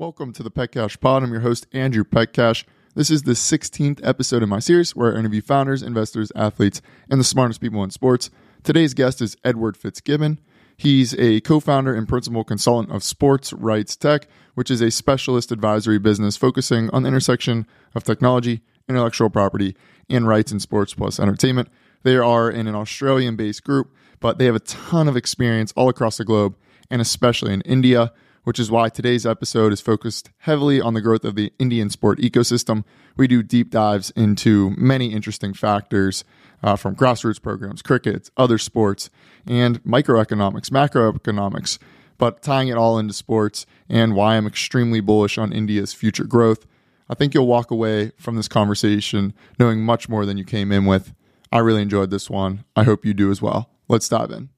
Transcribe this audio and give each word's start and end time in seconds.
Welcome 0.00 0.32
to 0.32 0.42
the 0.42 0.50
Petcash 0.50 0.98
Pod. 0.98 1.22
I'm 1.22 1.30
your 1.30 1.42
host, 1.42 1.66
Andrew 1.74 2.04
Petcash. 2.04 2.64
This 2.94 3.10
is 3.10 3.24
the 3.24 3.32
16th 3.32 4.00
episode 4.02 4.42
in 4.42 4.48
my 4.48 4.58
series 4.58 4.96
where 4.96 5.14
I 5.14 5.18
interview 5.18 5.42
founders, 5.42 5.82
investors, 5.82 6.32
athletes, 6.34 6.80
and 7.10 7.20
the 7.20 7.24
smartest 7.24 7.60
people 7.60 7.84
in 7.84 7.90
sports. 7.90 8.30
Today's 8.62 8.94
guest 8.94 9.20
is 9.20 9.36
Edward 9.44 9.76
Fitzgibbon. 9.76 10.40
He's 10.74 11.12
a 11.18 11.42
co 11.42 11.60
founder 11.60 11.94
and 11.94 12.08
principal 12.08 12.44
consultant 12.44 12.96
of 12.96 13.04
Sports 13.04 13.52
Rights 13.52 13.94
Tech, 13.94 14.26
which 14.54 14.70
is 14.70 14.80
a 14.80 14.90
specialist 14.90 15.52
advisory 15.52 15.98
business 15.98 16.34
focusing 16.34 16.88
on 16.94 17.02
the 17.02 17.08
intersection 17.08 17.66
of 17.94 18.02
technology, 18.02 18.62
intellectual 18.88 19.28
property, 19.28 19.76
and 20.08 20.26
rights 20.26 20.50
in 20.50 20.60
sports 20.60 20.94
plus 20.94 21.20
entertainment. 21.20 21.68
They 22.04 22.16
are 22.16 22.50
in 22.50 22.66
an 22.66 22.74
Australian 22.74 23.36
based 23.36 23.64
group, 23.64 23.92
but 24.18 24.38
they 24.38 24.46
have 24.46 24.56
a 24.56 24.60
ton 24.60 25.08
of 25.08 25.16
experience 25.18 25.74
all 25.76 25.90
across 25.90 26.16
the 26.16 26.24
globe, 26.24 26.56
and 26.88 27.02
especially 27.02 27.52
in 27.52 27.60
India 27.66 28.14
which 28.44 28.58
is 28.58 28.70
why 28.70 28.88
today's 28.88 29.26
episode 29.26 29.72
is 29.72 29.80
focused 29.80 30.30
heavily 30.38 30.80
on 30.80 30.94
the 30.94 31.00
growth 31.00 31.24
of 31.24 31.34
the 31.34 31.52
Indian 31.58 31.90
sport 31.90 32.18
ecosystem. 32.18 32.84
We 33.16 33.26
do 33.26 33.42
deep 33.42 33.70
dives 33.70 34.10
into 34.10 34.70
many 34.76 35.12
interesting 35.12 35.54
factors 35.54 36.24
uh, 36.62 36.76
from 36.76 36.96
grassroots 36.96 37.40
programs, 37.40 37.82
cricket, 37.82 38.30
other 38.36 38.58
sports, 38.58 39.10
and 39.46 39.82
microeconomics, 39.84 40.70
macroeconomics, 40.70 41.78
but 42.18 42.42
tying 42.42 42.68
it 42.68 42.76
all 42.76 42.98
into 42.98 43.14
sports 43.14 43.66
and 43.88 44.14
why 44.14 44.36
I'm 44.36 44.46
extremely 44.46 45.00
bullish 45.00 45.38
on 45.38 45.52
India's 45.52 45.92
future 45.92 46.24
growth. 46.24 46.66
I 47.08 47.14
think 47.14 47.34
you'll 47.34 47.46
walk 47.46 47.70
away 47.70 48.12
from 48.18 48.36
this 48.36 48.48
conversation 48.48 49.34
knowing 49.58 49.80
much 49.80 50.08
more 50.08 50.24
than 50.24 50.38
you 50.38 50.44
came 50.44 50.70
in 50.70 50.86
with. 50.86 51.12
I 51.50 51.58
really 51.58 51.82
enjoyed 51.82 52.10
this 52.10 52.30
one. 52.30 52.64
I 52.76 52.84
hope 52.84 53.04
you 53.04 53.14
do 53.14 53.30
as 53.30 53.42
well. 53.42 53.70
Let's 53.88 54.08
dive 54.08 54.30
in. 54.30 54.50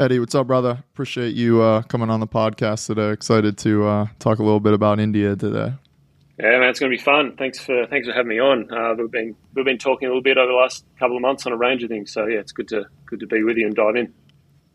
Eddie, 0.00 0.20
what's 0.20 0.36
up, 0.36 0.46
brother? 0.46 0.84
Appreciate 0.92 1.34
you 1.34 1.60
uh, 1.60 1.82
coming 1.82 2.08
on 2.08 2.20
the 2.20 2.26
podcast 2.28 2.86
today. 2.86 3.10
Excited 3.10 3.58
to 3.58 3.84
uh, 3.84 4.06
talk 4.20 4.38
a 4.38 4.44
little 4.44 4.60
bit 4.60 4.72
about 4.72 5.00
India 5.00 5.34
today. 5.34 5.74
Yeah, 6.38 6.56
man, 6.60 6.68
it's 6.68 6.78
going 6.78 6.92
to 6.92 6.96
be 6.96 7.02
fun. 7.02 7.34
Thanks 7.36 7.58
for 7.58 7.84
thanks 7.88 8.06
for 8.06 8.14
having 8.14 8.28
me 8.28 8.38
on. 8.38 8.72
Uh, 8.72 8.94
we've 8.96 9.10
been 9.10 9.34
we've 9.54 9.64
been 9.64 9.76
talking 9.76 10.06
a 10.06 10.10
little 10.10 10.22
bit 10.22 10.38
over 10.38 10.46
the 10.46 10.56
last 10.56 10.84
couple 11.00 11.16
of 11.16 11.22
months 11.22 11.46
on 11.46 11.52
a 11.52 11.56
range 11.56 11.82
of 11.82 11.88
things. 11.88 12.12
So 12.12 12.26
yeah, 12.26 12.38
it's 12.38 12.52
good 12.52 12.68
to 12.68 12.84
good 13.06 13.18
to 13.18 13.26
be 13.26 13.42
with 13.42 13.56
you 13.56 13.66
and 13.66 13.74
dive 13.74 13.96
in. 13.96 14.14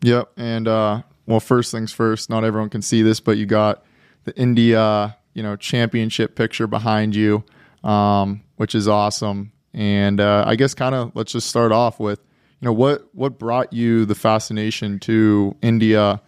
Yep, 0.02 0.32
and 0.36 0.68
uh, 0.68 1.00
well, 1.24 1.40
first 1.40 1.70
things 1.70 1.90
first. 1.90 2.28
Not 2.28 2.44
everyone 2.44 2.68
can 2.68 2.82
see 2.82 3.00
this, 3.00 3.20
but 3.20 3.38
you 3.38 3.46
got 3.46 3.82
the 4.24 4.38
India 4.38 5.16
you 5.32 5.42
know 5.42 5.56
championship 5.56 6.36
picture 6.36 6.66
behind 6.66 7.16
you, 7.16 7.44
um, 7.82 8.42
which 8.56 8.74
is 8.74 8.88
awesome. 8.88 9.52
And 9.72 10.20
uh, 10.20 10.44
I 10.46 10.56
guess 10.56 10.74
kind 10.74 10.94
of 10.94 11.12
let's 11.16 11.32
just 11.32 11.48
start 11.48 11.72
off 11.72 11.98
with 11.98 12.20
you 12.60 12.66
know 12.66 12.72
what 12.72 13.08
what 13.12 13.38
brought 13.38 13.72
you 13.72 14.04
the 14.04 14.14
fascination 14.14 14.98
to 15.00 15.56
India, 15.62 16.20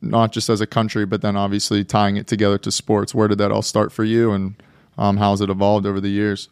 not 0.00 0.32
just 0.32 0.48
as 0.48 0.60
a 0.60 0.66
country, 0.66 1.06
but 1.06 1.22
then 1.22 1.36
obviously 1.36 1.84
tying 1.84 2.16
it 2.16 2.26
together 2.26 2.58
to 2.58 2.70
sports. 2.70 3.14
Where 3.14 3.28
did 3.28 3.38
that 3.38 3.52
all 3.52 3.62
start 3.62 3.92
for 3.92 4.04
you, 4.04 4.32
and 4.32 4.60
um, 4.98 5.16
how 5.16 5.30
has 5.30 5.40
it 5.40 5.50
evolved 5.50 5.86
over 5.86 6.00
the 6.00 6.08
years? 6.08 6.48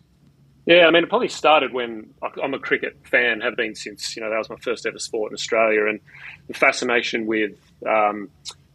Yeah, 0.67 0.87
I 0.87 0.91
mean, 0.91 1.03
it 1.03 1.09
probably 1.09 1.29
started 1.29 1.73
when 1.73 2.11
I'm 2.43 2.53
a 2.53 2.59
cricket 2.59 2.99
fan, 3.05 3.41
have 3.41 3.57
been 3.57 3.75
since 3.75 4.15
you 4.15 4.23
know 4.23 4.29
that 4.29 4.37
was 4.37 4.51
my 4.51 4.57
first 4.57 4.85
ever 4.85 4.99
sport 4.99 5.33
in 5.33 5.35
Australia, 5.35 5.87
and 5.87 5.99
the 6.47 6.55
fascination 6.55 7.27
with 7.27 7.53
um, 7.87 8.29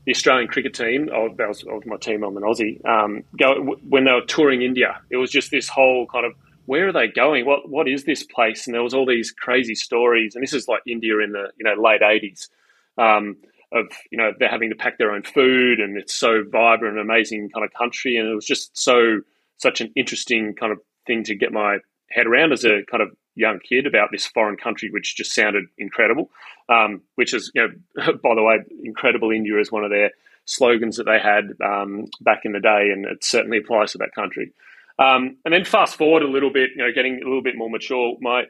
the 0.05 0.11
Australian 0.11 0.47
cricket 0.47 0.73
team. 0.73 1.09
Oh, 1.13 1.29
that 1.37 1.47
was, 1.47 1.63
was 1.63 1.83
my 1.85 1.97
team. 1.97 2.23
I'm 2.23 2.35
an 2.35 2.43
Aussie. 2.43 2.83
Um, 2.83 3.23
go 3.37 3.77
when 3.87 4.05
they 4.05 4.11
were 4.11 4.25
touring 4.25 4.63
India. 4.63 4.99
It 5.11 5.17
was 5.17 5.29
just 5.29 5.51
this 5.51 5.69
whole 5.69 6.07
kind 6.07 6.25
of 6.25 6.33
where 6.65 6.87
are 6.87 6.93
they 6.93 7.07
going? 7.07 7.45
What 7.45 7.69
what 7.69 7.87
is 7.87 8.03
this 8.03 8.23
place? 8.23 8.67
And 8.67 8.73
there 8.73 8.83
was 8.83 8.93
all 8.93 9.05
these 9.05 9.31
crazy 9.31 9.75
stories, 9.75 10.35
and 10.35 10.43
this 10.43 10.53
is 10.53 10.67
like 10.67 10.81
India 10.87 11.19
in 11.19 11.31
the 11.31 11.51
you 11.57 11.65
know 11.65 11.81
late 11.81 12.01
eighties, 12.01 12.49
um, 12.97 13.37
of 13.71 13.87
you 14.11 14.17
know 14.17 14.31
they're 14.37 14.49
having 14.49 14.69
to 14.69 14.75
pack 14.75 14.97
their 14.97 15.11
own 15.11 15.23
food, 15.23 15.79
and 15.79 15.97
it's 15.97 16.15
so 16.15 16.43
vibrant, 16.49 16.97
and 16.97 17.01
amazing 17.01 17.49
kind 17.49 17.65
of 17.65 17.73
country, 17.73 18.17
and 18.17 18.29
it 18.29 18.35
was 18.35 18.45
just 18.45 18.77
so 18.77 19.21
such 19.57 19.81
an 19.81 19.91
interesting 19.95 20.53
kind 20.53 20.71
of 20.71 20.79
thing 21.05 21.23
to 21.23 21.35
get 21.35 21.51
my 21.51 21.77
head 22.09 22.27
around 22.27 22.53
as 22.53 22.63
a 22.63 22.83
kind 22.89 23.01
of 23.03 23.09
young 23.35 23.59
kid 23.59 23.87
about 23.87 24.09
this 24.11 24.25
foreign 24.25 24.57
country, 24.57 24.89
which 24.91 25.15
just 25.15 25.33
sounded 25.33 25.65
incredible. 25.77 26.29
Um, 26.69 27.01
which 27.15 27.33
is 27.33 27.51
you 27.53 27.61
know 27.61 28.13
by 28.23 28.35
the 28.35 28.43
way, 28.43 28.59
incredible 28.83 29.31
India 29.31 29.59
is 29.59 29.71
one 29.71 29.83
of 29.83 29.89
their 29.89 30.11
slogans 30.45 30.97
that 30.97 31.05
they 31.05 31.19
had 31.19 31.53
um, 31.63 32.05
back 32.21 32.41
in 32.45 32.53
the 32.53 32.59
day, 32.59 32.89
and 32.93 33.05
it 33.05 33.23
certainly 33.23 33.57
applies 33.57 33.93
to 33.93 33.97
that 33.99 34.13
country. 34.15 34.51
Um, 34.99 35.37
and 35.43 35.53
then 35.53 35.65
fast 35.65 35.95
forward 35.95 36.23
a 36.23 36.27
little 36.27 36.51
bit, 36.51 36.71
you 36.75 36.83
know, 36.83 36.91
getting 36.93 37.15
a 37.21 37.25
little 37.25 37.41
bit 37.41 37.55
more 37.55 37.69
mature. 37.69 38.15
My 38.21 38.43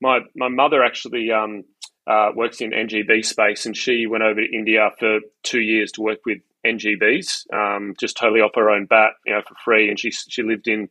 my 0.00 0.20
my 0.34 0.48
mother 0.48 0.82
actually 0.82 1.30
um, 1.30 1.64
uh, 2.06 2.30
works 2.34 2.60
in 2.60 2.70
NGO 2.70 3.24
space, 3.24 3.66
and 3.66 3.76
she 3.76 4.06
went 4.06 4.24
over 4.24 4.40
to 4.40 4.56
India 4.56 4.90
for 4.98 5.20
two 5.42 5.60
years 5.60 5.92
to 5.92 6.02
work 6.02 6.20
with 6.24 6.38
NGOs, 6.64 7.52
um, 7.52 7.94
just 7.98 8.16
totally 8.16 8.40
off 8.40 8.52
her 8.54 8.70
own 8.70 8.86
bat, 8.86 9.12
you 9.26 9.34
know, 9.34 9.42
for 9.46 9.54
free. 9.64 9.88
And 9.88 9.98
she 9.98 10.10
she 10.10 10.42
lived 10.42 10.68
in 10.68 10.88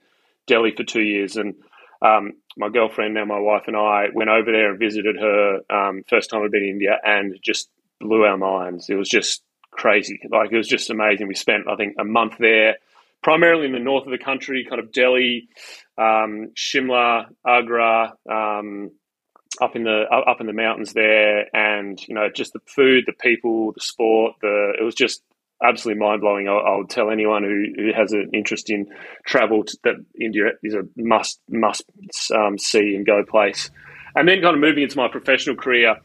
Delhi 0.47 0.74
for 0.75 0.84
two 0.84 1.02
years, 1.02 1.38
and 1.38 1.56
um, 2.02 2.34
my 2.58 2.70
girlfriend, 2.70 3.16
now 3.16 3.26
my 3.26 3.40
wife, 3.40 3.64
and 3.68 3.76
I 3.76 4.08
went 4.14 4.30
over 4.30 4.52
there 4.52 4.70
and 4.70 4.80
visited 4.80 5.16
her. 5.18 5.59
Um, 5.70 6.03
first 6.08 6.30
time 6.30 6.44
I'd 6.44 6.52
been 6.52 6.64
in 6.64 6.70
India, 6.70 6.97
and 7.03 7.38
just 7.44 7.70
blew 8.00 8.24
our 8.24 8.38
minds. 8.38 8.90
It 8.90 8.96
was 8.96 9.09
just 9.09 9.41
crazy, 9.72 10.20
like 10.30 10.52
it 10.52 10.58
was 10.58 10.68
just 10.68 10.90
amazing. 10.90 11.28
We 11.28 11.36
spent, 11.36 11.68
I 11.68 11.76
think, 11.76 11.96
a 12.00 12.06
month 12.06 12.36
there 12.40 12.76
primarily 13.22 13.66
in 13.66 13.74
the 13.74 13.80
north 13.80 14.06
of 14.06 14.12
the 14.12 14.24
country, 14.24 14.66
kind 14.69 14.81
of 14.81 14.91
Delhi, 14.91 15.50
um, 15.97 16.52
Shimla, 16.57 17.25
Agra, 17.46 18.13
um, 18.30 18.91
up 19.62 19.75
in 19.75 19.84
the 19.84 20.03
up 20.12 20.40
in 20.40 20.47
the 20.47 20.53
mountains 20.53 20.94
there, 20.94 21.46
and 21.53 22.00
you 22.08 22.16
know 22.16 22.29
just 22.34 22.53
the 22.53 22.59
food, 22.68 23.06
the 23.08 23.13
people, 23.13 23.74
the 23.74 23.81
sport. 23.81 24.35
The 24.41 24.74
it 24.79 24.84
was 24.84 24.96
just 24.96 25.22
absolutely 25.63 26.00
mind 26.00 26.22
blowing. 26.22 26.47
I, 26.47 26.53
I, 26.53 26.78
would 26.78 26.90
tell 26.90 27.09
anyone 27.09 27.44
who, 27.44 27.66
who 27.75 27.91
has 27.94 28.13
an 28.13 28.29
interest 28.34 28.69
in 28.69 28.88
travel 29.25 29.63
to, 29.66 29.78
that 29.84 29.96
India 30.19 30.52
is 30.63 30.74
a 30.74 30.84
must 30.96 31.41
must 31.50 31.84
um, 32.34 32.58
see 32.58 32.96
and 32.96 33.06
go 33.06 33.24
place. 33.24 33.69
And 34.16 34.28
then 34.28 34.41
kind 34.41 34.56
of 34.56 34.62
moving 34.62 34.84
into 34.84 34.97
my 34.97 35.08
professional 35.08 35.56
career 35.56 35.97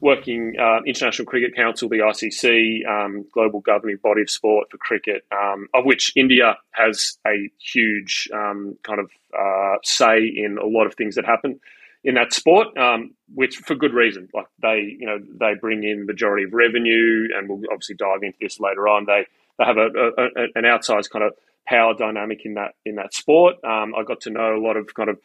working 0.00 0.54
uh, 0.58 0.80
International 0.86 1.26
Cricket 1.26 1.54
Council, 1.54 1.88
the 1.88 1.98
ICC, 1.98 2.86
um, 2.88 3.26
global 3.32 3.60
governing 3.60 3.98
body 4.02 4.22
of 4.22 4.30
sport 4.30 4.70
for 4.70 4.78
cricket, 4.78 5.24
um, 5.30 5.68
of 5.74 5.84
which 5.84 6.12
India 6.16 6.56
has 6.72 7.18
a 7.26 7.50
huge 7.58 8.28
um, 8.32 8.76
kind 8.82 9.00
of 9.00 9.10
uh, 9.38 9.76
say 9.82 10.24
in 10.24 10.58
a 10.58 10.66
lot 10.66 10.86
of 10.86 10.94
things 10.94 11.14
that 11.16 11.24
happen 11.24 11.60
in 12.02 12.14
that 12.14 12.32
sport, 12.32 12.76
um, 12.78 13.14
which 13.34 13.56
for 13.56 13.74
good 13.74 13.92
reason. 13.92 14.28
Like 14.32 14.46
they, 14.62 14.96
you 14.98 15.06
know, 15.06 15.18
they 15.38 15.54
bring 15.60 15.84
in 15.84 16.06
majority 16.06 16.44
of 16.44 16.54
revenue, 16.54 17.28
and 17.36 17.48
we'll 17.48 17.62
obviously 17.70 17.96
dive 17.96 18.22
into 18.22 18.38
this 18.40 18.58
later 18.58 18.88
on. 18.88 19.04
They 19.06 19.26
they 19.58 19.64
have 19.64 19.76
a, 19.76 19.88
a, 19.88 20.24
a 20.24 20.44
an 20.54 20.64
outsized 20.64 21.10
kind 21.10 21.24
of 21.24 21.34
power 21.66 21.94
dynamic 21.94 22.40
in 22.44 22.54
that 22.54 22.72
in 22.86 22.96
that 22.96 23.12
sport. 23.12 23.56
Um, 23.64 23.94
I 23.94 24.02
got 24.04 24.22
to 24.22 24.30
know 24.30 24.56
a 24.56 24.62
lot 24.62 24.76
of 24.76 24.94
kind 24.94 25.10
of 25.10 25.18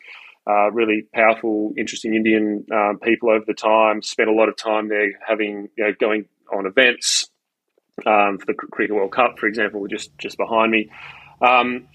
uh, 0.47 0.72
really 0.72 1.07
powerful, 1.13 1.73
interesting 1.78 2.13
Indian 2.13 2.66
um, 2.72 3.00
people 3.01 3.29
over 3.29 3.45
the 3.45 3.53
time. 3.53 4.01
Spent 4.01 4.29
a 4.29 4.33
lot 4.33 4.50
of 4.50 4.56
time 4.56 4.89
there, 4.89 5.11
having 5.25 5.69
you 5.75 5.83
know 5.83 5.94
going 6.00 6.25
on 6.53 6.66
events 6.66 7.29
um, 8.06 8.38
for 8.38 8.45
the 8.45 8.53
Cricket 8.53 8.95
World 8.95 9.11
Cup, 9.11 9.39
for 9.39 9.47
example, 9.47 9.85
just 9.88 10.16
just 10.17 10.38
behind 10.38 10.72
me. 10.72 10.89
Um, 11.41 11.88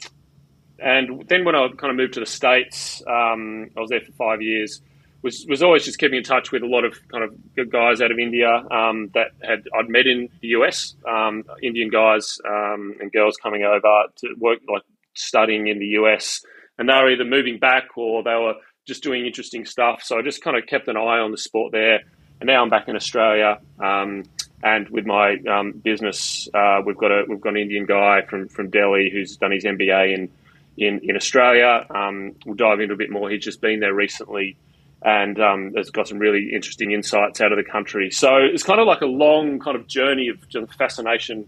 and 0.79 1.29
then 1.29 1.45
when 1.45 1.55
I 1.55 1.69
kind 1.77 1.91
of 1.91 1.97
moved 1.97 2.15
to 2.15 2.21
the 2.21 2.27
states, 2.27 3.03
um, 3.07 3.71
I 3.77 3.81
was 3.81 3.91
there 3.91 4.01
for 4.01 4.13
five 4.13 4.43
years. 4.43 4.81
Was 5.23 5.45
was 5.49 5.63
always 5.63 5.85
just 5.85 5.99
keeping 5.99 6.17
in 6.17 6.25
touch 6.25 6.51
with 6.51 6.63
a 6.63 6.67
lot 6.67 6.85
of 6.85 6.97
kind 7.09 7.23
of 7.23 7.35
good 7.55 7.71
guys 7.71 8.01
out 8.01 8.11
of 8.11 8.19
India 8.19 8.49
um, 8.49 9.11
that 9.15 9.33
had 9.43 9.65
I'd 9.79 9.89
met 9.89 10.07
in 10.07 10.29
the 10.41 10.49
US, 10.49 10.97
um, 11.07 11.45
Indian 11.63 11.91
guys 11.91 12.39
and 12.43 13.13
girls 13.13 13.37
coming 13.37 13.63
over 13.63 14.07
to 14.17 14.35
work 14.39 14.61
like 14.67 14.83
studying 15.15 15.67
in 15.69 15.79
the 15.79 15.89
US 16.01 16.43
and 16.81 16.89
they 16.89 16.95
were 16.95 17.11
either 17.11 17.25
moving 17.25 17.59
back 17.59 17.97
or 17.97 18.23
they 18.25 18.35
were 18.35 18.55
just 18.87 19.03
doing 19.03 19.27
interesting 19.27 19.67
stuff. 19.67 20.03
So 20.03 20.19
I 20.19 20.23
just 20.23 20.43
kind 20.43 20.57
of 20.57 20.67
kept 20.67 20.89
an 20.89 20.97
eye 20.97 21.21
on 21.21 21.31
the 21.31 21.37
sport 21.37 21.73
there. 21.73 22.01
And 22.41 22.47
now 22.47 22.63
I'm 22.63 22.71
back 22.71 22.89
in 22.89 22.97
Australia, 22.97 23.61
um, 23.79 24.25
and 24.63 24.89
with 24.89 25.05
my 25.05 25.37
um, 25.47 25.73
business, 25.73 26.49
uh, 26.55 26.81
we've 26.85 26.97
got 26.97 27.11
a 27.11 27.25
we've 27.29 27.41
got 27.41 27.51
an 27.51 27.59
Indian 27.59 27.85
guy 27.85 28.23
from 28.23 28.49
from 28.49 28.71
Delhi 28.71 29.11
who's 29.13 29.37
done 29.37 29.53
his 29.53 29.65
MBA 29.65 30.15
in 30.15 30.31
in 30.79 31.01
in 31.03 31.17
Australia. 31.17 31.85
Um, 31.91 32.35
we'll 32.47 32.55
dive 32.55 32.81
into 32.81 32.95
a 32.95 32.97
bit 32.97 33.11
more. 33.11 33.29
He's 33.29 33.45
just 33.45 33.61
been 33.61 33.81
there 33.81 33.93
recently, 33.93 34.57
and 35.03 35.39
um, 35.39 35.75
has 35.77 35.91
got 35.91 36.09
some 36.09 36.19
really 36.19 36.51
interesting 36.55 36.93
insights 36.93 37.43
out 37.43 37.53
of 37.53 37.59
the 37.59 37.71
country. 37.71 38.11
So 38.11 38.37
it's 38.37 38.63
kind 38.63 38.81
of 38.81 38.87
like 38.87 39.03
a 39.03 39.07
long 39.07 39.59
kind 39.59 39.77
of 39.77 39.87
journey 39.87 40.29
of 40.29 40.39
fascination 40.79 41.47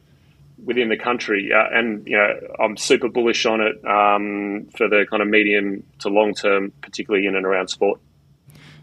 within 0.64 0.88
the 0.88 0.96
country, 0.96 1.50
uh, 1.54 1.76
and 1.76 2.06
you 2.06 2.16
know 2.16 2.34
I'm 2.58 2.76
super 2.76 3.08
bullish 3.08 3.46
on 3.46 3.60
it 3.60 3.76
um, 3.86 4.68
for 4.76 4.88
the 4.88 5.06
kind 5.10 5.22
of 5.22 5.28
medium 5.28 5.82
to 6.00 6.08
long 6.08 6.34
term, 6.34 6.72
particularly 6.80 7.26
in 7.26 7.36
and 7.36 7.46
around 7.46 7.68
sport. 7.68 8.00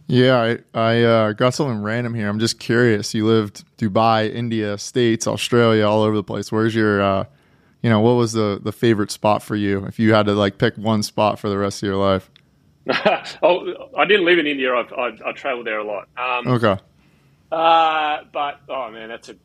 Yeah, 0.07 0.57
I, 0.73 0.79
I 0.79 1.03
uh, 1.03 1.33
got 1.33 1.53
something 1.53 1.83
random 1.83 2.15
here. 2.15 2.27
I'm 2.27 2.39
just 2.39 2.59
curious. 2.59 3.13
You 3.13 3.27
lived 3.27 3.63
Dubai, 3.77 4.33
India, 4.33 4.75
States, 4.79 5.27
Australia, 5.27 5.87
all 5.87 6.01
over 6.01 6.15
the 6.15 6.23
place. 6.23 6.51
Where's 6.51 6.73
your, 6.73 6.99
uh, 6.99 7.25
you 7.83 7.91
know, 7.91 7.99
what 7.99 8.13
was 8.13 8.33
the 8.33 8.59
the 8.61 8.71
favorite 8.71 9.11
spot 9.11 9.43
for 9.43 9.55
you 9.55 9.85
if 9.85 9.99
you 9.99 10.15
had 10.15 10.25
to 10.25 10.33
like 10.33 10.57
pick 10.57 10.75
one 10.77 11.03
spot 11.03 11.37
for 11.37 11.47
the 11.47 11.59
rest 11.59 11.83
of 11.83 11.87
your 11.87 11.97
life? 11.97 12.31
oh, 13.43 13.91
I 13.95 14.05
didn't 14.05 14.25
live 14.25 14.39
in 14.39 14.47
India. 14.47 14.73
I've, 14.73 14.91
I've, 14.93 15.21
I 15.21 15.31
travelled 15.33 15.67
there 15.67 15.77
a 15.77 15.83
lot. 15.83 16.07
Um, 16.17 16.47
okay. 16.53 16.81
Uh, 17.51 18.23
but 18.33 18.61
oh 18.67 18.89
man, 18.89 19.09
that's 19.09 19.29
a 19.29 19.35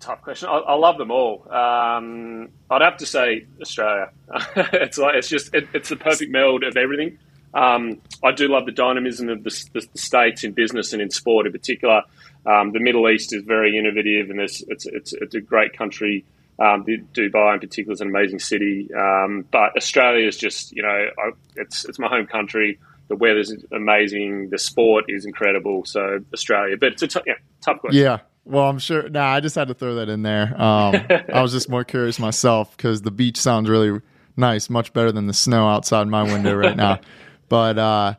tough 0.00 0.22
question. 0.22 0.48
I, 0.48 0.58
I 0.58 0.74
love 0.74 0.98
them 0.98 1.10
all. 1.10 1.46
Um, 1.50 2.48
I'd 2.70 2.82
have 2.82 2.98
to 2.98 3.06
say 3.06 3.46
Australia. 3.60 4.10
it's 4.56 4.98
like 4.98 5.14
it's 5.16 5.28
just 5.28 5.54
it, 5.54 5.68
it's 5.74 5.88
the 5.88 5.96
perfect 5.96 6.30
meld 6.30 6.64
of 6.64 6.76
everything. 6.76 7.18
Um, 7.54 8.00
I 8.22 8.32
do 8.32 8.48
love 8.48 8.66
the 8.66 8.72
dynamism 8.72 9.28
of 9.28 9.44
the, 9.44 9.50
the, 9.72 9.86
the, 9.92 9.98
states 9.98 10.42
in 10.42 10.52
business 10.52 10.92
and 10.92 11.00
in 11.00 11.10
sport 11.10 11.46
in 11.46 11.52
particular. 11.52 12.02
Um, 12.44 12.72
the 12.72 12.80
Middle 12.80 13.08
East 13.08 13.32
is 13.32 13.44
very 13.44 13.78
innovative 13.78 14.28
and 14.30 14.40
it's, 14.40 14.60
it's, 14.66 14.86
it's, 14.86 15.12
it's 15.12 15.36
a 15.36 15.40
great 15.40 15.72
country. 15.78 16.24
Um, 16.58 16.84
Dubai 16.84 17.54
in 17.54 17.60
particular 17.60 17.92
is 17.92 18.00
an 18.00 18.08
amazing 18.08 18.40
city. 18.40 18.92
Um, 18.92 19.44
but 19.52 19.76
Australia 19.76 20.26
is 20.26 20.36
just, 20.36 20.72
you 20.72 20.82
know, 20.82 20.88
I, 20.88 21.30
it's, 21.54 21.84
it's 21.84 21.98
my 21.98 22.08
home 22.08 22.26
country. 22.26 22.80
The 23.06 23.14
weather's 23.16 23.54
amazing. 23.70 24.50
The 24.50 24.58
sport 24.58 25.04
is 25.08 25.24
incredible. 25.24 25.84
So 25.84 26.20
Australia, 26.32 26.76
but 26.76 26.94
it's 26.94 27.02
a 27.02 27.08
t- 27.08 27.20
yeah, 27.24 27.34
tough 27.60 27.78
question. 27.78 28.02
Yeah. 28.02 28.18
Well, 28.44 28.68
I'm 28.68 28.78
sure. 28.78 29.08
Nah, 29.08 29.26
I 29.26 29.40
just 29.40 29.54
had 29.54 29.68
to 29.68 29.74
throw 29.74 29.96
that 29.96 30.08
in 30.08 30.22
there. 30.22 30.60
Um, 30.60 30.94
I 31.32 31.40
was 31.40 31.52
just 31.52 31.68
more 31.68 31.84
curious 31.84 32.18
myself 32.18 32.76
because 32.76 33.02
the 33.02 33.10
beach 33.10 33.38
sounds 33.38 33.68
really 33.70 34.00
nice, 34.36 34.68
much 34.68 34.92
better 34.92 35.12
than 35.12 35.26
the 35.26 35.32
snow 35.32 35.66
outside 35.68 36.06
my 36.08 36.22
window 36.22 36.54
right 36.54 36.76
now. 36.76 37.00
But 37.46 37.78
uh, 37.78 38.14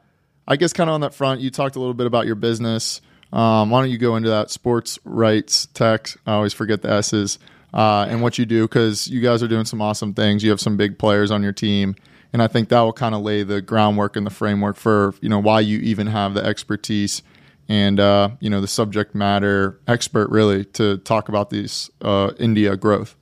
I 0.48 0.56
guess 0.56 0.72
kind 0.72 0.88
of 0.88 0.94
on 0.94 1.01
that 1.01 1.16
front, 1.16 1.42
you 1.42 1.50
talked 1.50 1.75
a 1.75 1.80
little 1.80 1.95
bit 1.95 2.06
about 2.06 2.27
your 2.27 2.36
business. 2.36 3.01
Um, 3.33 3.72
why 3.72 3.81
don't 3.81 3.89
you 3.89 3.98
go 3.98 4.16
into 4.16 4.30
that 4.30 4.51
sports 4.51 5.00
rights 5.04 5.66
tech? 5.74 6.10
I 6.28 6.33
always 6.33 6.54
forget 6.54 6.83
the 6.83 6.92
S's 6.92 7.39
uh, 7.74 8.06
and 8.07 8.21
what 8.21 8.38
you 8.38 8.45
do 8.45 8.63
because 8.63 9.07
you 9.07 9.21
guys 9.21 9.42
are 9.44 9.48
doing 9.48 9.66
some 9.66 9.81
awesome 9.81 10.13
things. 10.13 10.44
You 10.44 10.51
have 10.51 10.62
some 10.62 10.78
big 10.78 10.98
players 11.00 11.31
on 11.31 11.42
your 11.42 11.51
team, 11.51 11.95
and 12.31 12.42
I 12.42 12.48
think 12.48 12.69
that 12.69 12.80
will 12.81 12.94
kind 12.94 13.16
of 13.16 13.21
lay 13.24 13.42
the 13.44 13.62
groundwork 13.62 14.16
and 14.16 14.25
the 14.25 14.31
framework 14.31 14.78
for 14.78 15.16
you 15.21 15.28
know 15.28 15.39
why 15.39 15.60
you 15.60 15.80
even 15.80 16.07
have 16.07 16.36
the 16.36 16.45
expertise 16.45 17.24
and 17.68 18.00
uh, 18.00 18.30
you 18.40 18.50
know 18.50 18.62
the 18.62 18.68
subject 18.68 19.16
matter 19.16 19.80
expert 19.88 20.30
really 20.30 20.66
to 20.66 20.98
talk 21.00 21.30
about 21.30 21.50
these 21.50 21.90
uh, 22.02 22.32
India 22.40 22.76
growth. 22.78 23.16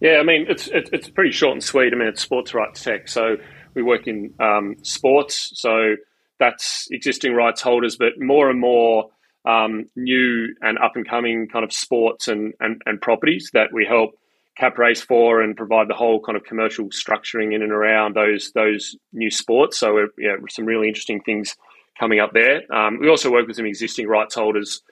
Yeah, 0.00 0.18
I 0.18 0.22
mean 0.22 0.46
it's 0.48 0.68
it's 0.72 1.08
pretty 1.08 1.32
short 1.32 1.52
and 1.52 1.64
sweet. 1.64 1.92
I 1.92 1.96
mean 1.96 2.08
it's 2.08 2.22
sports 2.22 2.54
rights 2.54 2.82
tech, 2.82 3.08
so 3.08 3.36
we 3.74 3.82
work 3.82 4.06
in 4.06 4.34
um, 4.40 4.76
sports, 4.82 5.52
so 5.54 5.96
that's 6.38 6.88
existing 6.90 7.34
rights 7.34 7.62
holders, 7.62 7.96
but 7.96 8.12
more 8.18 8.50
and 8.50 8.60
more 8.60 9.10
um, 9.44 9.86
new 9.96 10.54
and 10.60 10.78
up 10.78 10.96
and 10.96 11.08
coming 11.08 11.48
kind 11.48 11.64
of 11.64 11.72
sports 11.72 12.28
and, 12.28 12.52
and, 12.60 12.82
and 12.86 13.00
properties 13.00 13.50
that 13.54 13.72
we 13.72 13.84
help 13.84 14.10
cap 14.56 14.76
raise 14.78 15.00
for 15.00 15.40
and 15.40 15.56
provide 15.56 15.88
the 15.88 15.94
whole 15.94 16.20
kind 16.20 16.36
of 16.36 16.44
commercial 16.44 16.86
structuring 16.86 17.54
in 17.54 17.62
and 17.62 17.72
around 17.72 18.14
those 18.14 18.52
those 18.52 18.96
new 19.12 19.30
sports. 19.30 19.78
So 19.78 20.08
yeah, 20.18 20.36
some 20.48 20.66
really 20.66 20.88
interesting 20.88 21.20
things 21.22 21.56
coming 22.02 22.18
up 22.18 22.32
there. 22.32 22.62
Um, 22.74 22.98
we 22.98 23.08
also 23.08 23.30
work 23.30 23.46
with 23.46 23.54
some 23.54 23.66
existing 23.66 24.08
rights 24.08 24.34
holders 24.34 24.82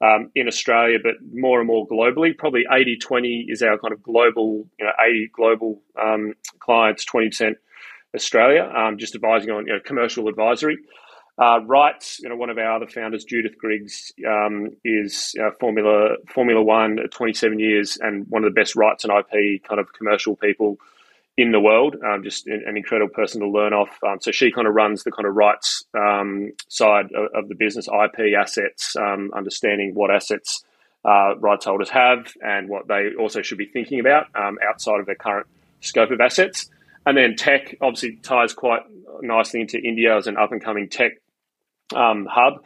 um, 0.00 0.32
in 0.34 0.48
Australia, 0.48 0.98
but 1.00 1.14
more 1.32 1.60
and 1.60 1.66
more 1.68 1.86
globally. 1.86 2.36
Probably 2.36 2.64
80 2.68 2.98
20 2.98 3.46
is 3.48 3.62
our 3.62 3.78
kind 3.78 3.94
of 3.94 4.02
global, 4.02 4.66
you 4.76 4.84
know, 4.84 4.90
80 5.00 5.30
global 5.32 5.80
um, 5.96 6.34
clients, 6.58 7.04
20% 7.04 7.54
Australia, 8.16 8.68
um, 8.76 8.98
just 8.98 9.14
advising 9.14 9.50
on 9.50 9.68
you 9.68 9.74
know, 9.74 9.78
commercial 9.84 10.26
advisory. 10.26 10.76
Uh, 11.40 11.60
rights, 11.66 12.18
you 12.20 12.28
know, 12.28 12.34
one 12.34 12.50
of 12.50 12.58
our 12.58 12.76
other 12.76 12.88
founders, 12.88 13.24
Judith 13.24 13.56
Griggs, 13.58 14.10
um, 14.26 14.70
is 14.84 15.36
uh, 15.40 15.50
Formula 15.60 16.16
Formula 16.28 16.60
One, 16.60 16.98
27 17.12 17.60
years, 17.60 17.96
and 18.00 18.26
one 18.28 18.42
of 18.42 18.52
the 18.52 18.60
best 18.60 18.74
rights 18.74 19.04
and 19.04 19.12
IP 19.12 19.62
kind 19.62 19.78
of 19.78 19.92
commercial 19.92 20.34
people 20.34 20.78
in 21.36 21.52
the 21.52 21.60
world. 21.60 21.96
Um, 22.04 22.22
just 22.22 22.46
an 22.46 22.76
incredible 22.76 23.12
person 23.12 23.40
to 23.40 23.48
learn 23.48 23.72
off. 23.72 23.90
Um, 24.06 24.18
so 24.20 24.30
she 24.30 24.50
kind 24.50 24.66
of 24.66 24.74
runs 24.74 25.04
the 25.04 25.12
kind 25.12 25.26
of 25.26 25.34
rights 25.34 25.84
um, 25.94 26.52
side 26.68 27.06
of, 27.14 27.28
of, 27.34 27.48
the 27.48 27.54
business, 27.54 27.88
IP 27.88 28.34
assets, 28.38 28.96
um, 28.96 29.30
understanding 29.34 29.94
what 29.94 30.10
assets 30.10 30.64
uh, 31.04 31.36
rights 31.38 31.66
holders 31.66 31.90
have 31.90 32.32
and 32.42 32.68
what 32.68 32.88
they 32.88 33.10
also 33.18 33.42
should 33.42 33.58
be 33.58 33.66
thinking 33.66 34.00
about 34.00 34.26
um, 34.34 34.58
outside 34.66 34.98
of 34.98 35.06
their 35.06 35.14
current 35.14 35.46
scope 35.80 36.10
of 36.10 36.20
assets. 36.20 36.70
And 37.04 37.16
then 37.16 37.36
tech 37.36 37.76
obviously 37.80 38.16
ties 38.22 38.52
quite 38.52 38.82
nicely 39.20 39.60
into 39.60 39.78
India 39.78 40.16
as 40.16 40.26
an 40.26 40.36
up 40.36 40.52
and 40.52 40.62
coming 40.62 40.88
tech 40.88 41.12
um, 41.94 42.26
hub. 42.28 42.64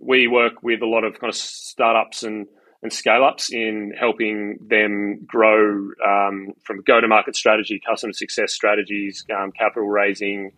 we 0.00 0.26
work 0.26 0.62
with 0.62 0.82
a 0.82 0.86
lot 0.86 1.04
of 1.04 1.18
kind 1.18 1.30
of 1.30 1.36
startups 1.36 2.24
and 2.24 2.48
and 2.82 2.92
scale 2.92 3.24
ups 3.24 3.52
in 3.52 3.92
helping 3.98 4.58
them 4.60 5.24
grow 5.26 5.90
um, 6.06 6.54
from 6.64 6.80
go 6.82 7.00
to 7.00 7.08
market 7.08 7.34
strategy, 7.34 7.80
customer 7.84 8.12
success 8.12 8.52
strategies, 8.52 9.24
um, 9.36 9.50
capital 9.50 9.88
raising, 9.88 10.52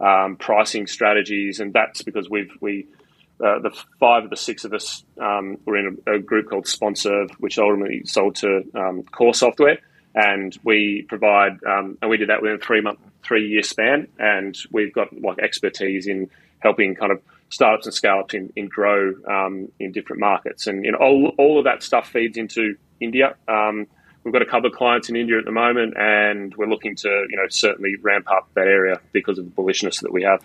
um, 0.00 0.36
pricing 0.36 0.86
strategies, 0.86 1.60
and 1.60 1.72
that's 1.72 2.02
because 2.02 2.30
we've 2.30 2.52
we 2.60 2.86
uh, 3.44 3.58
the 3.58 3.70
five 3.98 4.24
of 4.24 4.30
the 4.30 4.36
six 4.36 4.64
of 4.64 4.72
us 4.72 5.04
um, 5.20 5.58
were 5.64 5.76
in 5.76 5.98
a, 6.06 6.14
a, 6.14 6.18
group 6.20 6.48
called 6.48 6.66
SponServe, 6.66 7.30
which 7.38 7.58
ultimately 7.58 8.02
sold 8.04 8.36
to 8.36 8.62
um, 8.74 9.02
KORE 9.10 9.34
Software, 9.34 9.78
and 10.14 10.56
we 10.62 11.04
provide 11.08 11.58
um, 11.64 11.98
and 12.00 12.08
we 12.08 12.16
did 12.16 12.28
that 12.28 12.40
within 12.40 12.56
a 12.56 12.64
three 12.64 12.80
month, 12.80 13.00
three 13.24 13.48
year 13.48 13.62
span, 13.62 14.06
and 14.18 14.56
we've 14.70 14.92
got 14.92 15.08
like 15.20 15.40
expertise 15.40 16.06
in 16.06 16.30
helping 16.60 16.94
kind 16.94 17.10
of 17.10 17.20
startups 17.50 17.86
and 17.86 17.94
scale 17.94 18.18
ups 18.20 18.34
in, 18.34 18.52
in 18.56 18.68
grow 18.68 19.12
um, 19.28 19.68
in 19.78 19.92
different 19.92 20.20
markets. 20.20 20.66
And 20.66 20.84
you 20.84 20.92
know, 20.92 20.98
all, 20.98 21.32
all 21.38 21.58
of 21.58 21.64
that 21.64 21.82
stuff 21.82 22.08
feeds 22.08 22.36
into 22.36 22.76
India. 23.00 23.36
Um, 23.48 23.86
we've 24.24 24.32
got 24.32 24.42
a 24.42 24.46
couple 24.46 24.68
of 24.68 24.76
clients 24.76 25.08
in 25.08 25.16
India 25.16 25.38
at 25.38 25.44
the 25.44 25.52
moment, 25.52 25.94
and 25.96 26.54
we're 26.56 26.66
looking 26.66 26.96
to 26.96 27.08
you 27.08 27.36
know 27.36 27.46
certainly 27.48 27.96
ramp 28.02 28.30
up 28.30 28.48
that 28.54 28.66
area 28.66 29.00
because 29.12 29.38
of 29.38 29.44
the 29.44 29.50
bullishness 29.50 30.00
that 30.02 30.12
we 30.12 30.22
have. 30.22 30.44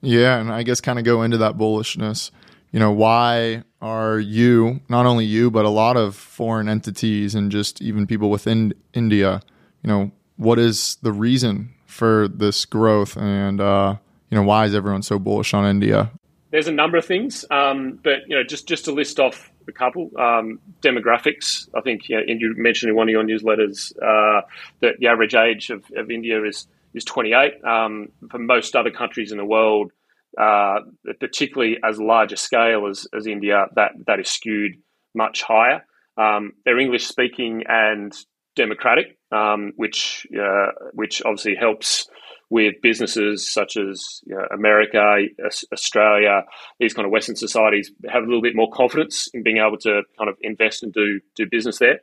Yeah, 0.00 0.38
and 0.38 0.52
I 0.52 0.64
guess 0.64 0.80
kind 0.80 0.98
of 0.98 1.04
go 1.04 1.22
into 1.22 1.38
that 1.38 1.56
bullishness. 1.56 2.30
You 2.72 2.80
know, 2.80 2.90
why 2.90 3.62
are 3.80 4.18
you 4.18 4.80
not 4.88 5.06
only 5.06 5.26
you 5.26 5.50
but 5.50 5.64
a 5.64 5.70
lot 5.70 5.96
of 5.96 6.16
foreign 6.16 6.68
entities 6.68 7.34
and 7.34 7.52
just 7.52 7.82
even 7.82 8.06
people 8.06 8.30
within 8.30 8.72
India? 8.94 9.42
You 9.82 9.88
know, 9.88 10.10
what 10.36 10.58
is 10.58 10.96
the 11.02 11.12
reason 11.12 11.74
for 11.86 12.26
this 12.28 12.64
growth 12.64 13.16
and 13.18 13.60
uh, 13.60 13.96
you 14.30 14.36
know 14.36 14.42
why 14.42 14.64
is 14.64 14.74
everyone 14.74 15.02
so 15.02 15.18
bullish 15.18 15.52
on 15.52 15.66
India? 15.66 16.10
There's 16.52 16.68
a 16.68 16.72
number 16.72 16.98
of 16.98 17.04
things, 17.04 17.44
um, 17.50 17.98
but 18.04 18.28
you 18.28 18.36
know, 18.36 18.44
just 18.44 18.68
just 18.68 18.84
to 18.84 18.92
list 18.92 19.18
off 19.18 19.50
a 19.66 19.72
couple 19.72 20.10
um, 20.18 20.60
demographics. 20.82 21.68
I 21.74 21.80
think 21.80 22.08
you, 22.08 22.16
know, 22.16 22.22
you 22.26 22.54
mentioned 22.56 22.90
in 22.90 22.96
one 22.96 23.08
of 23.08 23.12
your 23.12 23.24
newsletters 23.24 23.92
uh, 23.96 24.42
that 24.80 24.96
the 24.98 25.08
average 25.08 25.34
age 25.34 25.70
of, 25.70 25.84
of 25.96 26.10
India 26.10 26.44
is 26.44 26.68
is 26.94 27.04
28. 27.04 27.64
Um, 27.64 28.08
for 28.30 28.38
most 28.38 28.76
other 28.76 28.90
countries 28.90 29.32
in 29.32 29.38
the 29.38 29.46
world, 29.46 29.92
uh, 30.38 30.80
particularly 31.20 31.78
as 31.82 31.98
large 31.98 32.32
a 32.32 32.36
scale 32.36 32.86
as, 32.86 33.06
as 33.16 33.26
India, 33.26 33.66
that 33.74 33.92
that 34.06 34.20
is 34.20 34.28
skewed 34.28 34.74
much 35.14 35.42
higher. 35.42 35.86
Um, 36.18 36.52
they're 36.66 36.78
English 36.78 37.06
speaking 37.06 37.64
and 37.66 38.14
democratic, 38.56 39.18
um, 39.30 39.72
which 39.76 40.26
uh, 40.38 40.72
which 40.92 41.22
obviously 41.24 41.54
helps 41.54 42.08
with 42.52 42.74
businesses 42.82 43.50
such 43.50 43.78
as 43.78 44.20
you 44.26 44.34
know, 44.34 44.46
America, 44.52 45.24
Australia, 45.72 46.42
these 46.78 46.92
kind 46.92 47.06
of 47.06 47.10
Western 47.10 47.34
societies 47.34 47.90
have 48.10 48.22
a 48.22 48.26
little 48.26 48.42
bit 48.42 48.54
more 48.54 48.70
confidence 48.70 49.26
in 49.32 49.42
being 49.42 49.56
able 49.56 49.78
to 49.78 50.02
kind 50.18 50.28
of 50.28 50.36
invest 50.42 50.82
and 50.82 50.92
do 50.92 51.18
do 51.34 51.46
business 51.50 51.78
there. 51.78 52.00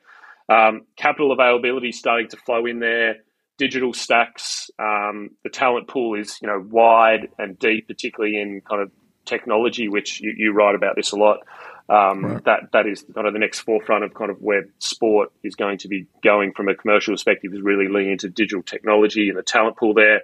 Um, 0.50 0.88
capital 0.96 1.32
availability 1.32 1.90
is 1.90 2.00
starting 2.00 2.30
to 2.30 2.38
flow 2.38 2.66
in 2.66 2.80
there. 2.80 3.18
Digital 3.60 3.94
stacks, 3.94 4.72
um, 4.80 5.30
the 5.44 5.52
talent 5.52 5.88
pool 5.88 6.20
is 6.20 6.40
you 6.42 6.48
know 6.48 6.66
wide 6.68 7.30
and 7.38 7.60
deep, 7.60 7.88
particularly 7.88 8.42
in 8.42 8.62
kind 8.68 8.82
of 8.82 8.90
technology, 9.26 9.88
which 9.88 10.20
you, 10.20 10.34
you 10.36 10.52
write 10.52 10.74
about 10.74 10.96
this 10.96 11.12
a 11.12 11.16
lot. 11.16 11.42
Um, 11.90 12.26
right. 12.26 12.44
That 12.46 12.72
that 12.74 12.88
is 12.88 13.06
kind 13.14 13.28
of 13.28 13.34
the 13.34 13.40
next 13.40 13.60
forefront 13.60 14.04
of 14.04 14.16
kind 14.16 14.32
of 14.32 14.42
where 14.42 14.64
sport 14.80 15.32
is 15.44 15.54
going 15.54 15.78
to 15.80 15.88
be 15.88 16.08
going 16.24 16.54
from 16.54 16.70
a 16.70 16.74
commercial 16.74 17.14
perspective. 17.14 17.54
Is 17.54 17.62
really 17.62 17.88
leaning 17.88 18.14
into 18.14 18.30
digital 18.30 18.64
technology 18.64 19.30
and 19.30 19.38
the 19.38 19.44
talent 19.44 19.78
pool 19.78 19.94
there. 19.94 20.22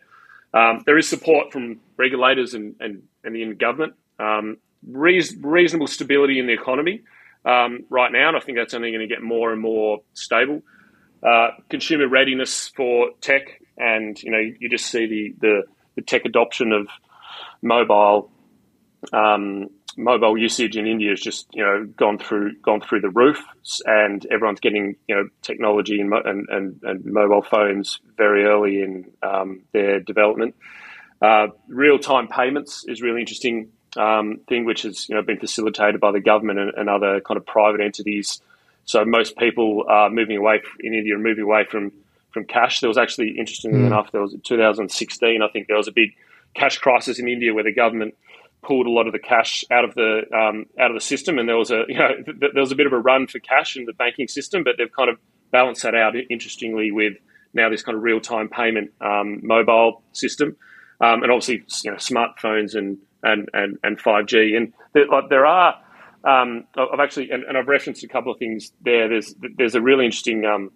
Um, 0.56 0.84
there 0.86 0.98
is 0.98 1.08
support 1.08 1.52
from 1.52 1.82
regulators 1.98 2.54
and, 2.54 2.76
and, 2.80 3.04
and 3.24 3.36
the 3.36 3.54
government. 3.54 3.94
Um, 4.18 4.58
reasonable 4.88 5.88
stability 5.88 6.40
in 6.40 6.48
the 6.48 6.54
economy 6.54 7.02
um, 7.44 7.86
right 7.90 8.12
now, 8.12 8.30
and 8.30 8.38
I 8.38 8.40
think 8.40 8.58
that's 8.58 8.74
only 8.74 8.92
going 8.92 9.08
to 9.08 9.14
get 9.14 9.22
more 9.22 9.52
and 9.52 9.62
more 9.62 10.02
stable. 10.14 10.62
Uh, 11.22 11.50
consumer 11.70 12.08
readiness 12.08 12.70
for 12.70 13.10
tech, 13.20 13.62
and 13.78 14.22
you 14.22 14.32
know, 14.32 14.40
you 14.60 14.70
just 14.70 14.86
see 14.86 15.08
the 15.08 15.36
the, 15.40 15.64
the 15.96 16.02
tech 16.02 16.24
adoption 16.26 16.72
of 16.72 16.88
mobile 17.62 18.32
um, 19.12 19.70
mobile 19.98 20.38
usage 20.38 20.78
in 20.78 20.88
India 20.88 21.10
has 21.10 21.22
just 21.22 21.48
you 21.54 21.64
know 21.64 21.86
gone 21.98 22.18
through 22.18 22.56
gone 22.62 22.82
through 22.82 23.02
the 23.02 23.10
roof, 23.10 23.44
and 23.86 24.26
everyone's 24.32 24.60
getting 24.60 24.96
you 25.08 25.16
know 25.16 25.30
technology 25.42 26.00
and 26.00 26.14
and, 26.14 26.48
and, 26.50 26.80
and 26.84 27.06
mobile 27.06 27.42
phones 27.42 28.00
very 28.18 28.46
early 28.46 28.82
in 28.82 29.12
um, 29.24 29.62
their 29.72 30.00
development. 30.00 30.56
Uh, 31.22 31.48
Real 31.68 31.98
time 32.00 32.28
payments 32.28 32.86
is 32.88 33.02
really 33.02 33.22
interesting 33.22 33.70
um, 33.98 34.40
thing, 34.48 34.66
which 34.66 34.84
has 34.84 35.08
you 35.10 35.16
know 35.16 35.22
been 35.22 35.40
facilitated 35.40 36.00
by 36.00 36.12
the 36.12 36.20
government 36.20 36.60
and, 36.60 36.74
and, 36.76 36.90
other 36.90 37.22
kind 37.22 37.38
of 37.38 37.46
private 37.46 37.82
entities. 37.82 38.42
So 38.86 39.04
most 39.06 39.38
people 39.38 39.86
are 39.88 40.10
moving 40.10 40.38
away 40.38 40.62
in 40.80 40.94
India, 40.94 41.16
and 41.16 41.24
moving 41.24 41.44
away 41.44 41.66
from 41.70 41.92
from 42.36 42.46
cash. 42.46 42.82
There 42.82 42.90
was 42.90 42.98
actually 42.98 43.38
interestingly 43.40 43.80
mm. 43.80 43.88
enough, 43.88 44.12
there 44.12 44.22
was 44.22 44.36
2016, 44.44 45.42
I 45.42 45.48
think 45.48 45.68
there 45.68 45.78
was 45.78 45.88
a 45.88 45.94
big 45.94 46.10
cash 46.54 46.78
crisis 46.78 47.18
in 47.18 47.30
India 47.30 47.54
where 47.54 47.64
the 47.64 47.74
government 47.74 48.14
pulled 48.66 48.88
a 48.88 48.90
lot 48.90 49.08
of 49.08 49.14
the 49.14 49.20
cash 49.20 49.64
out 49.72 49.86
of 49.86 49.94
the 49.96 50.22
um, 50.34 50.66
out 50.80 50.92
of 50.92 50.96
the 50.96 51.02
system, 51.02 51.38
and 51.38 51.48
there 51.48 51.58
was 51.58 51.72
a 51.72 51.84
you 51.88 51.98
know 51.98 52.10
th- 52.26 52.52
there 52.54 52.62
was 52.62 52.72
a 52.72 52.76
bit 52.76 52.88
of 52.88 52.94
a 52.94 53.00
run 53.00 53.28
for 53.28 53.40
cash 53.40 53.76
in 53.78 53.86
the 53.86 53.94
banking 53.94 54.28
system, 54.28 54.64
but 54.64 54.76
they've 54.78 54.92
kind 54.92 55.10
of 55.10 55.18
balanced 55.52 55.84
that 55.84 55.96
out 55.96 56.16
interestingly 56.30 56.92
with 56.92 57.14
now 57.54 57.70
this 57.70 57.84
kind 57.84 57.96
of 57.96 58.04
real 58.04 58.20
time 58.20 58.50
payment 58.50 58.92
um, 59.02 59.40
mobile 59.44 60.04
system, 60.12 60.56
um, 61.02 61.24
and 61.24 61.32
obviously 61.32 61.64
you 61.84 61.92
know 61.92 61.98
smartphones 61.98 62.76
and 62.76 62.98
and 63.24 63.50
and 63.54 63.78
and 63.84 64.00
five 64.00 64.26
G, 64.26 64.56
and 64.56 64.74
there, 64.94 65.08
like, 65.08 65.30
there 65.30 65.46
are. 65.46 65.76
Um, 66.24 66.64
I've 66.76 67.00
actually, 67.00 67.30
and, 67.30 67.44
and, 67.44 67.56
I've 67.56 67.68
referenced 67.68 68.04
a 68.04 68.08
couple 68.08 68.32
of 68.32 68.40
things 68.40 68.72
there. 68.82 69.08
There's 69.08 69.36
there's 69.58 69.76
a 69.76 69.82
really 69.82 70.06
interesting 70.06 70.44
um, 70.44 70.72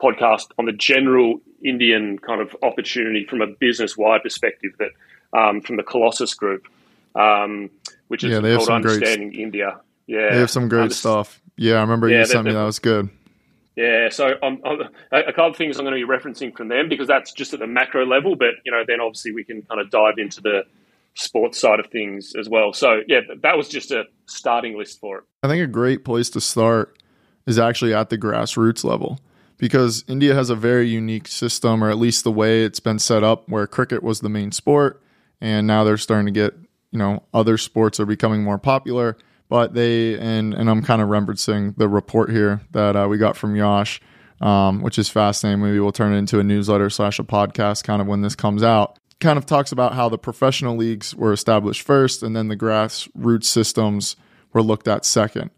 podcast 0.00 0.46
on 0.58 0.64
the 0.64 0.72
general 0.72 1.42
Indian 1.62 2.18
kind 2.18 2.40
of 2.40 2.56
opportunity 2.62 3.26
from 3.28 3.42
a 3.42 3.46
business 3.46 3.98
wide 3.98 4.22
perspective 4.22 4.70
that 4.78 4.92
um, 5.38 5.60
from 5.60 5.76
the 5.76 5.82
Colossus 5.82 6.32
Group, 6.32 6.68
um, 7.14 7.70
which 8.08 8.24
is 8.24 8.32
yeah, 8.32 8.40
they 8.40 8.50
have 8.50 8.58
called 8.58 8.70
Understanding 8.70 9.30
great, 9.30 9.40
India. 9.40 9.80
Yeah, 10.06 10.30
they 10.30 10.38
have 10.38 10.50
some 10.50 10.68
great 10.68 10.92
stuff. 10.92 11.40
Yeah, 11.56 11.74
I 11.74 11.80
remember 11.80 12.08
yeah, 12.08 12.20
you 12.20 12.26
sent 12.26 12.44
me 12.44 12.52
that 12.52 12.62
was 12.62 12.78
good. 12.78 13.10
Yeah, 13.76 14.10
so 14.10 14.34
I'm, 14.42 14.60
I'm, 14.64 14.80
a 15.12 15.32
couple 15.32 15.46
of 15.46 15.56
things 15.56 15.78
I'm 15.78 15.86
going 15.86 15.98
to 15.98 16.06
be 16.06 16.10
referencing 16.10 16.54
from 16.54 16.68
them 16.68 16.90
because 16.90 17.08
that's 17.08 17.32
just 17.32 17.54
at 17.54 17.60
the 17.60 17.66
macro 17.66 18.04
level, 18.04 18.36
but 18.36 18.50
you 18.64 18.72
know, 18.72 18.84
then 18.86 19.00
obviously 19.00 19.32
we 19.32 19.44
can 19.44 19.62
kind 19.62 19.80
of 19.80 19.90
dive 19.90 20.18
into 20.18 20.42
the 20.42 20.64
sports 21.14 21.58
side 21.58 21.80
of 21.80 21.86
things 21.86 22.34
as 22.38 22.48
well. 22.48 22.74
So 22.74 23.00
yeah, 23.06 23.20
that 23.42 23.56
was 23.56 23.68
just 23.68 23.90
a 23.90 24.04
starting 24.26 24.76
list 24.76 25.00
for 25.00 25.18
it. 25.18 25.24
I 25.42 25.48
think 25.48 25.62
a 25.62 25.66
great 25.66 26.04
place 26.04 26.28
to 26.30 26.40
start 26.40 26.98
is 27.46 27.58
actually 27.58 27.94
at 27.94 28.10
the 28.10 28.18
grassroots 28.18 28.84
level 28.84 29.18
because 29.56 30.04
India 30.06 30.34
has 30.34 30.50
a 30.50 30.54
very 30.54 30.88
unique 30.88 31.28
system, 31.28 31.82
or 31.82 31.90
at 31.90 31.98
least 31.98 32.24
the 32.24 32.32
way 32.32 32.64
it's 32.64 32.80
been 32.80 32.98
set 32.98 33.22
up, 33.22 33.48
where 33.48 33.66
cricket 33.66 34.02
was 34.02 34.20
the 34.20 34.28
main 34.28 34.52
sport, 34.52 35.00
and 35.40 35.66
now 35.66 35.84
they're 35.84 35.96
starting 35.96 36.26
to 36.26 36.32
get 36.32 36.54
you 36.92 36.98
know 36.98 37.24
other 37.34 37.58
sports 37.58 37.98
are 37.98 38.06
becoming 38.06 38.44
more 38.44 38.58
popular 38.58 39.16
but 39.52 39.74
they 39.74 40.18
and 40.18 40.54
and 40.54 40.70
I'm 40.70 40.82
kind 40.82 41.02
of 41.02 41.10
referencing 41.10 41.76
the 41.76 41.86
report 41.86 42.30
here 42.30 42.62
that 42.70 42.96
uh, 42.96 43.06
we 43.06 43.18
got 43.18 43.36
from 43.36 43.54
Yash, 43.54 44.00
um, 44.40 44.80
which 44.80 44.98
is 44.98 45.10
fascinating. 45.10 45.62
Maybe 45.62 45.78
we'll 45.78 45.92
turn 45.92 46.14
it 46.14 46.16
into 46.16 46.38
a 46.38 46.42
newsletter 46.42 46.88
slash 46.88 47.18
a 47.18 47.22
podcast, 47.22 47.84
kind 47.84 48.00
of 48.00 48.08
when 48.08 48.22
this 48.22 48.34
comes 48.34 48.62
out. 48.62 48.98
Kind 49.20 49.36
of 49.36 49.44
talks 49.44 49.70
about 49.70 49.92
how 49.92 50.08
the 50.08 50.16
professional 50.16 50.74
leagues 50.74 51.14
were 51.14 51.34
established 51.34 51.82
first, 51.82 52.22
and 52.22 52.34
then 52.34 52.48
the 52.48 52.56
grassroots 52.56 53.44
systems 53.44 54.16
were 54.54 54.62
looked 54.62 54.88
at 54.88 55.04
second. 55.04 55.50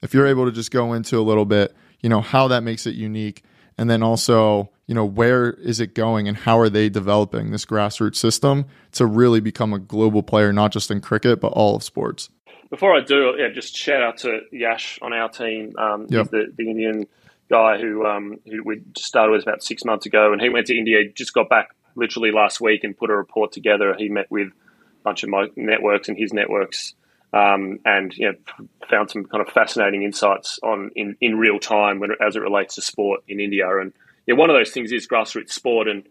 If 0.00 0.14
you're 0.14 0.28
able 0.28 0.44
to 0.44 0.52
just 0.52 0.70
go 0.70 0.92
into 0.92 1.18
a 1.18 1.26
little 1.26 1.44
bit, 1.44 1.74
you 2.02 2.08
know 2.08 2.20
how 2.20 2.46
that 2.46 2.62
makes 2.62 2.86
it 2.86 2.94
unique, 2.94 3.42
and 3.76 3.90
then 3.90 4.04
also 4.04 4.70
you 4.86 4.94
know 4.94 5.04
where 5.04 5.52
is 5.52 5.80
it 5.80 5.94
going 5.94 6.28
and 6.28 6.38
how 6.38 6.58
are 6.58 6.68
they 6.68 6.88
developing 6.88 7.50
this 7.50 7.64
grassroots 7.64 8.16
system 8.16 8.66
to 8.92 9.06
really 9.06 9.40
become 9.40 9.72
a 9.72 9.78
global 9.78 10.22
player 10.22 10.52
not 10.52 10.72
just 10.72 10.90
in 10.90 11.00
cricket 11.00 11.40
but 11.40 11.48
all 11.48 11.76
of 11.76 11.82
sports 11.82 12.30
before 12.74 12.96
I 12.96 13.02
do, 13.02 13.34
yeah, 13.38 13.50
just 13.50 13.76
shout 13.76 14.02
out 14.02 14.18
to 14.18 14.40
Yash 14.50 14.98
on 15.00 15.12
our 15.12 15.28
team. 15.28 15.74
Um, 15.78 16.06
yep. 16.08 16.30
The, 16.30 16.52
the 16.56 16.68
Indian 16.68 17.06
guy 17.48 17.78
who 17.78 18.04
um, 18.04 18.40
who 18.46 18.64
we 18.64 18.82
started 18.96 19.32
with 19.32 19.42
about 19.42 19.62
six 19.62 19.84
months 19.84 20.06
ago, 20.06 20.32
and 20.32 20.42
he 20.42 20.48
went 20.48 20.66
to 20.66 20.76
India. 20.76 21.08
Just 21.14 21.34
got 21.34 21.48
back 21.48 21.68
literally 21.94 22.32
last 22.32 22.60
week 22.60 22.82
and 22.82 22.96
put 22.96 23.10
a 23.10 23.16
report 23.16 23.52
together. 23.52 23.94
He 23.96 24.08
met 24.08 24.28
with 24.28 24.48
a 24.48 25.02
bunch 25.04 25.22
of 25.22 25.28
my 25.28 25.46
networks 25.54 26.08
and 26.08 26.18
his 26.18 26.32
networks, 26.32 26.94
um, 27.32 27.78
and 27.84 28.12
you 28.16 28.32
know, 28.32 28.66
found 28.90 29.10
some 29.10 29.24
kind 29.24 29.46
of 29.46 29.52
fascinating 29.52 30.02
insights 30.02 30.58
on 30.62 30.90
in, 30.96 31.16
in 31.20 31.38
real 31.38 31.60
time 31.60 32.00
when 32.00 32.10
as 32.20 32.34
it 32.34 32.40
relates 32.40 32.74
to 32.74 32.82
sport 32.82 33.20
in 33.28 33.38
India. 33.38 33.68
And 33.78 33.92
yeah, 34.26 34.34
one 34.34 34.50
of 34.50 34.56
those 34.56 34.70
things 34.70 34.92
is 34.92 35.06
grassroots 35.06 35.50
sport, 35.50 35.88
and 35.88 36.04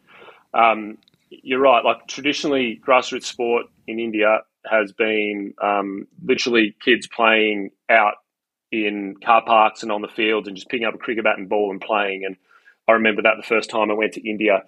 um, 0.53 0.97
you're 1.29 1.59
right. 1.59 1.83
Like 1.83 2.07
traditionally, 2.07 2.79
grassroots 2.85 3.25
sport 3.25 3.65
in 3.87 3.99
India 3.99 4.39
has 4.69 4.91
been 4.93 5.53
um, 5.61 6.07
literally 6.23 6.75
kids 6.83 7.07
playing 7.07 7.71
out 7.89 8.13
in 8.71 9.15
car 9.23 9.43
parks 9.45 9.83
and 9.83 9.91
on 9.91 10.01
the 10.01 10.07
fields 10.07 10.47
and 10.47 10.57
just 10.57 10.69
picking 10.69 10.87
up 10.87 10.95
a 10.95 10.97
cricket 10.97 11.23
bat 11.23 11.37
and 11.37 11.49
ball 11.49 11.69
and 11.69 11.81
playing. 11.81 12.23
And 12.25 12.35
I 12.87 12.93
remember 12.93 13.21
that 13.21 13.35
the 13.37 13.47
first 13.47 13.69
time 13.69 13.91
I 13.91 13.93
went 13.93 14.13
to 14.13 14.29
India, 14.29 14.63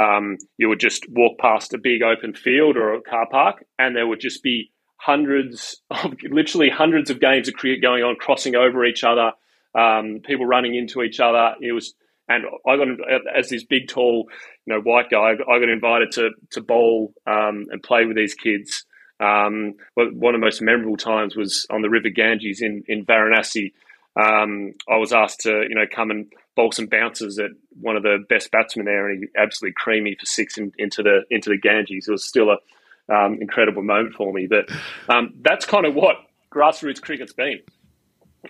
um, 0.00 0.36
you 0.58 0.68
would 0.68 0.80
just 0.80 1.06
walk 1.08 1.38
past 1.38 1.72
a 1.72 1.78
big 1.78 2.02
open 2.02 2.34
field 2.34 2.76
or 2.76 2.94
a 2.94 3.00
car 3.00 3.26
park, 3.30 3.64
and 3.78 3.96
there 3.96 4.06
would 4.06 4.20
just 4.20 4.42
be 4.42 4.70
hundreds 4.98 5.80
of 5.90 6.14
literally 6.30 6.70
hundreds 6.70 7.10
of 7.10 7.20
games 7.20 7.48
of 7.48 7.54
cricket 7.54 7.82
going 7.82 8.02
on, 8.02 8.16
crossing 8.16 8.54
over 8.54 8.84
each 8.84 9.04
other, 9.04 9.32
um, 9.74 10.20
people 10.24 10.46
running 10.46 10.74
into 10.74 11.02
each 11.02 11.20
other. 11.20 11.54
It 11.60 11.72
was, 11.72 11.94
and 12.28 12.44
I 12.66 12.76
got 12.76 12.88
as 13.36 13.48
this 13.48 13.64
big, 13.64 13.88
tall, 13.88 14.28
you 14.64 14.74
know, 14.74 14.80
white 14.80 15.10
guy. 15.10 15.30
I 15.30 15.58
got 15.58 15.68
invited 15.68 16.12
to 16.12 16.30
to 16.52 16.60
bowl 16.60 17.14
um, 17.26 17.66
and 17.70 17.82
play 17.82 18.04
with 18.04 18.16
these 18.16 18.34
kids. 18.34 18.84
Um, 19.18 19.74
one 19.94 20.34
of 20.34 20.40
the 20.40 20.44
most 20.44 20.60
memorable 20.60 20.96
times 20.96 21.36
was 21.36 21.66
on 21.70 21.82
the 21.82 21.88
River 21.88 22.10
Ganges 22.10 22.60
in, 22.60 22.82
in 22.86 23.06
Varanasi. 23.06 23.72
Um, 24.14 24.72
I 24.88 24.96
was 24.96 25.12
asked 25.12 25.40
to, 25.40 25.64
you 25.68 25.74
know, 25.74 25.86
come 25.90 26.10
and 26.10 26.26
bowl 26.54 26.72
some 26.72 26.86
bounces 26.86 27.38
at 27.38 27.50
one 27.80 27.96
of 27.96 28.02
the 28.02 28.18
best 28.28 28.50
batsmen 28.50 28.86
there, 28.86 29.08
and 29.08 29.22
he 29.22 29.28
absolutely 29.38 29.74
creamed 29.76 30.04
me 30.04 30.16
for 30.18 30.26
six 30.26 30.58
in, 30.58 30.72
into 30.78 31.02
the 31.02 31.22
into 31.30 31.50
the 31.50 31.58
Ganges. 31.58 32.08
It 32.08 32.12
was 32.12 32.26
still 32.26 32.50
a 32.50 33.14
um, 33.14 33.38
incredible 33.40 33.82
moment 33.82 34.14
for 34.14 34.32
me. 34.32 34.48
But 34.48 34.68
um, 35.08 35.34
that's 35.42 35.64
kind 35.64 35.86
of 35.86 35.94
what 35.94 36.16
grassroots 36.52 37.00
cricket's 37.00 37.32
been 37.32 37.60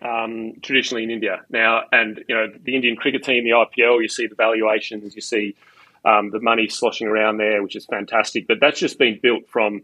um, 0.03 0.55
traditionally 0.62 1.05
in 1.05 1.11
India 1.11 1.43
now. 1.50 1.83
And 1.93 2.25
you 2.29 2.35
know, 2.35 2.47
the 2.62 2.75
Indian 2.75 2.97
cricket 2.97 3.23
team, 3.23 3.45
the 3.45 3.50
IPL, 3.50 4.00
you 4.00 4.09
see 4.09 4.26
the 4.26 4.35
valuations, 4.35 5.15
you 5.15 5.21
see 5.21 5.57
um, 6.05 6.31
the 6.31 6.41
money 6.41 6.69
sloshing 6.69 7.09
around 7.09 7.38
there, 7.38 7.62
which 7.62 7.76
is 7.76 7.87
fantastic. 7.87 8.47
But 8.47 8.59
that's 8.61 8.79
just 8.79 8.99
been 8.99 9.19
built 9.23 9.49
from 9.49 9.83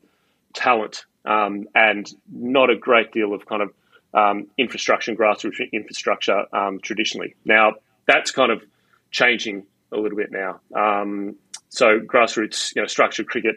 talent 0.54 1.04
um, 1.24 1.66
and 1.74 2.10
not 2.30 2.70
a 2.70 2.76
great 2.76 3.12
deal 3.12 3.34
of 3.34 3.46
kind 3.46 3.62
of 3.62 3.72
um, 4.14 4.46
infrastructure 4.58 5.10
and 5.10 5.18
grassroots 5.18 5.70
infrastructure 5.72 6.44
um, 6.54 6.80
traditionally. 6.80 7.34
Now 7.44 7.74
that's 8.06 8.30
kind 8.30 8.52
of 8.52 8.62
changing 9.10 9.66
a 9.90 9.96
little 9.96 10.16
bit 10.16 10.30
now. 10.30 10.60
Um, 10.74 11.36
so 11.68 12.00
grassroots, 12.00 12.74
you 12.74 12.82
know, 12.82 12.86
structured 12.86 13.28
cricket 13.28 13.56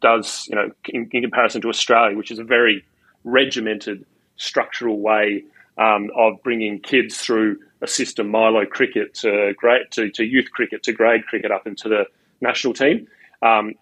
does, 0.00 0.46
you 0.48 0.56
know, 0.56 0.70
in, 0.88 1.08
in, 1.12 1.22
comparison 1.22 1.62
to 1.62 1.68
Australia, 1.68 2.16
which 2.16 2.30
is 2.30 2.38
a 2.38 2.44
very 2.44 2.84
regimented, 3.24 4.04
structural 4.36 4.98
way 4.98 5.44
um, 5.78 6.10
of 6.16 6.42
bringing 6.42 6.80
kids 6.80 7.18
through 7.18 7.58
a 7.80 7.86
system, 7.86 8.30
Milo 8.30 8.64
cricket 8.64 9.14
to 9.14 9.54
grade 9.56 9.86
to, 9.92 10.10
to 10.10 10.24
youth 10.24 10.50
cricket 10.52 10.82
to 10.84 10.92
grade 10.92 11.26
cricket 11.26 11.50
up 11.50 11.66
into 11.66 11.88
the 11.88 12.04
national 12.40 12.74
team. 12.74 13.08
Um, 13.42 13.74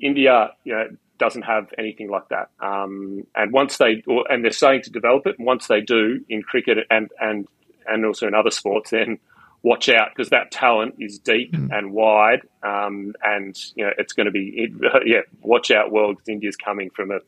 India, 0.00 0.50
you 0.64 0.72
know, 0.72 0.88
doesn't 1.18 1.42
have 1.42 1.68
anything 1.78 2.10
like 2.10 2.28
that. 2.30 2.50
Um, 2.60 3.26
and 3.34 3.52
once 3.52 3.78
they, 3.78 4.02
or, 4.06 4.24
and 4.30 4.44
they're 4.44 4.50
starting 4.50 4.82
to 4.82 4.90
develop 4.90 5.26
it. 5.26 5.38
And 5.38 5.46
once 5.46 5.66
they 5.66 5.80
do 5.80 6.24
in 6.28 6.42
cricket 6.42 6.78
and 6.90 7.10
and 7.20 7.46
and 7.86 8.06
also 8.06 8.26
in 8.26 8.34
other 8.34 8.50
sports, 8.50 8.90
then 8.90 9.18
watch 9.62 9.88
out 9.88 10.08
because 10.14 10.30
that 10.30 10.50
talent 10.50 10.96
is 10.98 11.18
deep 11.18 11.52
mm. 11.52 11.68
and 11.70 11.92
wide, 11.92 12.42
um, 12.62 13.14
and 13.22 13.56
you 13.76 13.84
know 13.84 13.92
it's 13.98 14.12
going 14.12 14.26
to 14.26 14.32
be 14.32 14.68
yeah. 15.06 15.20
Watch 15.42 15.70
out, 15.70 15.92
world! 15.92 16.16
Because 16.16 16.28
India's 16.28 16.56
coming 16.56 16.90
from 16.90 17.10
a 17.10 17.18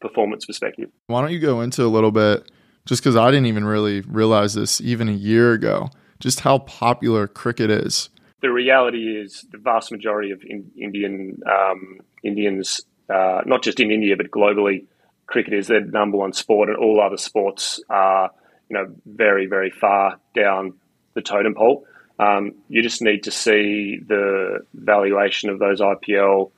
performance 0.00 0.46
perspective. 0.46 0.90
Why 1.08 1.20
don't 1.20 1.32
you 1.32 1.40
go 1.40 1.60
into 1.60 1.84
a 1.84 1.88
little 1.88 2.12
bit, 2.12 2.50
just 2.86 3.02
because 3.02 3.16
I 3.16 3.30
didn't 3.30 3.46
even 3.46 3.64
really 3.64 4.00
realize 4.02 4.54
this 4.54 4.80
even 4.80 5.08
a 5.08 5.12
year 5.12 5.52
ago, 5.52 5.90
just 6.18 6.40
how 6.40 6.58
popular 6.58 7.26
cricket 7.26 7.70
is. 7.70 8.08
The 8.42 8.50
reality 8.50 9.20
is 9.20 9.44
the 9.52 9.58
vast 9.58 9.92
majority 9.92 10.30
of 10.30 10.42
in, 10.42 10.70
Indian 10.76 11.40
um, 11.46 12.00
Indians 12.22 12.80
uh, 13.08 13.42
not 13.44 13.62
just 13.62 13.80
in 13.80 13.90
India 13.90 14.16
but 14.16 14.30
globally, 14.30 14.84
cricket 15.26 15.52
is 15.52 15.66
their 15.66 15.80
number 15.80 16.16
one 16.18 16.32
sport, 16.32 16.68
and 16.68 16.78
all 16.78 17.00
other 17.00 17.16
sports 17.16 17.80
are 17.90 18.30
you 18.68 18.74
know 18.74 18.94
very 19.06 19.46
very 19.46 19.70
far 19.70 20.18
down 20.34 20.74
the 21.14 21.22
totem 21.22 21.54
pole. 21.54 21.86
Um, 22.18 22.52
you 22.68 22.82
just 22.82 23.00
need 23.00 23.22
to 23.24 23.30
see 23.30 23.98
the 24.06 24.60
valuation 24.74 25.48
of 25.48 25.58
those 25.58 25.80
IPL 25.80 26.50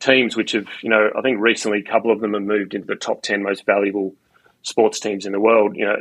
teams, 0.00 0.36
which 0.36 0.52
have 0.52 0.68
you 0.82 0.90
know 0.90 1.10
I 1.16 1.22
think 1.22 1.40
recently 1.40 1.80
a 1.80 1.90
couple 1.90 2.10
of 2.10 2.20
them 2.20 2.34
have 2.34 2.42
moved 2.42 2.74
into 2.74 2.86
the 2.86 2.96
top 2.96 3.22
ten 3.22 3.42
most 3.42 3.66
valuable 3.66 4.14
sports 4.62 5.00
teams 5.00 5.26
in 5.26 5.32
the 5.32 5.40
world. 5.40 5.76
You 5.76 5.86
know, 5.86 5.96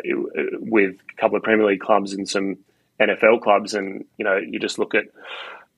with 0.59 0.95
a 0.95 1.21
couple 1.21 1.37
of 1.37 1.43
Premier 1.43 1.65
League 1.65 1.79
clubs 1.79 2.13
and 2.13 2.27
some 2.27 2.57
NFL 2.99 3.41
clubs, 3.41 3.73
and 3.73 4.05
you 4.17 4.25
know 4.25 4.37
you 4.37 4.59
just 4.59 4.79
look 4.79 4.95
at 4.95 5.05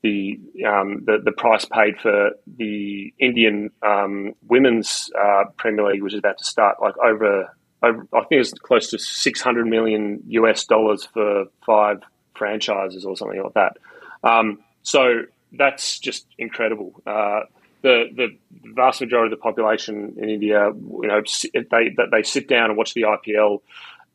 the, 0.02 0.40
um, 0.66 1.04
the 1.04 1.18
the 1.22 1.32
price 1.32 1.64
paid 1.64 1.98
for 2.00 2.30
the 2.46 3.12
Indian 3.18 3.70
um, 3.82 4.34
women's 4.48 5.10
uh, 5.18 5.44
Premier 5.56 5.86
League, 5.86 6.02
which 6.02 6.14
is 6.14 6.18
about 6.18 6.38
to 6.38 6.44
start, 6.44 6.80
like 6.80 6.96
over, 6.98 7.54
over 7.82 8.06
I 8.14 8.24
think 8.24 8.40
it's 8.40 8.52
close 8.52 8.90
to 8.90 8.98
six 8.98 9.40
hundred 9.40 9.66
million 9.66 10.22
US 10.28 10.64
dollars 10.64 11.04
for 11.04 11.44
five 11.66 12.02
franchises 12.34 13.04
or 13.04 13.16
something 13.16 13.42
like 13.42 13.54
that. 13.54 13.76
Um, 14.24 14.60
so 14.82 15.22
that's 15.52 15.98
just 15.98 16.26
incredible. 16.38 17.02
Uh, 17.06 17.40
the 17.82 18.04
the 18.14 18.36
vast 18.74 19.00
majority 19.00 19.32
of 19.32 19.38
the 19.38 19.42
population 19.42 20.14
in 20.18 20.28
India, 20.28 20.70
you 20.74 21.08
know, 21.08 21.22
they 21.52 21.96
they 22.10 22.22
sit 22.22 22.48
down 22.48 22.70
and 22.70 22.76
watch 22.76 22.94
the 22.94 23.02
IPL 23.02 23.60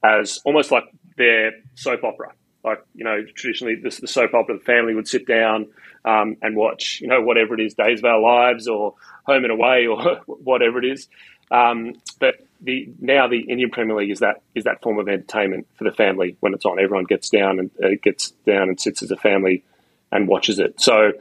as 0.04 0.40
almost 0.46 0.72
like 0.72 0.84
their 1.18 1.54
soap 1.76 2.04
opera 2.04 2.34
like 2.66 2.84
you 2.94 3.04
know 3.06 3.24
traditionally 3.36 3.76
the, 3.76 3.96
the 4.02 4.08
soap 4.08 4.34
opera 4.34 4.58
the 4.58 4.64
family 4.64 4.94
would 4.96 5.08
sit 5.08 5.26
down 5.28 5.68
um, 6.04 6.36
and 6.42 6.56
watch 6.56 7.00
you 7.00 7.08
know 7.08 7.22
whatever 7.22 7.54
it 7.54 7.62
is 7.62 7.76
days 7.76 8.00
of 8.00 8.06
our 8.06 8.20
lives 8.20 8.68
or 8.68 8.96
home 9.24 9.44
and 9.44 9.52
away 9.52 9.88
or 9.88 10.18
whatever 10.26 10.80
it 10.80 10.86
is. 10.86 11.08
Um, 11.52 11.94
but 12.20 12.36
the 12.62 12.90
now 13.00 13.28
the 13.28 13.40
Indian 13.40 13.70
Premier 13.70 13.96
League 13.96 14.12
is 14.12 14.20
that 14.20 14.42
is 14.56 14.64
that 14.64 14.82
form 14.82 14.98
of 14.98 15.08
entertainment 15.08 15.68
for 15.78 15.84
the 15.84 15.92
family 15.92 16.38
when 16.40 16.54
it's 16.54 16.66
on. 16.66 16.80
Everyone 16.80 17.06
gets 17.06 17.30
down 17.30 17.60
and 17.60 17.72
uh, 17.84 17.90
gets 18.02 18.32
down 18.48 18.70
and 18.70 18.80
sits 18.80 19.04
as 19.04 19.12
a 19.12 19.18
family 19.18 19.64
and 20.12 20.28
watches 20.28 20.60
it. 20.60 20.80
So, 20.80 21.12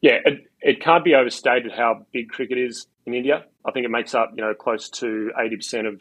yeah, 0.00 0.18
it, 0.24 0.49
it 0.60 0.80
can't 0.80 1.04
be 1.04 1.14
overstated 1.14 1.72
how 1.72 2.06
big 2.12 2.28
cricket 2.28 2.58
is 2.58 2.86
in 3.06 3.14
India. 3.14 3.44
I 3.64 3.70
think 3.72 3.84
it 3.84 3.90
makes 3.90 4.14
up 4.14 4.32
you 4.36 4.42
know 4.42 4.54
close 4.54 4.88
to 4.90 5.32
eighty 5.38 5.56
percent 5.56 5.86
of, 5.86 6.00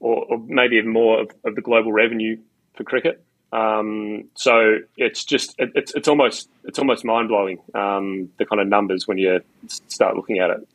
or, 0.00 0.24
or, 0.24 0.38
maybe 0.46 0.76
even 0.76 0.92
more 0.92 1.22
of, 1.22 1.30
of, 1.44 1.54
the 1.54 1.60
global 1.60 1.92
revenue 1.92 2.36
for 2.74 2.84
cricket. 2.84 3.24
Um, 3.52 4.28
so 4.34 4.78
it's 4.96 5.24
just 5.24 5.54
it, 5.58 5.72
it's 5.74 5.94
it's 5.94 6.08
almost 6.08 6.48
it's 6.64 6.78
almost 6.78 7.04
mind 7.04 7.28
blowing 7.28 7.58
um, 7.74 8.30
the 8.38 8.46
kind 8.46 8.60
of 8.60 8.68
numbers 8.68 9.06
when 9.06 9.18
you 9.18 9.40
start 9.66 10.16
looking 10.16 10.38
at 10.38 10.50
it. 10.50 10.68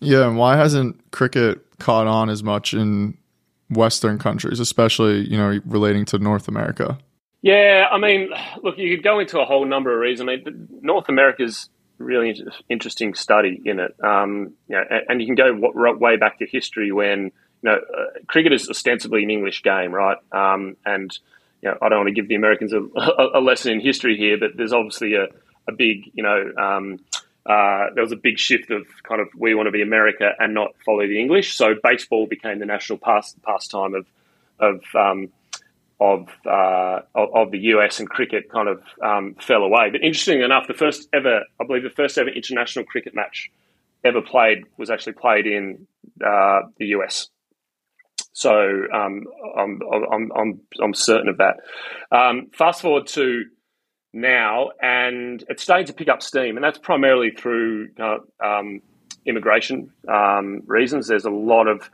Yeah, 0.00 0.26
and 0.26 0.36
why 0.36 0.56
hasn't 0.56 1.10
cricket 1.10 1.60
caught 1.78 2.06
on 2.06 2.28
as 2.28 2.42
much 2.42 2.74
in 2.74 3.16
Western 3.70 4.18
countries, 4.18 4.60
especially 4.60 5.28
you 5.28 5.36
know 5.36 5.60
relating 5.66 6.04
to 6.06 6.18
North 6.18 6.48
America? 6.48 6.98
Yeah, 7.42 7.86
I 7.92 7.98
mean, 7.98 8.30
look, 8.62 8.76
you 8.78 8.96
could 8.96 9.04
go 9.04 9.20
into 9.20 9.38
a 9.38 9.44
whole 9.44 9.64
number 9.66 9.92
of 9.92 10.00
reasons. 10.00 10.28
I 10.28 10.36
mean, 10.36 10.68
North 10.82 11.08
America's 11.08 11.68
really 11.98 12.34
interesting 12.68 13.14
study 13.14 13.60
in 13.64 13.80
it. 13.80 13.94
Um, 14.02 14.54
you 14.68 14.76
know, 14.76 14.84
and, 15.08 15.20
you 15.20 15.26
can 15.26 15.34
go 15.34 15.72
way 15.98 16.16
back 16.16 16.38
to 16.38 16.46
history 16.46 16.92
when 16.92 17.24
you 17.24 17.32
know 17.62 17.76
uh, 17.76 18.18
cricket 18.26 18.52
is 18.52 18.68
ostensibly 18.68 19.24
an 19.24 19.30
English 19.30 19.62
game, 19.62 19.92
right? 19.92 20.18
Um, 20.32 20.76
and 20.84 21.16
you 21.62 21.70
know, 21.70 21.78
I 21.80 21.88
don't 21.88 21.98
want 21.98 22.08
to 22.08 22.14
give 22.14 22.28
the 22.28 22.34
Americans 22.34 22.72
a, 22.72 22.78
a, 22.96 23.38
a, 23.38 23.40
lesson 23.40 23.72
in 23.72 23.80
history 23.80 24.16
here, 24.16 24.38
but 24.38 24.56
there's 24.56 24.72
obviously 24.72 25.14
a, 25.14 25.28
a 25.68 25.72
big, 25.72 26.10
you 26.14 26.22
know, 26.22 26.52
um, 26.56 27.00
uh, 27.44 27.86
there 27.94 28.02
was 28.02 28.12
a 28.12 28.16
big 28.16 28.38
shift 28.38 28.70
of 28.70 28.86
kind 29.04 29.20
of 29.20 29.28
we 29.36 29.54
want 29.54 29.66
to 29.66 29.70
be 29.70 29.82
America 29.82 30.32
and 30.38 30.52
not 30.52 30.74
follow 30.84 31.06
the 31.06 31.20
English. 31.20 31.54
So 31.54 31.74
baseball 31.82 32.26
became 32.26 32.58
the 32.58 32.66
national 32.66 32.98
past, 32.98 33.40
pastime 33.42 33.94
of 33.94 34.06
of 34.58 34.82
um, 34.94 35.28
of, 36.00 36.28
uh, 36.44 37.00
of, 37.14 37.50
the 37.50 37.58
US 37.58 38.00
and 38.00 38.08
cricket 38.08 38.50
kind 38.50 38.68
of 38.68 38.82
um, 39.02 39.34
fell 39.40 39.62
away. 39.62 39.90
But 39.90 40.02
interestingly 40.02 40.44
enough, 40.44 40.66
the 40.68 40.74
first 40.74 41.08
ever, 41.12 41.40
I 41.60 41.66
believe, 41.66 41.82
the 41.82 41.90
first 41.90 42.18
ever 42.18 42.28
international 42.28 42.84
cricket 42.84 43.14
match 43.14 43.50
ever 44.04 44.20
played 44.20 44.64
was 44.76 44.90
actually 44.90 45.14
played 45.14 45.46
in 45.46 45.86
uh, 46.24 46.60
the 46.78 46.86
US. 46.88 47.28
So 48.32 48.52
um, 48.92 49.24
I'm, 49.56 49.80
I'm, 50.12 50.30
I'm, 50.36 50.60
I'm 50.82 50.94
certain 50.94 51.28
of 51.28 51.38
that. 51.38 51.56
Um, 52.12 52.48
fast 52.52 52.82
forward 52.82 53.06
to 53.08 53.44
now, 54.12 54.70
and 54.82 55.42
it's 55.48 55.62
starting 55.62 55.86
to 55.86 55.94
pick 55.94 56.08
up 56.08 56.22
steam, 56.22 56.56
and 56.56 56.64
that's 56.64 56.78
primarily 56.78 57.30
through 57.30 57.88
uh, 57.98 58.18
um, 58.44 58.80
immigration 59.24 59.90
um, 60.08 60.62
reasons. 60.66 61.08
There's 61.08 61.24
a 61.24 61.30
lot 61.30 61.66
of 61.66 61.90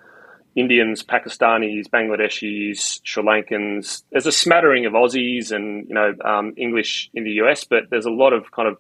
Indians, 0.55 1.03
Pakistanis, 1.03 1.89
Bangladeshis, 1.89 3.01
Sri 3.05 3.23
Lankans. 3.23 4.03
There's 4.11 4.27
a 4.27 4.33
smattering 4.33 4.87
of 4.87 4.93
Aussies 4.93 5.51
and 5.51 5.89
you 5.89 5.95
know 5.95 6.15
um, 6.25 6.55
English 6.57 7.11
in 7.15 7.25
the 7.25 7.33
US, 7.43 7.65
but 7.65 7.91
there's 7.91 8.07
a 8.07 8.11
lot 8.11 8.33
of 8.33 8.51
kind 8.51 8.69
of 8.69 8.79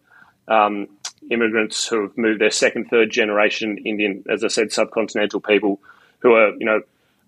um, 0.48 0.88
immigrants 1.30 1.86
who 1.86 2.02
have 2.02 2.18
moved 2.18 2.40
their 2.40 2.50
second, 2.50 2.88
third 2.88 3.10
generation 3.10 3.78
Indian, 3.78 4.24
as 4.30 4.44
I 4.44 4.48
said, 4.48 4.68
subcontinental 4.68 5.44
people 5.44 5.80
who 6.18 6.34
are 6.34 6.50
you 6.56 6.66
know 6.66 6.82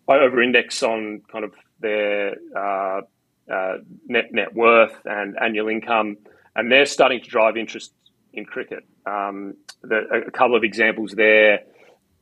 over 0.08 0.42
index 0.42 0.82
on 0.82 1.22
kind 1.32 1.44
of 1.44 1.54
their 1.80 2.36
uh, 2.54 3.00
uh, 3.50 3.76
net 4.06 4.32
net 4.32 4.54
worth 4.54 4.94
and 5.04 5.36
annual 5.40 5.68
income, 5.68 6.18
and 6.54 6.70
they're 6.70 6.86
starting 6.86 7.20
to 7.20 7.28
drive 7.28 7.56
interest 7.56 7.92
in 8.32 8.44
cricket. 8.44 8.84
Um, 9.06 9.54
the, 9.82 10.24
a 10.26 10.30
couple 10.30 10.56
of 10.56 10.64
examples 10.64 11.12
there. 11.12 11.60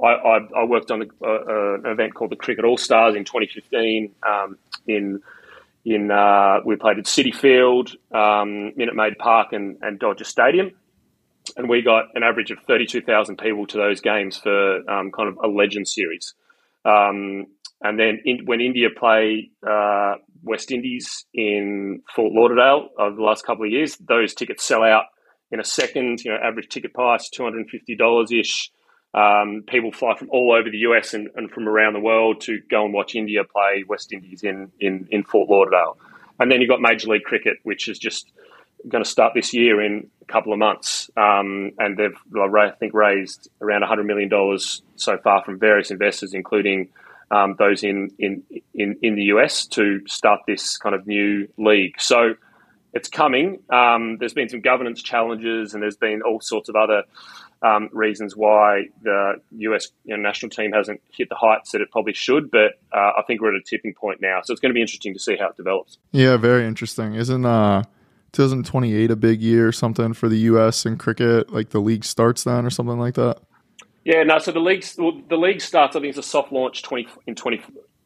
I, 0.02 0.06
I, 0.06 0.38
I 0.58 0.64
worked 0.64 0.90
on 0.90 1.02
uh, 1.02 1.26
uh, 1.26 1.74
an 1.84 1.86
event 1.86 2.14
called 2.14 2.30
the 2.30 2.36
Cricket 2.36 2.64
All 2.64 2.76
Stars 2.76 3.14
in 3.14 3.24
2015. 3.24 4.14
Um, 4.26 4.58
in 4.86 5.20
in 5.84 6.10
uh, 6.10 6.58
we 6.64 6.76
played 6.76 6.98
at 6.98 7.04
Citi 7.04 7.34
Field, 7.34 7.94
um, 8.12 8.72
Minute 8.76 8.94
Maid 8.94 9.18
Park, 9.18 9.52
and, 9.52 9.78
and 9.82 9.98
Dodger 9.98 10.24
Stadium, 10.24 10.70
and 11.56 11.68
we 11.68 11.82
got 11.82 12.04
an 12.14 12.22
average 12.22 12.50
of 12.50 12.58
32,000 12.66 13.36
people 13.36 13.66
to 13.66 13.78
those 13.78 14.00
games 14.00 14.36
for 14.36 14.88
um, 14.88 15.10
kind 15.10 15.28
of 15.28 15.38
a 15.42 15.48
legend 15.48 15.88
series. 15.88 16.34
Um, 16.84 17.46
and 17.82 17.98
then 17.98 18.20
in, 18.24 18.46
when 18.46 18.60
India 18.60 18.88
play 18.96 19.50
uh, 19.68 20.14
West 20.44 20.70
Indies 20.70 21.24
in 21.34 22.02
Fort 22.14 22.32
Lauderdale 22.32 22.88
over 22.98 23.16
the 23.16 23.22
last 23.22 23.44
couple 23.44 23.64
of 23.64 23.72
years, 23.72 23.96
those 23.96 24.34
tickets 24.34 24.62
sell 24.64 24.84
out 24.84 25.04
in 25.50 25.58
a 25.58 25.64
second. 25.64 26.24
You 26.24 26.30
know, 26.32 26.38
average 26.42 26.68
ticket 26.68 26.94
price 26.94 27.28
two 27.28 27.42
hundred 27.42 27.60
and 27.60 27.70
fifty 27.70 27.96
dollars 27.96 28.30
ish. 28.30 28.70
Um, 29.14 29.64
people 29.66 29.92
fly 29.92 30.16
from 30.16 30.30
all 30.30 30.52
over 30.52 30.70
the 30.70 30.78
US 30.78 31.12
and, 31.12 31.28
and, 31.36 31.50
from 31.50 31.68
around 31.68 31.92
the 31.92 32.00
world 32.00 32.40
to 32.42 32.60
go 32.70 32.84
and 32.84 32.94
watch 32.94 33.14
India 33.14 33.44
play 33.44 33.84
West 33.86 34.10
Indies 34.10 34.42
in, 34.42 34.72
in, 34.80 35.06
in 35.10 35.22
Fort 35.22 35.50
Lauderdale. 35.50 35.98
And 36.40 36.50
then 36.50 36.62
you've 36.62 36.70
got 36.70 36.80
Major 36.80 37.08
League 37.08 37.24
Cricket, 37.24 37.58
which 37.62 37.88
is 37.88 37.98
just 37.98 38.32
going 38.88 39.04
to 39.04 39.08
start 39.08 39.34
this 39.34 39.52
year 39.52 39.82
in 39.82 40.08
a 40.22 40.24
couple 40.24 40.52
of 40.52 40.58
months. 40.58 41.10
Um, 41.16 41.72
and 41.78 41.96
they've, 41.96 42.16
I 42.34 42.70
think, 42.70 42.94
raised 42.94 43.50
around 43.60 43.82
$100 43.82 44.06
million 44.06 44.30
so 44.96 45.18
far 45.18 45.44
from 45.44 45.58
various 45.58 45.90
investors, 45.90 46.32
including 46.32 46.88
um, 47.30 47.56
those 47.58 47.82
in, 47.82 48.12
in, 48.18 48.42
in, 48.74 48.96
in 49.02 49.14
the 49.14 49.24
US, 49.24 49.66
to 49.68 50.00
start 50.06 50.40
this 50.46 50.78
kind 50.78 50.94
of 50.94 51.06
new 51.06 51.48
league. 51.58 52.00
So 52.00 52.34
it's 52.92 53.08
coming. 53.08 53.60
Um, 53.70 54.18
there's 54.18 54.34
been 54.34 54.48
some 54.48 54.60
governance 54.60 55.02
challenges, 55.02 55.74
and 55.74 55.82
there's 55.82 55.96
been 55.96 56.22
all 56.22 56.40
sorts 56.40 56.68
of 56.68 56.76
other 56.76 57.04
um, 57.62 57.88
reasons 57.92 58.36
why 58.36 58.86
the 59.02 59.40
US 59.50 59.88
you 60.04 60.16
know, 60.16 60.22
national 60.22 60.50
team 60.50 60.72
hasn't 60.72 61.00
hit 61.10 61.28
the 61.28 61.36
heights 61.36 61.72
that 61.72 61.80
it 61.80 61.90
probably 61.90 62.12
should. 62.12 62.50
But 62.50 62.72
uh, 62.92 63.12
I 63.16 63.22
think 63.26 63.40
we're 63.40 63.54
at 63.54 63.60
a 63.60 63.64
tipping 63.64 63.94
point 63.94 64.20
now, 64.20 64.40
so 64.42 64.52
it's 64.52 64.60
going 64.60 64.70
to 64.70 64.74
be 64.74 64.80
interesting 64.80 65.14
to 65.14 65.20
see 65.20 65.36
how 65.36 65.48
it 65.48 65.56
develops. 65.56 65.98
Yeah, 66.10 66.36
very 66.36 66.66
interesting. 66.66 67.14
Isn't 67.14 67.46
uh, 67.46 67.84
2028 68.32 69.10
a 69.10 69.16
big 69.16 69.40
year 69.40 69.68
or 69.68 69.72
something 69.72 70.12
for 70.12 70.28
the 70.28 70.38
US 70.38 70.84
in 70.84 70.98
cricket? 70.98 71.52
Like 71.52 71.70
the 71.70 71.80
league 71.80 72.04
starts 72.04 72.44
then 72.44 72.66
or 72.66 72.70
something 72.70 72.98
like 72.98 73.14
that. 73.14 73.38
Yeah, 74.04 74.22
no. 74.24 74.38
So 74.38 74.50
the 74.50 74.60
league 74.60 74.84
the 74.84 75.36
league 75.36 75.60
starts. 75.60 75.94
I 75.94 76.00
think 76.00 76.10
it's 76.10 76.18
a 76.18 76.28
soft 76.28 76.52
launch 76.52 76.82
twenty 76.82 77.06
in 77.26 77.34
twenty 77.34 77.62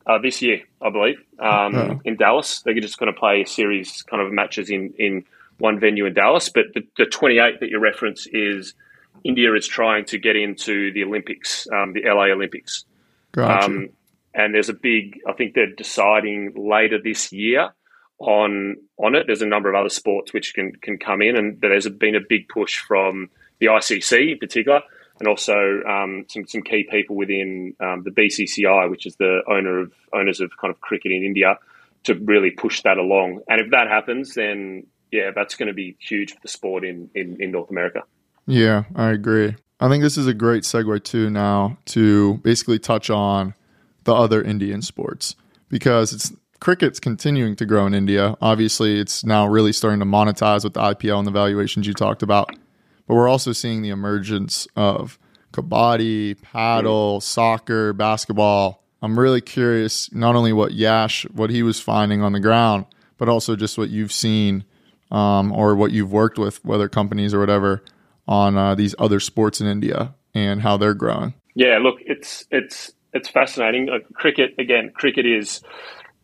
uh, 0.07 0.19
this 0.19 0.42
year, 0.42 0.62
I 0.83 0.90
believe, 0.90 1.16
um, 1.38 1.75
oh. 1.75 2.01
in 2.05 2.16
Dallas. 2.16 2.61
They're 2.61 2.79
just 2.79 2.99
going 2.99 3.12
to 3.12 3.19
play 3.19 3.42
a 3.42 3.47
series 3.47 4.03
kind 4.03 4.23
of 4.23 4.31
matches 4.33 4.69
in 4.69 4.92
in 4.99 5.25
one 5.59 5.81
venue 5.81 6.05
in 6.05 6.12
Dallas. 6.12 6.51
But 6.51 6.66
the, 6.75 6.87
the 6.99 7.07
twenty 7.07 7.38
eight 7.38 7.61
that 7.61 7.71
you 7.71 7.79
reference 7.79 8.27
is 8.31 8.75
India 9.27 9.55
is 9.55 9.67
trying 9.67 10.05
to 10.07 10.19
get 10.19 10.37
into 10.37 10.93
the 10.93 11.03
Olympics, 11.05 11.67
um, 11.73 11.93
the 11.93 12.03
LA 12.05 12.27
Olympics. 12.27 12.85
Gotcha. 13.33 13.67
Um, 13.67 13.89
and 14.35 14.55
there's 14.55 14.69
a 14.69 14.75
big, 14.75 15.21
I 15.27 15.33
think 15.33 15.55
they're 15.55 15.75
deciding 15.75 16.53
later 16.57 16.99
this 17.03 17.33
year 17.33 17.71
on 18.19 18.77
on 18.99 19.15
it. 19.15 19.27
There's 19.27 19.43
a 19.43 19.47
number 19.47 19.69
of 19.69 19.75
other 19.75 19.89
sports 19.89 20.33
which 20.33 20.55
can 20.55 20.73
can 20.81 20.99
come 20.99 21.23
in, 21.23 21.37
and 21.37 21.61
but 21.61 21.69
there's 21.69 21.89
been 21.89 22.15
a 22.15 22.21
big 22.27 22.49
push 22.49 22.79
from 22.79 23.31
the 23.59 23.67
ICC 23.67 24.33
in 24.33 24.39
particular, 24.39 24.81
and 25.19 25.29
also 25.29 25.81
um, 25.89 26.27
some 26.29 26.47
some 26.47 26.62
key 26.62 26.87
people 26.91 27.17
within 27.17 27.75
um, 27.81 28.03
the 28.05 28.11
BCCI, 28.11 28.91
which 28.91 29.07
is 29.07 29.17
the 29.17 29.43
owner 29.49 29.81
of 29.81 29.93
owners 30.12 30.41
of 30.41 30.51
kind 30.61 30.73
of 30.73 30.81
cricket 30.81 31.12
in 31.12 31.25
India, 31.25 31.59
to 32.05 32.15
really 32.15 32.51
push 32.51 32.83
that 32.83 32.99
along. 32.99 33.41
And 33.49 33.61
if 33.61 33.71
that 33.71 33.89
happens, 33.89 34.35
then 34.35 34.87
yeah, 35.11 35.31
that's 35.35 35.55
going 35.55 35.69
to 35.69 35.75
be 35.75 35.97
huge 35.99 36.33
for 36.33 36.41
the 36.43 36.49
sport 36.49 36.85
in, 36.85 37.11
in, 37.15 37.37
in 37.41 37.53
North 37.53 37.71
America. 37.71 38.03
Yeah, 38.47 38.85
I 38.95 39.11
agree. 39.11 39.57
I 39.81 39.89
think 39.89 40.03
this 40.03 40.17
is 40.17 40.27
a 40.27 40.35
great 40.35 40.63
segue 40.63 41.05
too 41.05 41.29
now 41.31 41.79
to 41.87 42.35
basically 42.39 42.79
touch 42.79 43.11
on 43.11 43.55
the 44.05 44.15
other 44.15 44.43
Indian 44.43 44.81
sports 44.83 45.35
because 45.69 46.13
it's 46.13 46.33
cricket's 46.61 46.99
continuing 46.99 47.57
to 47.57 47.67
grow 47.67 47.87
in 47.87 47.95
India. 47.95 48.37
Obviously, 48.41 48.99
it's 48.99 49.25
now 49.25 49.47
really 49.47 49.73
starting 49.73 50.01
to 50.01 50.07
monetize 50.07 50.65
with 50.65 50.75
the 50.75 50.81
IPL 50.81 51.19
and 51.19 51.27
the 51.27 51.33
valuations 51.33 51.87
you 51.87 51.93
talked 51.93 52.23
about. 52.23 52.51
But 53.07 53.15
we're 53.15 53.29
also 53.29 53.53
seeing 53.53 53.83
the 53.83 53.91
emergence 53.91 54.67
of 54.77 55.19
kabaddi, 55.53 56.41
paddle, 56.41 57.21
soccer, 57.21 57.93
basketball. 57.93 58.83
I'm 59.03 59.19
really 59.19 59.41
curious 59.41 60.13
not 60.13 60.35
only 60.37 60.53
what 60.53 60.73
Yash, 60.73 61.25
what 61.31 61.51
he 61.51 61.63
was 61.63 61.79
finding 61.79 62.23
on 62.23 62.33
the 62.33 62.41
ground, 62.41 62.87
but 63.19 63.29
also 63.29 63.57
just 63.57 63.79
what 63.79 63.91
you've 63.91 64.13
seen 64.13 64.65
um, 65.11 65.53
or 65.53 65.77
what 65.77 65.93
you've 65.93 66.13
worked 66.13 66.39
with, 66.39 66.65
whether 66.65 66.89
companies 66.89 67.33
or 67.33 67.39
whatever, 67.39 67.83
on 68.29 68.57
uh, 68.57 68.75
these 68.75 68.95
other 68.99 69.21
sports 69.21 69.61
in 69.61 69.67
India 69.67 70.15
and 70.35 70.62
how 70.62 70.77
they're 70.77 70.95
growing. 70.95 71.35
Yeah, 71.55 71.79
look, 71.81 71.97
it's 72.01 72.47
it's 72.51 72.93
it's 73.12 73.29
fascinating. 73.29 73.89
Uh, 73.89 73.99
cricket 74.15 74.55
again, 74.59 74.93
cricket 74.95 75.27
is 75.27 75.62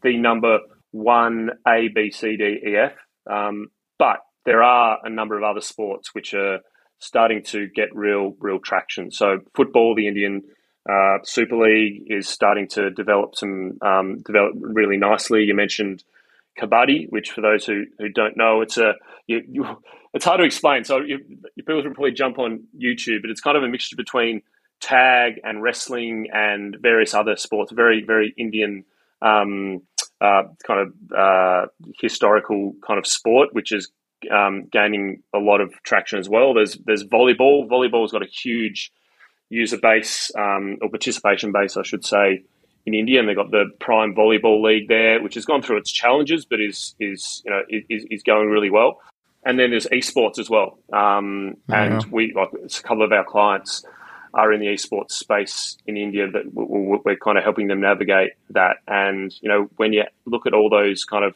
the 0.03 0.17
number 0.19 0.59
one 0.91 1.51
A 1.67 1.89
B 1.89 2.11
C 2.11 2.37
D 2.37 2.45
E 2.67 2.77
F, 2.77 2.93
um, 3.31 3.69
but 3.99 4.19
there 4.45 4.63
are 4.63 4.99
a 5.05 5.09
number 5.09 5.37
of 5.37 5.45
other 5.45 5.61
sports 5.61 6.15
which 6.15 6.35
are 6.35 6.61
starting 6.99 7.43
to 7.45 7.69
get 7.69 7.95
real 7.95 8.37
real 8.41 8.59
traction. 8.59 9.11
So 9.11 9.39
football, 9.55 9.95
the 9.95 10.09
Indian 10.09 10.43
uh, 10.89 11.19
Super 11.23 11.57
League 11.57 12.05
is 12.09 12.29
starting 12.29 12.69
to 12.69 12.91
develop 12.91 13.37
some 13.37 13.79
um, 13.81 14.19
develop 14.23 14.53
really 14.57 14.97
nicely. 14.97 15.45
You 15.45 15.55
mentioned 15.55 16.05
kabaddi, 16.61 17.07
which 17.09 17.31
for 17.31 17.41
those 17.41 17.65
who, 17.65 17.85
who 17.99 18.09
don't 18.11 18.37
know, 18.37 18.61
it's 18.61 18.77
a 18.77 18.95
you, 19.27 19.41
you, 19.49 19.65
it's 20.15 20.25
hard 20.25 20.39
to 20.39 20.45
explain. 20.45 20.85
So 20.85 21.01
you, 21.01 21.19
people 21.57 21.83
can 21.83 21.95
probably 21.95 22.13
jump 22.13 22.39
on 22.39 22.65
YouTube, 22.77 23.23
but 23.23 23.31
it's 23.31 23.41
kind 23.41 23.57
of 23.57 23.63
a 23.63 23.69
mixture 23.69 23.97
between 23.97 24.43
tag 24.81 25.41
and 25.45 25.63
wrestling 25.63 26.29
and 26.33 26.77
various 26.81 27.15
other 27.15 27.37
sports. 27.37 27.73
Very 27.73 28.03
very 28.03 28.35
Indian 28.37 28.85
um, 29.21 29.83
uh, 30.21 30.45
kind 30.67 30.81
of 30.81 31.17
uh, 31.17 31.67
historical 32.01 32.75
kind 32.87 32.99
of 32.99 33.07
sport, 33.07 33.51
which 33.53 33.73
is 33.73 33.91
um, 34.31 34.69
gaining 34.71 35.23
a 35.35 35.39
lot 35.39 35.61
of 35.61 35.73
traction 35.83 36.19
as 36.19 36.29
well. 36.29 36.55
There's 36.55 36.77
there's 36.85 37.05
volleyball. 37.05 37.69
Volleyball's 37.69 38.13
got 38.13 38.23
a 38.23 38.29
huge 38.29 38.93
user 39.49 39.79
base 39.79 40.31
um, 40.37 40.79
or 40.81 40.89
participation 40.89 41.53
base, 41.53 41.77
I 41.77 41.83
should 41.83 42.05
say, 42.05 42.43
in 42.87 42.95
India, 42.95 43.21
and 43.21 43.29
they've 43.29 43.37
got 43.37 43.51
the 43.51 43.67
Prime 43.81 44.15
Volleyball 44.15 44.63
League 44.63 44.89
there, 44.89 45.23
which 45.23 45.35
has 45.35 45.45
gone 45.45 45.63
through 45.63 45.79
its 45.79 45.93
challenges, 45.93 46.45
but 46.45 46.61
is 46.61 46.95
is 46.99 47.43
you 47.45 47.51
know 47.51 47.63
is, 47.69 48.07
is 48.11 48.23
going 48.23 48.49
really 48.49 48.71
well. 48.71 49.01
And 49.45 49.59
then 49.59 49.71
there's 49.71 49.87
esports 49.87 50.39
as 50.39 50.49
well, 50.49 50.79
um, 50.93 51.57
and 51.69 52.05
we 52.13 52.33
like 52.33 52.51
a 52.53 52.83
couple 52.83 53.03
of 53.03 53.11
our 53.11 53.25
clients 53.25 53.85
are 54.35 54.53
in 54.53 54.61
the 54.61 54.67
esports 54.67 55.13
space 55.13 55.77
in 55.87 55.97
India 55.97 56.31
that 56.31 56.45
we're 56.55 57.17
kind 57.17 57.37
of 57.37 57.45
helping 57.45 57.67
them 57.67 57.81
navigate 57.81 58.33
that. 58.51 58.77
And 58.87 59.35
you 59.41 59.49
know, 59.49 59.69
when 59.77 59.93
you 59.93 60.05
look 60.27 60.47
at 60.47 60.55
all 60.55 60.71
those 60.71 61.05
kind 61.05 61.25
of 61.25 61.35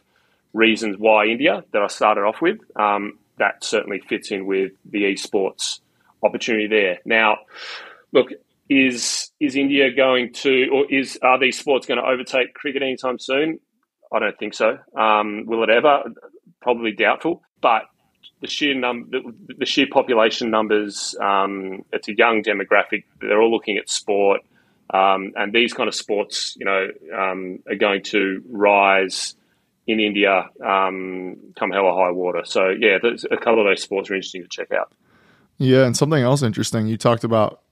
reasons 0.53 0.97
why 0.99 1.27
India 1.27 1.65
that 1.73 1.83
I 1.83 1.89
started 1.89 2.23
off 2.23 2.41
with, 2.41 2.59
um, 2.77 3.19
that 3.39 3.65
certainly 3.65 4.01
fits 4.01 4.31
in 4.31 4.47
with 4.47 4.73
the 4.91 5.03
esports 5.03 5.81
opportunity 6.23 6.67
there. 6.67 7.01
Now, 7.05 7.39
look, 8.13 8.29
is 8.69 9.31
is 9.39 9.57
India 9.57 9.93
going 9.93 10.33
to, 10.33 10.69
or 10.73 10.93
is 10.93 11.19
are 11.23 11.39
these 11.39 11.59
sports 11.59 11.87
going 11.87 12.01
to 12.01 12.07
overtake 12.07 12.55
cricket 12.55 12.83
anytime 12.83 13.19
soon? 13.19 13.61
I 14.13 14.19
don't 14.19 14.39
think 14.39 14.55
so. 14.55 14.79
Um, 14.97 15.45
will 15.47 15.63
it 15.65 15.71
ever? 15.71 16.05
Probably 16.61 16.93
doubtful. 16.93 17.43
But 17.61 17.83
the 18.41 18.47
sheer 18.47 18.75
num 18.75 19.09
the, 19.11 19.35
the 19.59 19.67
sheer 19.67 19.87
population 19.91 20.51
numbers. 20.51 21.15
Um, 21.21 21.85
it's 21.93 22.09
a 22.09 22.17
young 22.17 22.43
demographic. 22.43 23.05
They're 23.21 23.41
all 23.41 23.51
looking 23.51 23.77
at 23.79 23.89
sport, 23.89 24.43
um, 24.91 25.33
and 25.37 25.53
these 25.53 25.73
kind 25.73 25.89
of 25.89 25.95
sports, 25.95 26.57
you 26.59 26.67
know, 26.67 26.89
um, 27.17 27.61
are 27.69 27.77
going 27.77 28.03
to 28.05 28.43
rise 28.51 29.35
in 29.87 30.01
India 30.01 30.49
um, 30.65 31.37
come 31.57 31.71
hell 31.71 31.85
or 31.85 32.05
high 32.05 32.11
water. 32.11 32.43
So 32.45 32.69
yeah, 32.69 32.99
a 33.31 33.37
couple 33.37 33.61
of 33.61 33.67
those 33.67 33.83
sports 33.83 34.11
are 34.11 34.15
interesting 34.15 34.43
to 34.43 34.49
check 34.49 34.73
out. 34.73 34.93
Yeah, 35.59 35.87
and 35.87 35.97
something 35.97 36.23
else 36.23 36.43
interesting 36.43 36.87
you 36.87 36.97
talked 36.97 37.25
about 37.25 37.63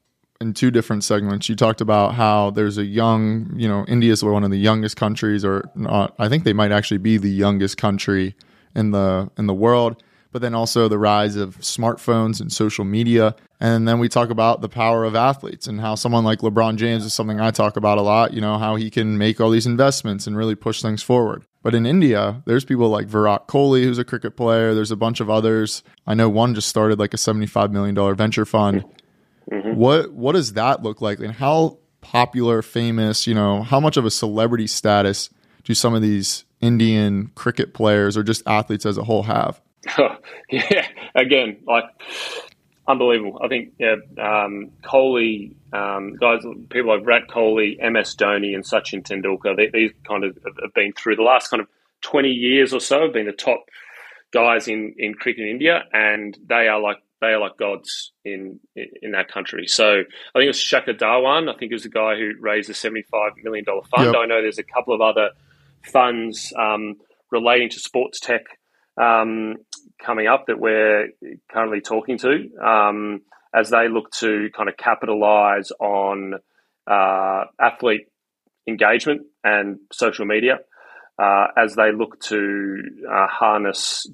in 0.41 0.55
two 0.55 0.71
different 0.71 1.05
segments. 1.05 1.49
You 1.49 1.57
talked 1.57 1.81
about 1.81 2.15
how 2.15 2.51
there's 2.51 2.79
a 2.79 2.85
young, 2.85 3.53
you 3.57 3.69
know, 3.69 3.85
India 3.89 4.13
is 4.13 4.25
one 4.25 4.45
of 4.45 4.51
the 4.51 4.59
youngest 4.59 4.97
countries, 4.97 5.45
or 5.45 5.71
not. 5.75 6.15
I 6.19 6.29
think 6.29 6.45
they 6.45 6.53
might 6.53 6.73
actually 6.73 6.99
be 6.99 7.19
the 7.19 7.31
youngest 7.31 7.77
country 7.77 8.35
in 8.75 8.91
the 8.91 9.31
in 9.37 9.47
the 9.47 9.55
world. 9.55 10.03
But 10.35 10.43
then 10.43 10.53
also 10.53 10.89
the 10.89 10.99
rise 10.99 11.37
of 11.37 11.59
smartphones 11.59 12.41
and 12.41 12.53
social 12.53 12.85
media. 12.85 13.37
And 13.61 13.87
then 13.87 14.01
we 14.01 14.09
talk 14.09 14.31
about 14.31 14.63
the 14.63 14.69
power 14.69 15.05
of 15.05 15.15
athletes 15.15 15.69
and 15.69 15.81
how 15.81 15.95
someone 15.95 16.25
like 16.25 16.41
LeBron 16.41 16.75
James 16.75 17.05
is 17.05 17.15
something 17.15 17.41
I 17.41 17.53
talk 17.53 17.77
about 17.77 17.99
a 17.99 18.03
lot, 18.03 18.33
you 18.33 18.41
know, 18.41 18.59
how 18.59 18.75
he 18.75 18.91
can 18.91 19.17
make 19.17 19.41
all 19.41 19.51
these 19.51 19.65
investments 19.65 20.27
and 20.27 20.37
really 20.37 20.57
push 20.57 20.83
things 20.83 21.05
forward. 21.05 21.45
But 21.63 21.73
in 21.73 21.87
India, 21.87 22.43
there's 22.47 22.65
people 22.65 22.89
like 22.89 23.07
Virat 23.07 23.47
Kohli, 23.47 23.85
who's 23.85 23.99
a 23.99 24.05
cricket 24.05 24.37
player. 24.37 24.75
There's 24.75 24.91
a 24.91 24.97
bunch 24.97 25.21
of 25.21 25.31
others. 25.31 25.85
I 26.05 26.15
know 26.15 26.29
one 26.29 26.57
just 26.57 26.69
started 26.69 26.99
like 26.99 27.15
a 27.15 27.17
$75 27.17 27.71
million 27.71 28.17
venture 28.17 28.45
fund. 28.45 28.85
Mm-hmm. 29.53 29.77
What 29.77 30.13
what 30.15 30.33
does 30.33 30.55
that 30.55 30.83
look 30.83 31.01
like? 31.01 31.21
And 31.21 31.33
how 31.33 31.79
popular, 32.01 32.61
famous, 32.61 33.29
you 33.29 33.37
know, 33.37 33.63
how 33.63 33.79
much 33.79 33.97
of 33.97 34.05
a 34.05 34.11
celebrity 34.11 34.67
status 34.67 35.31
do 35.63 35.75
some 35.75 35.95
of 35.95 36.03
these 36.03 36.45
Indian 36.61 37.31
cricket 37.37 37.73
players 37.73 38.17
or 38.17 38.25
just 38.25 38.43
athletes 38.49 38.85
as 38.85 38.99
a 38.99 39.05
whole 39.05 39.23
have? 39.23 39.61
yeah, 40.51 40.87
again, 41.15 41.59
like 41.67 41.85
unbelievable. 42.87 43.41
I 43.43 43.49
think 43.49 43.73
yeah, 43.79 43.97
um, 44.19 44.71
Kohli, 44.83 45.55
um, 45.73 46.17
guys, 46.17 46.43
people 46.71 46.97
like 46.97 47.07
Rat 47.07 47.29
Kohli, 47.29 47.77
MS 47.79 48.17
Dhoni, 48.17 48.55
and 48.55 48.65
Sachin 48.65 49.03
Tendulkar. 49.03 49.57
They, 49.57 49.71
these 49.73 49.93
kind 50.07 50.25
of 50.25 50.37
have 50.63 50.75
been 50.75 50.93
through 50.93 51.17
the 51.17 51.23
last 51.23 51.49
kind 51.49 51.61
of 51.61 51.69
twenty 52.01 52.31
years 52.31 52.73
or 52.73 52.81
so. 52.81 53.03
Have 53.03 53.13
been 53.13 53.27
the 53.27 53.33
top 53.33 53.65
guys 54.33 54.69
in 54.69 54.95
in 54.99 55.15
cricket 55.15 55.43
in 55.45 55.49
India, 55.49 55.85
and 55.93 56.37
they 56.49 56.69
are 56.69 56.81
like 56.81 56.99
they 57.21 57.29
are 57.29 57.41
like 57.41 57.57
gods 57.57 58.13
in 58.25 58.61
in 58.75 59.13
that 59.13 59.29
country. 59.29 59.67
So 59.67 60.01
I 60.01 60.39
think 60.39 60.45
it 60.45 60.49
was 60.49 60.59
Shikhar 60.59 60.99
Dhawan. 60.99 61.49
I 61.49 61.57
think 61.57 61.73
it 61.73 61.75
was 61.75 61.85
the 61.85 61.89
guy 61.89 62.17
who 62.17 62.33
raised 62.41 62.69
the 62.69 62.75
seventy 62.75 63.03
five 63.03 63.33
million 63.43 63.65
dollar 63.65 63.83
fund. 63.83 64.07
Yep. 64.07 64.17
I 64.17 64.27
know 64.27 64.43
there's 64.43 64.59
a 64.59 64.65
couple 64.65 64.95
of 64.95 65.01
other 65.01 65.31
funds 65.83 66.53
um, 66.59 66.97
relating 67.31 67.71
to 67.71 67.79
sports 67.79 68.21
tech 68.21 68.43
um, 69.01 69.57
coming 70.05 70.27
up 70.27 70.47
that 70.47 70.59
we're 70.59 71.09
currently 71.51 71.81
talking 71.81 72.19
to 72.19 72.51
um, 72.63 73.23
as 73.55 73.71
they 73.71 73.89
look 73.89 74.11
to 74.13 74.51
kind 74.57 74.69
of 74.69 74.77
capitalize 74.77 75.71
on 75.81 76.35
uh, 76.87 77.45
athlete 77.61 78.09
engagement 78.67 79.23
and 79.43 79.79
social 79.93 80.27
media. 80.27 80.59
Uh, 81.17 81.47
as 81.57 81.77
they 81.77 81.93
look 81.93 82.19
to 82.19 82.83
uh, 83.09 83.29
harness 83.29 84.05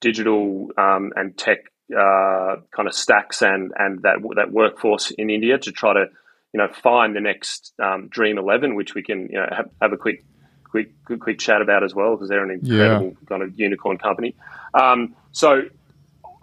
digital 0.00 0.68
um, 0.76 1.12
and 1.14 1.38
tech 1.38 1.58
uh, 1.96 2.56
kind 2.74 2.88
of 2.88 2.94
stacks 2.94 3.42
and 3.42 3.72
and 3.76 4.02
that 4.02 4.16
that 4.34 4.50
workforce 4.50 5.12
in 5.12 5.30
India 5.30 5.56
to 5.56 5.70
try 5.70 5.92
to 5.94 6.06
you 6.52 6.58
know 6.58 6.66
find 6.82 7.14
the 7.14 7.20
next 7.20 7.72
um, 7.80 8.08
Dream 8.08 8.38
Eleven, 8.38 8.74
which 8.74 8.94
we 8.94 9.04
can 9.04 9.28
you 9.30 9.38
know 9.38 9.46
have, 9.56 9.70
have 9.80 9.92
a 9.92 9.96
quick 9.96 10.24
quick 10.68 10.92
quick, 11.04 11.20
quick 11.20 11.38
chat 11.38 11.62
about 11.62 11.84
as 11.84 11.94
well 11.94 12.14
because 12.14 12.28
they're 12.28 12.44
an 12.44 12.50
incredible 12.50 13.08
yeah. 13.08 13.28
kind 13.28 13.42
of 13.42 13.58
unicorn 13.58 13.98
company. 13.98 14.34
Um, 14.74 15.14
so. 15.32 15.62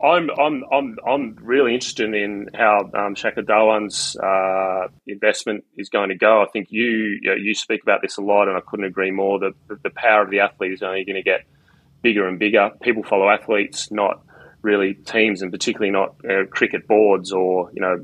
I'm 0.04 0.30
I'm 0.30 0.64
I'm 0.72 0.98
I'm 1.08 1.36
really 1.42 1.74
interested 1.74 2.14
in 2.14 2.50
how 2.54 2.80
um, 2.94 3.16
Shikhar 3.16 3.46
Dhawan's 3.46 4.18
uh, 4.18 4.90
investment 5.08 5.64
is 5.78 5.88
going 5.88 6.10
to 6.10 6.16
go. 6.16 6.42
I 6.42 6.48
think 6.48 6.68
you 6.70 6.86
you, 7.22 7.30
know, 7.30 7.36
you, 7.36 7.56
speak 7.56 7.82
about 7.82 8.02
this 8.02 8.18
a 8.18 8.22
lot, 8.22 8.50
and 8.50 8.58
I 8.58 8.60
couldn't 8.60 8.86
agree 8.86 9.12
more. 9.12 9.40
The, 9.40 9.54
the 9.68 9.90
power 9.90 10.22
of 10.22 10.32
the 10.32 10.42
athlete 10.42 10.74
is 10.74 10.84
only 10.84 11.06
going 11.06 11.16
to 11.16 11.24
get 11.24 11.46
bigger 12.02 12.28
and 12.28 12.38
bigger. 12.38 12.72
People 12.82 13.04
follow 13.04 13.30
athletes, 13.30 13.90
not 13.90 14.22
really 14.62 14.96
teams, 14.96 15.42
and 15.42 15.52
particularly 15.52 15.92
not 15.92 16.16
uh, 16.30 16.46
cricket 16.50 16.88
boards 16.88 17.32
or 17.32 17.72
you 17.74 17.82
know 17.82 17.98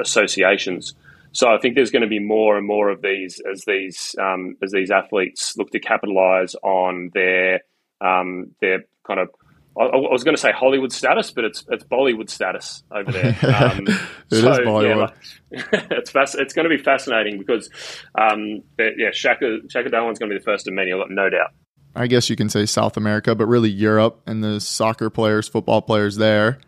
associations. 0.00 0.94
So 1.34 1.52
I 1.52 1.58
think 1.58 1.74
there's 1.74 1.90
going 1.90 2.02
to 2.02 2.08
be 2.08 2.20
more 2.20 2.56
and 2.56 2.66
more 2.66 2.90
of 2.90 3.02
these 3.02 3.40
as 3.50 3.64
these 3.66 4.14
um, 4.20 4.56
as 4.62 4.70
these 4.70 4.90
athletes 4.90 5.56
look 5.56 5.70
to 5.70 5.80
capitalize 5.80 6.54
on 6.62 7.10
their 7.12 7.60
um, 8.00 8.52
their 8.60 8.84
kind 9.06 9.18
of 9.18 9.30
I, 9.76 9.82
I, 9.82 9.96
was 9.96 10.22
going 10.22 10.36
to 10.36 10.40
say 10.40 10.52
Hollywood 10.52 10.92
status, 10.92 11.32
but 11.32 11.44
it's 11.44 11.64
it's 11.68 11.82
Bollywood 11.84 12.30
status 12.30 12.84
over 12.90 13.10
there. 13.10 13.36
Um, 13.42 13.86
it 14.30 14.40
so, 14.40 14.52
is 14.52 14.58
Bollywood. 14.58 15.12
Yeah, 15.50 15.60
it's 15.90 16.10
fast, 16.10 16.36
it's 16.36 16.54
going 16.54 16.68
to 16.68 16.76
be 16.76 16.82
fascinating 16.82 17.38
because 17.38 17.68
um, 18.16 18.62
yeah, 18.78 19.10
Shaka 19.12 19.58
Shikhar 19.66 19.90
Dhawan's 19.90 20.20
going 20.20 20.30
to 20.30 20.34
be 20.34 20.38
the 20.38 20.44
first 20.44 20.68
of 20.68 20.74
many. 20.74 20.92
No 20.92 21.30
doubt. 21.30 21.50
I 21.96 22.06
guess 22.06 22.30
you 22.30 22.36
can 22.36 22.48
say 22.48 22.66
South 22.66 22.96
America, 22.96 23.34
but 23.34 23.46
really 23.46 23.70
Europe 23.70 24.20
and 24.26 24.42
the 24.42 24.60
soccer 24.60 25.10
players, 25.10 25.48
football 25.48 25.82
players 25.82 26.16
there, 26.16 26.58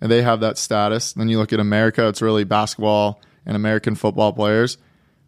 and 0.00 0.10
they 0.10 0.22
have 0.22 0.40
that 0.40 0.58
status. 0.58 1.12
Then 1.12 1.28
you 1.28 1.38
look 1.38 1.52
at 1.52 1.60
America, 1.60 2.08
it's 2.08 2.22
really 2.22 2.44
basketball 2.44 3.20
and 3.48 3.56
American 3.56 3.96
football 3.96 4.32
players. 4.32 4.78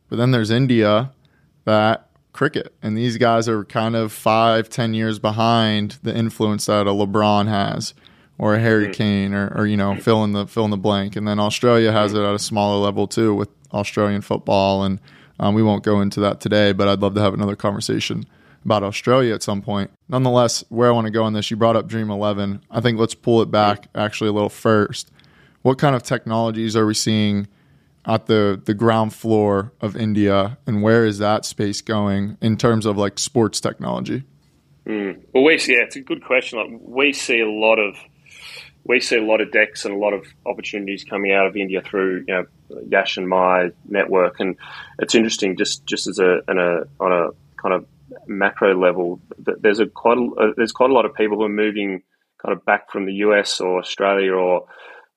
But 0.08 0.16
then 0.16 0.30
there's 0.30 0.50
India, 0.50 1.10
that 1.64 2.08
cricket, 2.32 2.72
and 2.82 2.96
these 2.96 3.16
guys 3.16 3.48
are 3.48 3.64
kind 3.64 3.96
of 3.96 4.12
five, 4.12 4.68
ten 4.68 4.94
years 4.94 5.18
behind 5.18 5.98
the 6.02 6.16
influence 6.16 6.66
that 6.66 6.86
a 6.86 6.90
LeBron 6.90 7.48
has, 7.48 7.94
or 8.38 8.54
a 8.54 8.60
Harry 8.60 8.86
hmm. 8.86 8.92
Kane, 8.92 9.34
or, 9.34 9.52
or 9.56 9.66
you 9.66 9.76
know, 9.76 9.96
fill 9.96 10.22
in 10.22 10.32
the 10.32 10.46
fill 10.46 10.64
in 10.64 10.70
the 10.70 10.76
blank. 10.76 11.16
And 11.16 11.26
then 11.26 11.40
Australia 11.40 11.90
has 11.90 12.12
it 12.12 12.20
at 12.20 12.34
a 12.34 12.38
smaller 12.38 12.78
level 12.78 13.08
too 13.08 13.34
with 13.34 13.48
Australian 13.72 14.20
football, 14.20 14.84
and 14.84 15.00
um, 15.40 15.54
we 15.54 15.62
won't 15.62 15.82
go 15.82 16.00
into 16.00 16.20
that 16.20 16.40
today. 16.40 16.72
But 16.72 16.88
I'd 16.88 17.00
love 17.00 17.14
to 17.14 17.20
have 17.20 17.34
another 17.34 17.56
conversation 17.56 18.26
about 18.64 18.82
Australia 18.82 19.34
at 19.34 19.42
some 19.42 19.62
point. 19.62 19.90
Nonetheless, 20.08 20.62
where 20.68 20.88
I 20.88 20.92
want 20.92 21.06
to 21.06 21.10
go 21.10 21.24
on 21.24 21.32
this, 21.32 21.50
you 21.50 21.56
brought 21.56 21.76
up 21.76 21.86
Dream 21.86 22.10
11. 22.10 22.62
I 22.70 22.80
think 22.80 22.98
let's 22.98 23.14
pull 23.14 23.40
it 23.40 23.50
back 23.50 23.88
actually 23.94 24.28
a 24.28 24.32
little 24.32 24.50
first. 24.50 25.10
What 25.62 25.78
kind 25.78 25.96
of 25.96 26.02
technologies 26.02 26.76
are 26.76 26.84
we 26.84 26.94
seeing 26.94 27.48
at 28.06 28.26
the, 28.26 28.60
the 28.64 28.74
ground 28.74 29.14
floor 29.14 29.72
of 29.80 29.96
India, 29.96 30.58
and 30.66 30.82
where 30.82 31.04
is 31.04 31.18
that 31.18 31.44
space 31.44 31.80
going 31.80 32.36
in 32.40 32.56
terms 32.56 32.86
of 32.86 32.96
like 32.96 33.18
sports 33.18 33.60
technology? 33.60 34.24
Mm. 34.86 35.20
Well, 35.32 35.44
we 35.44 35.52
yeah, 35.54 35.82
it's 35.82 35.96
a 35.96 36.00
good 36.00 36.24
question. 36.24 36.58
Like, 36.58 36.80
we 36.82 37.12
see 37.12 37.40
a 37.40 37.48
lot 37.48 37.78
of 37.78 37.96
we 38.84 38.98
see 39.00 39.16
a 39.16 39.22
lot 39.22 39.40
of 39.40 39.52
decks 39.52 39.84
and 39.84 39.94
a 39.94 39.98
lot 39.98 40.14
of 40.14 40.24
opportunities 40.46 41.04
coming 41.04 41.32
out 41.32 41.46
of 41.46 41.56
India 41.56 41.82
through 41.82 42.24
you 42.26 42.34
know 42.34 42.46
Yash 42.88 43.16
and 43.16 43.28
my 43.28 43.70
network, 43.88 44.40
and 44.40 44.56
it's 44.98 45.14
interesting 45.14 45.56
just 45.56 45.84
just 45.86 46.06
as 46.06 46.18
a, 46.18 46.40
a 46.48 46.82
on 46.98 47.12
a 47.12 47.28
kind 47.60 47.74
of 47.74 47.86
macro 48.26 48.74
level, 48.74 49.20
there's 49.38 49.80
a 49.80 49.86
quite 49.86 50.18
a, 50.18 50.30
uh, 50.38 50.52
there's 50.56 50.72
quite 50.72 50.90
a 50.90 50.94
lot 50.94 51.04
of 51.04 51.14
people 51.14 51.36
who 51.36 51.44
are 51.44 51.48
moving 51.48 52.02
kind 52.42 52.56
of 52.56 52.64
back 52.64 52.90
from 52.90 53.06
the 53.06 53.14
US 53.14 53.60
or 53.60 53.78
Australia 53.78 54.32
or 54.32 54.66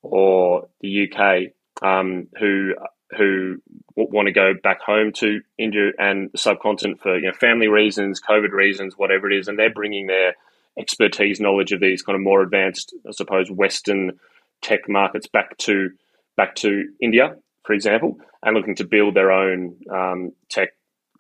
or 0.02 0.68
the 0.82 1.10
UK 1.10 1.54
um, 1.82 2.28
who 2.40 2.74
who 3.18 3.58
want 3.96 4.28
to 4.28 4.32
go 4.32 4.54
back 4.64 4.82
home 4.82 5.12
to 5.14 5.42
India 5.58 5.92
and 6.00 6.32
the 6.32 6.38
subcontinent 6.38 7.02
for 7.02 7.18
you 7.18 7.28
know 7.28 7.34
family 7.34 7.68
reasons, 7.68 8.22
COVID 8.22 8.52
reasons, 8.52 8.96
whatever 8.98 9.30
it 9.30 9.38
is, 9.38 9.48
and 9.48 9.58
they're 9.58 9.74
bringing 9.74 10.08
their 10.08 10.36
expertise, 10.78 11.40
knowledge 11.40 11.72
of 11.72 11.80
these 11.80 12.02
kind 12.02 12.16
of 12.16 12.22
more 12.22 12.42
advanced, 12.42 12.96
I 13.08 13.12
suppose, 13.12 13.52
Western 13.52 14.14
tech 14.62 14.88
markets 14.88 15.28
back 15.28 15.58
to 15.60 15.90
back 16.36 16.56
to 16.56 16.86
India 17.02 17.36
for 17.66 17.74
example, 17.74 18.18
and 18.44 18.56
looking 18.56 18.76
to 18.76 18.86
build 18.86 19.16
their 19.16 19.32
own 19.32 19.78
um, 19.92 20.32
tech 20.50 20.70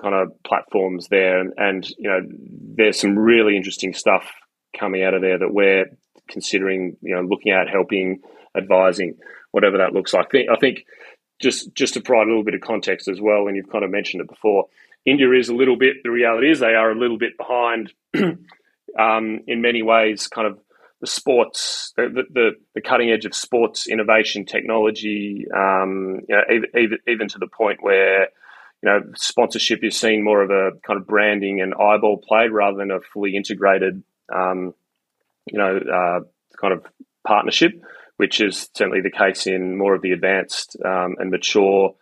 kind 0.02 0.14
of 0.14 0.32
platforms 0.44 1.08
there. 1.10 1.40
And, 1.40 1.54
and, 1.58 1.90
you 1.98 2.10
know, 2.10 2.20
there's 2.76 3.00
some 3.00 3.18
really 3.18 3.56
interesting 3.56 3.94
stuff 3.94 4.30
coming 4.78 5.04
out 5.04 5.14
of 5.14 5.22
there 5.22 5.40
that 5.40 5.54
we're 5.54 5.86
considering, 6.28 6.98
you 7.02 7.16
know, 7.16 7.22
looking 7.22 7.54
at, 7.54 7.70
helping, 7.70 8.20
advising, 8.58 9.16
whatever 9.54 9.78
that 9.78 9.94
looks 9.94 10.14
like. 10.14 10.34
I 10.36 10.58
think, 10.60 10.86
just 11.40 11.74
just 11.74 11.94
to 11.94 12.02
provide 12.02 12.28
a 12.28 12.30
little 12.30 12.44
bit 12.44 12.56
of 12.56 12.62
context 12.62 13.08
as 13.08 13.22
well, 13.22 13.48
and 13.48 13.56
you've 13.56 13.72
kind 13.72 13.86
of 13.86 13.92
mentioned 13.92 14.22
it 14.22 14.30
before, 14.30 14.66
India 15.06 15.32
is 15.32 15.50
a 15.50 15.56
little 15.56 15.78
bit. 15.78 15.98
The 16.04 16.12
reality 16.12 16.52
is 16.52 16.60
they 16.60 16.76
are 16.76 16.92
a 16.92 17.00
little 17.00 17.18
bit 17.18 17.38
behind 17.38 17.94
um, 19.00 19.40
in 19.48 19.62
many 19.62 19.84
ways. 19.84 20.28
Kind 20.28 20.48
of 20.48 20.60
the 21.02 21.08
sports, 21.08 21.92
the, 21.98 22.24
the, 22.34 22.52
the 22.76 22.82
cutting 22.82 23.12
edge 23.12 23.26
of 23.26 23.36
sports 23.36 23.88
innovation 23.88 24.46
technology, 24.46 25.46
um, 25.54 26.22
you 26.30 26.36
know, 26.36 26.44
even, 26.80 26.98
even 27.08 27.28
to 27.28 27.40
the 27.40 27.48
point 27.48 27.84
where 27.84 28.30
you 28.82 28.90
know 28.90 29.02
sponsorship 29.16 29.84
is 29.84 29.98
seen 29.98 30.24
more 30.24 30.42
of 30.42 30.50
a 30.50 30.72
kind 30.88 31.00
of 31.00 31.06
branding 31.06 31.62
and 31.62 31.74
eyeball 31.74 32.18
play 32.26 32.48
rather 32.48 32.78
than 32.78 32.92
a 32.92 33.00
fully 33.14 33.36
integrated, 33.36 34.02
um, 34.34 34.74
you 35.52 35.58
know, 35.58 35.78
uh, 35.78 36.20
kind 36.60 36.74
of 36.74 36.86
partnership, 37.28 37.74
which 38.18 38.42
is 38.42 38.70
certainly 38.76 39.02
the 39.02 39.12
case 39.12 39.48
in 39.48 39.78
more 39.78 39.96
of 39.96 40.02
the 40.02 40.12
advanced 40.12 40.78
um, 40.86 41.16
and 41.20 41.32
mature 41.32 41.96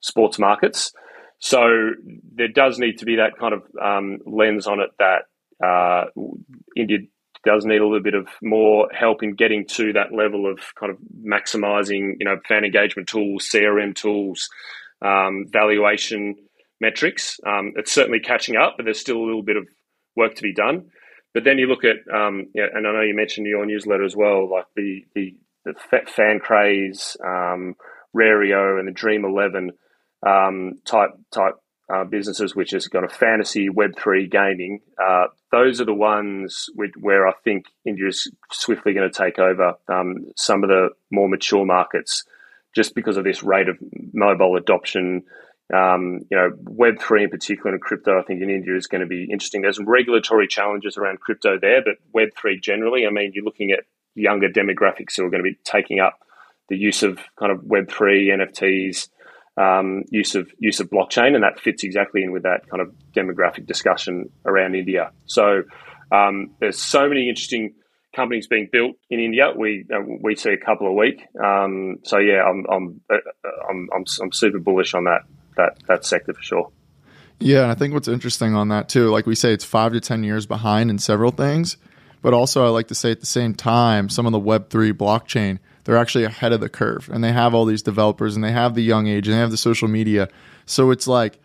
sports 0.00 0.38
markets. 0.38 0.92
So 1.38 1.90
there 2.34 2.48
does 2.48 2.78
need 2.78 2.98
to 2.98 3.04
be 3.04 3.16
that 3.16 3.36
kind 3.38 3.54
of 3.54 3.62
um, 3.80 4.18
lens 4.26 4.66
on 4.66 4.80
it 4.80 4.90
that 4.98 5.22
uh, 5.64 6.06
India 6.76 6.98
does 7.44 7.64
need 7.64 7.80
a 7.80 7.84
little 7.84 8.02
bit 8.02 8.14
of 8.14 8.28
more 8.42 8.88
help 8.92 9.22
in 9.22 9.34
getting 9.34 9.66
to 9.66 9.92
that 9.94 10.12
level 10.12 10.50
of 10.50 10.58
kind 10.78 10.92
of 10.92 10.98
maximizing, 11.24 12.14
you 12.18 12.24
know, 12.24 12.38
fan 12.46 12.64
engagement 12.64 13.08
tools, 13.08 13.48
CRM 13.52 13.94
tools, 13.94 14.48
um, 15.04 15.46
valuation 15.48 16.36
metrics. 16.80 17.40
Um, 17.46 17.72
it's 17.76 17.92
certainly 17.92 18.20
catching 18.20 18.56
up, 18.56 18.74
but 18.76 18.84
there's 18.84 19.00
still 19.00 19.18
a 19.18 19.24
little 19.26 19.42
bit 19.42 19.56
of 19.56 19.66
work 20.16 20.36
to 20.36 20.42
be 20.42 20.54
done. 20.54 20.90
But 21.34 21.44
then 21.44 21.58
you 21.58 21.66
look 21.66 21.84
at, 21.84 21.96
um, 22.14 22.48
and 22.54 22.86
I 22.86 22.92
know 22.92 23.00
you 23.00 23.16
mentioned 23.16 23.46
your 23.46 23.64
newsletter 23.64 24.04
as 24.04 24.14
well, 24.14 24.50
like 24.50 24.66
the 24.76 25.04
the, 25.14 25.34
the 25.64 25.74
FanCraze, 26.18 27.16
um, 27.24 27.74
Rario, 28.12 28.78
and 28.78 28.88
the 28.88 28.92
Dream 28.92 29.24
Eleven 29.24 29.72
um, 30.26 30.80
type 30.84 31.10
type 31.30 31.54
uh, 31.92 32.04
businesses, 32.04 32.54
which 32.54 32.70
has 32.70 32.88
got 32.88 33.04
a 33.04 33.08
fantasy 33.08 33.68
Web 33.68 33.92
three 33.98 34.26
gaming. 34.26 34.80
Uh, 35.02 35.26
those 35.50 35.80
are 35.80 35.84
the 35.84 35.94
ones 35.94 36.66
with, 36.74 36.92
where 36.98 37.28
I 37.28 37.32
think 37.44 37.66
India 37.84 38.08
is 38.08 38.30
swiftly 38.50 38.94
going 38.94 39.10
to 39.10 39.16
take 39.16 39.38
over 39.38 39.74
um, 39.88 40.32
some 40.36 40.64
of 40.64 40.68
the 40.68 40.90
more 41.10 41.28
mature 41.28 41.66
markets, 41.66 42.24
just 42.74 42.94
because 42.94 43.16
of 43.16 43.24
this 43.24 43.42
rate 43.42 43.68
of 43.68 43.76
mobile 44.12 44.56
adoption. 44.56 45.24
Um, 45.72 46.20
you 46.30 46.36
know, 46.36 46.50
Web 46.64 47.00
three 47.00 47.24
in 47.24 47.30
particular 47.30 47.72
and 47.72 47.80
crypto, 47.80 48.18
I 48.18 48.22
think 48.22 48.42
in 48.42 48.50
India 48.50 48.76
is 48.76 48.86
going 48.86 49.00
to 49.00 49.06
be 49.06 49.24
interesting. 49.30 49.62
There's 49.62 49.78
regulatory 49.78 50.46
challenges 50.46 50.98
around 50.98 51.20
crypto 51.20 51.58
there, 51.58 51.82
but 51.82 51.94
Web 52.12 52.28
three 52.36 52.60
generally, 52.60 53.06
I 53.06 53.10
mean, 53.10 53.32
you're 53.34 53.44
looking 53.44 53.70
at 53.70 53.84
younger 54.14 54.48
demographics 54.48 55.16
who 55.16 55.24
are 55.24 55.30
going 55.30 55.42
to 55.42 55.50
be 55.50 55.58
taking 55.64 56.00
up 56.00 56.18
the 56.68 56.76
use 56.76 57.02
of 57.02 57.18
kind 57.38 57.52
of 57.52 57.62
Web 57.64 57.90
three 57.90 58.28
NFTs 58.28 59.08
um, 59.56 60.04
use 60.10 60.34
of 60.34 60.50
use 60.58 60.80
of 60.80 60.88
blockchain, 60.88 61.34
and 61.34 61.44
that 61.44 61.60
fits 61.60 61.84
exactly 61.84 62.22
in 62.22 62.32
with 62.32 62.44
that 62.44 62.68
kind 62.70 62.80
of 62.80 62.92
demographic 63.14 63.66
discussion 63.66 64.30
around 64.46 64.74
India. 64.74 65.12
So 65.26 65.62
um, 66.10 66.50
there's 66.60 66.78
so 66.78 67.08
many 67.08 67.28
interesting 67.28 67.74
companies 68.14 68.46
being 68.46 68.68
built 68.70 68.96
in 69.10 69.20
India. 69.20 69.52
We 69.56 69.84
uh, 69.94 70.00
we 70.22 70.36
see 70.36 70.50
a 70.50 70.56
couple 70.56 70.86
a 70.86 70.92
week. 70.92 71.22
Um, 71.42 71.98
so 72.04 72.18
yeah, 72.18 72.42
I'm 72.44 72.64
I'm, 72.70 73.00
uh, 73.10 73.16
I'm 73.68 73.88
I'm 73.94 74.04
I'm 74.22 74.32
super 74.32 74.58
bullish 74.58 74.94
on 74.94 75.04
that 75.04 75.22
that 75.56 75.82
that 75.88 76.04
sector 76.04 76.32
for 76.32 76.42
sure. 76.42 76.72
Yeah, 77.38 77.62
and 77.62 77.72
I 77.72 77.74
think 77.74 77.92
what's 77.92 78.08
interesting 78.08 78.54
on 78.54 78.68
that 78.68 78.88
too, 78.88 79.10
like 79.10 79.26
we 79.26 79.34
say, 79.34 79.52
it's 79.52 79.64
five 79.64 79.92
to 79.92 80.00
ten 80.00 80.22
years 80.22 80.46
behind 80.46 80.90
in 80.90 80.98
several 80.98 81.32
things, 81.32 81.76
but 82.22 82.32
also 82.32 82.64
I 82.64 82.68
like 82.68 82.88
to 82.88 82.94
say 82.94 83.10
at 83.10 83.20
the 83.20 83.26
same 83.26 83.54
time, 83.54 84.08
some 84.08 84.26
of 84.26 84.32
the 84.32 84.38
Web 84.38 84.70
three 84.70 84.92
blockchain 84.92 85.58
they're 85.84 85.96
actually 85.96 86.24
ahead 86.24 86.52
of 86.52 86.60
the 86.60 86.68
curve 86.68 87.08
and 87.12 87.22
they 87.22 87.32
have 87.32 87.54
all 87.54 87.64
these 87.64 87.82
developers 87.82 88.34
and 88.34 88.44
they 88.44 88.52
have 88.52 88.74
the 88.74 88.82
young 88.82 89.06
age 89.08 89.26
and 89.26 89.34
they 89.34 89.40
have 89.40 89.50
the 89.50 89.56
social 89.56 89.88
media. 89.88 90.28
So 90.66 90.90
it's 90.90 91.08
like, 91.08 91.38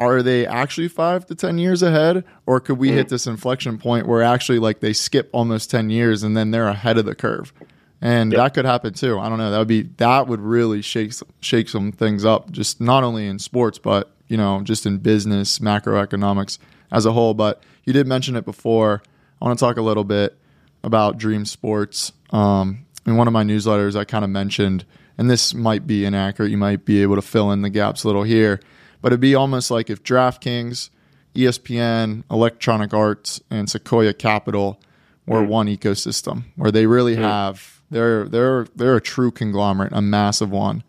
are 0.00 0.22
they 0.22 0.46
actually 0.46 0.88
five 0.88 1.26
to 1.26 1.34
10 1.34 1.58
years 1.58 1.82
ahead? 1.82 2.24
Or 2.46 2.60
could 2.60 2.78
we 2.78 2.90
mm. 2.90 2.94
hit 2.94 3.08
this 3.08 3.26
inflection 3.26 3.78
point 3.78 4.06
where 4.06 4.22
actually 4.22 4.58
like 4.58 4.80
they 4.80 4.92
skip 4.92 5.28
almost 5.32 5.70
10 5.70 5.90
years 5.90 6.22
and 6.22 6.36
then 6.36 6.50
they're 6.50 6.68
ahead 6.68 6.98
of 6.98 7.04
the 7.04 7.14
curve? 7.14 7.52
And 8.00 8.32
yep. 8.32 8.38
that 8.38 8.54
could 8.54 8.64
happen 8.64 8.92
too. 8.92 9.18
I 9.18 9.28
don't 9.28 9.38
know. 9.38 9.50
That 9.50 9.58
would 9.58 9.68
be, 9.68 9.82
that 9.96 10.28
would 10.28 10.40
really 10.40 10.82
shake, 10.82 11.12
shake 11.40 11.68
some 11.68 11.90
things 11.90 12.24
up, 12.24 12.50
just 12.50 12.80
not 12.80 13.02
only 13.02 13.26
in 13.26 13.38
sports, 13.38 13.78
but, 13.78 14.12
you 14.28 14.36
know, 14.36 14.60
just 14.62 14.84
in 14.84 14.98
business, 14.98 15.58
macroeconomics 15.58 16.58
as 16.92 17.06
a 17.06 17.12
whole. 17.12 17.34
But 17.34 17.62
you 17.84 17.92
did 17.92 18.06
mention 18.06 18.36
it 18.36 18.44
before. 18.44 19.02
I 19.40 19.46
want 19.46 19.58
to 19.58 19.64
talk 19.64 19.76
a 19.76 19.82
little 19.82 20.04
bit 20.04 20.36
about 20.82 21.18
Dream 21.18 21.44
Sports. 21.44 22.12
Um, 22.30 22.86
in 23.06 23.16
one 23.16 23.26
of 23.26 23.32
my 23.32 23.44
newsletters, 23.44 23.96
I 23.96 24.04
kind 24.04 24.24
of 24.24 24.30
mentioned, 24.30 24.84
and 25.18 25.30
this 25.30 25.54
might 25.54 25.86
be 25.86 26.04
inaccurate. 26.04 26.50
You 26.50 26.56
might 26.56 26.84
be 26.84 27.02
able 27.02 27.16
to 27.16 27.22
fill 27.22 27.50
in 27.50 27.62
the 27.62 27.70
gaps 27.70 28.04
a 28.04 28.06
little 28.06 28.22
here, 28.22 28.60
but 29.02 29.08
it'd 29.08 29.20
be 29.20 29.34
almost 29.34 29.70
like 29.70 29.90
if 29.90 30.02
DraftKings, 30.02 30.90
ESPN, 31.34 32.24
Electronic 32.30 32.94
Arts, 32.94 33.40
and 33.50 33.68
Sequoia 33.68 34.14
Capital 34.14 34.80
were 35.26 35.42
mm. 35.42 35.48
one 35.48 35.66
ecosystem 35.66 36.44
where 36.56 36.70
they 36.70 36.86
really 36.86 37.16
mm. 37.16 37.20
have 37.20 37.82
they're 37.90 38.28
they're 38.28 38.66
they're 38.74 38.96
a 38.96 39.00
true 39.00 39.30
conglomerate, 39.30 39.92
a 39.92 40.02
massive 40.02 40.50
one, 40.50 40.82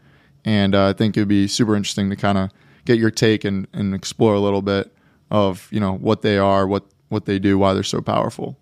and 0.44 0.74
uh, 0.74 0.88
I 0.90 0.94
think 0.94 1.18
it'd 1.18 1.28
be 1.28 1.48
super 1.48 1.76
interesting 1.76 2.10
to 2.10 2.16
kind 2.16 2.38
of 2.38 2.52
get 2.86 3.00
your 3.00 3.12
take 3.12 3.44
and, 3.44 3.68
and 3.74 3.94
explore 3.94 4.34
a 4.34 4.40
little 4.40 4.62
bit 4.62 4.92
of 5.30 5.68
you 5.72 5.80
know 5.80 5.94
what 5.94 6.22
they 6.22 6.38
are, 6.38 6.66
what 6.68 6.86
what 7.15 7.25
they 7.25 7.39
do, 7.39 7.58
why 7.58 7.73
they're 7.73 7.84
so 7.84 8.01
powerful. 8.01 8.58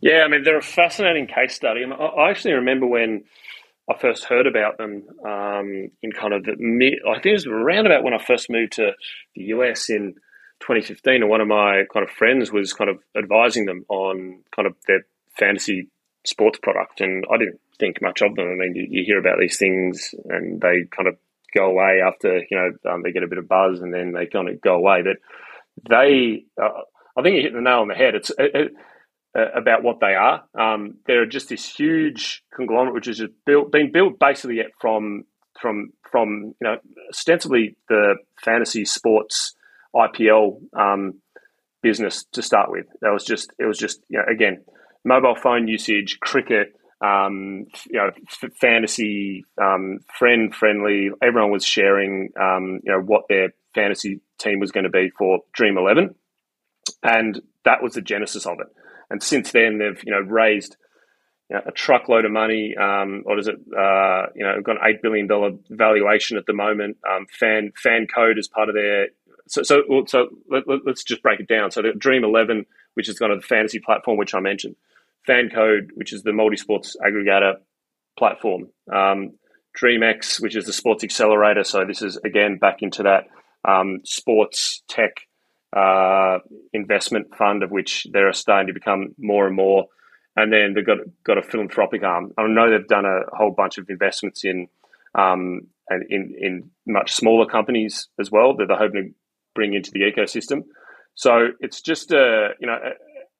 Yeah, 0.00 0.22
I 0.24 0.28
mean, 0.28 0.44
they're 0.44 0.58
a 0.58 0.62
fascinating 0.62 1.26
case 1.26 1.54
study. 1.54 1.82
I 1.84 2.30
actually 2.30 2.54
remember 2.54 2.86
when 2.86 3.24
I 3.90 3.98
first 3.98 4.24
heard 4.24 4.46
about 4.46 4.78
them 4.78 5.02
um, 5.26 5.90
in 6.02 6.12
kind 6.12 6.32
of 6.32 6.44
the 6.44 6.56
mid, 6.58 6.94
I 7.08 7.14
think 7.14 7.26
it 7.26 7.32
was 7.32 7.46
around 7.46 7.86
about 7.86 8.02
when 8.02 8.14
I 8.14 8.18
first 8.18 8.48
moved 8.48 8.72
to 8.74 8.92
the 9.34 9.42
US 9.44 9.90
in 9.90 10.14
2015, 10.60 11.22
and 11.22 11.28
one 11.28 11.40
of 11.40 11.48
my 11.48 11.84
kind 11.92 12.04
of 12.04 12.10
friends 12.10 12.50
was 12.50 12.72
kind 12.72 12.88
of 12.88 12.98
advising 13.16 13.66
them 13.66 13.84
on 13.88 14.40
kind 14.54 14.66
of 14.66 14.74
their 14.86 15.04
fantasy 15.38 15.88
sports 16.24 16.58
product, 16.62 17.00
and 17.00 17.24
I 17.32 17.36
didn't 17.36 17.60
think 17.78 18.00
much 18.00 18.22
of 18.22 18.34
them. 18.36 18.48
I 18.48 18.54
mean, 18.54 18.74
you, 18.74 18.86
you 18.88 19.04
hear 19.04 19.18
about 19.18 19.38
these 19.38 19.58
things, 19.58 20.14
and 20.28 20.60
they 20.60 20.84
kind 20.90 21.08
of 21.08 21.16
go 21.54 21.66
away 21.66 22.00
after 22.06 22.38
you 22.50 22.56
know 22.56 22.90
um, 22.90 23.02
they 23.02 23.12
get 23.12 23.22
a 23.22 23.28
bit 23.28 23.38
of 23.38 23.48
buzz, 23.48 23.80
and 23.80 23.92
then 23.92 24.12
they 24.12 24.26
kind 24.26 24.48
of 24.48 24.60
go 24.60 24.74
away. 24.74 25.02
But 25.02 25.16
they, 25.88 26.44
uh, 26.62 26.82
I 27.16 27.22
think 27.22 27.36
you 27.36 27.42
hit 27.42 27.52
the 27.52 27.60
nail 27.60 27.80
on 27.80 27.88
the 27.88 27.94
head. 27.94 28.14
It's 28.14 28.30
it, 28.30 28.50
it, 28.54 28.72
uh, 29.36 29.50
about 29.56 29.82
what 29.82 30.00
they 30.00 30.14
are. 30.14 30.44
Um, 30.58 30.98
they're 31.06 31.26
just 31.26 31.48
this 31.48 31.68
huge 31.68 32.42
conglomerate, 32.54 32.94
which 32.94 33.08
is 33.08 33.22
built, 33.44 33.72
been 33.72 33.92
built 33.92 34.18
basically 34.18 34.60
from 34.80 35.24
from 35.60 35.92
from 36.10 36.54
you 36.60 36.68
know 36.68 36.76
ostensibly 37.10 37.76
the 37.88 38.16
fantasy 38.44 38.84
sports 38.84 39.54
IPL 39.94 40.60
um, 40.76 41.20
business 41.82 42.24
to 42.32 42.42
start 42.42 42.70
with. 42.70 42.86
That 43.00 43.10
was 43.10 43.24
just 43.24 43.52
it 43.58 43.64
was 43.64 43.78
just 43.78 44.00
you 44.08 44.18
know 44.18 44.24
again 44.32 44.64
mobile 45.04 45.36
phone 45.36 45.68
usage, 45.68 46.18
cricket. 46.20 46.74
Um, 47.00 47.66
you 47.90 47.98
know, 47.98 48.10
f- 48.42 48.52
fantasy, 48.58 49.44
um, 49.60 49.98
friend 50.16 50.54
friendly. 50.54 51.10
Everyone 51.22 51.50
was 51.50 51.66
sharing, 51.66 52.30
um, 52.40 52.80
you 52.82 52.92
know, 52.92 53.00
what 53.00 53.24
their 53.28 53.52
fantasy 53.74 54.20
team 54.38 54.58
was 54.58 54.70
going 54.70 54.84
to 54.84 54.90
be 54.90 55.10
for 55.10 55.40
Dream 55.52 55.76
Eleven, 55.76 56.14
and 57.02 57.40
that 57.64 57.82
was 57.82 57.94
the 57.94 58.02
genesis 58.02 58.46
of 58.46 58.60
it. 58.60 58.66
And 59.10 59.22
since 59.22 59.52
then, 59.52 59.78
they've 59.78 60.02
you 60.04 60.12
know 60.12 60.20
raised 60.20 60.76
you 61.50 61.56
know, 61.56 61.62
a 61.66 61.72
truckload 61.72 62.24
of 62.24 62.32
money. 62.32 62.74
Um, 62.76 63.20
what 63.24 63.38
is 63.38 63.48
it? 63.48 63.56
Uh, 63.56 64.26
you 64.34 64.44
know, 64.44 64.60
got 64.62 64.76
an 64.76 64.88
eight 64.88 65.02
billion 65.02 65.26
dollar 65.26 65.50
valuation 65.68 66.36
at 66.36 66.46
the 66.46 66.52
moment. 66.52 66.96
Um, 67.08 67.26
fan 67.30 67.72
FanCode 67.84 68.38
is 68.38 68.48
part 68.48 68.68
of 68.68 68.74
their. 68.74 69.08
So 69.48 69.62
so 69.62 69.82
so 70.06 70.28
let, 70.50 70.64
us 70.88 71.02
just 71.02 71.22
break 71.22 71.40
it 71.40 71.48
down. 71.48 71.70
So 71.70 71.82
the 71.82 71.92
Dream 71.92 72.24
Eleven, 72.24 72.66
which 72.94 73.08
is 73.08 73.18
kind 73.18 73.32
of 73.32 73.40
the 73.40 73.46
fantasy 73.46 73.78
platform 73.78 74.16
which 74.16 74.34
I 74.34 74.40
mentioned, 74.40 74.76
FanCode, 75.28 75.90
which 75.94 76.12
is 76.12 76.22
the 76.22 76.32
multi 76.32 76.56
sports 76.56 76.96
aggregator 77.04 77.56
platform, 78.18 78.68
um, 78.90 79.34
DreamX, 79.78 80.40
which 80.40 80.56
is 80.56 80.64
the 80.64 80.72
sports 80.72 81.04
accelerator. 81.04 81.64
So 81.64 81.84
this 81.84 82.00
is 82.00 82.16
again 82.24 82.56
back 82.56 82.80
into 82.80 83.02
that 83.02 83.26
um, 83.68 84.00
sports 84.04 84.82
tech 84.88 85.12
uh, 85.74 86.38
investment 86.72 87.34
fund, 87.36 87.62
of 87.62 87.70
which 87.70 88.06
there 88.12 88.28
are 88.28 88.32
starting 88.32 88.68
to 88.68 88.72
become 88.72 89.14
more 89.18 89.46
and 89.46 89.56
more. 89.56 89.86
And 90.36 90.52
then 90.52 90.74
they've 90.74 90.86
got 90.86 90.98
got 91.24 91.38
a 91.38 91.42
philanthropic 91.42 92.02
arm. 92.02 92.32
I 92.38 92.46
know 92.46 92.70
they've 92.70 92.86
done 92.86 93.04
a 93.04 93.36
whole 93.36 93.52
bunch 93.52 93.78
of 93.78 93.88
investments 93.88 94.44
in 94.44 94.68
um, 95.14 95.68
and 95.88 96.04
in 96.10 96.34
in 96.38 96.70
much 96.86 97.12
smaller 97.12 97.46
companies 97.46 98.08
as 98.18 98.30
well 98.30 98.56
that 98.56 98.66
they're 98.68 98.76
hoping 98.76 99.02
to 99.02 99.14
bring 99.54 99.74
into 99.74 99.90
the 99.92 100.00
ecosystem. 100.00 100.64
So 101.14 101.48
it's 101.60 101.80
just 101.80 102.12
a 102.12 102.50
you 102.60 102.66
know 102.66 102.78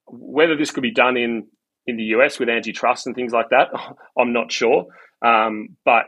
whether 0.07 0.57
this 0.57 0.71
could 0.71 0.83
be 0.83 0.93
done 0.93 1.17
in 1.17 1.47
in 1.87 1.97
the 1.97 2.05
US 2.17 2.39
with 2.39 2.49
antitrust 2.49 3.07
and 3.07 3.15
things 3.15 3.33
like 3.33 3.51
that, 3.51 3.69
I'm 4.19 4.33
not 4.33 4.51
sure. 4.51 4.87
Um, 5.23 5.77
but 5.85 6.07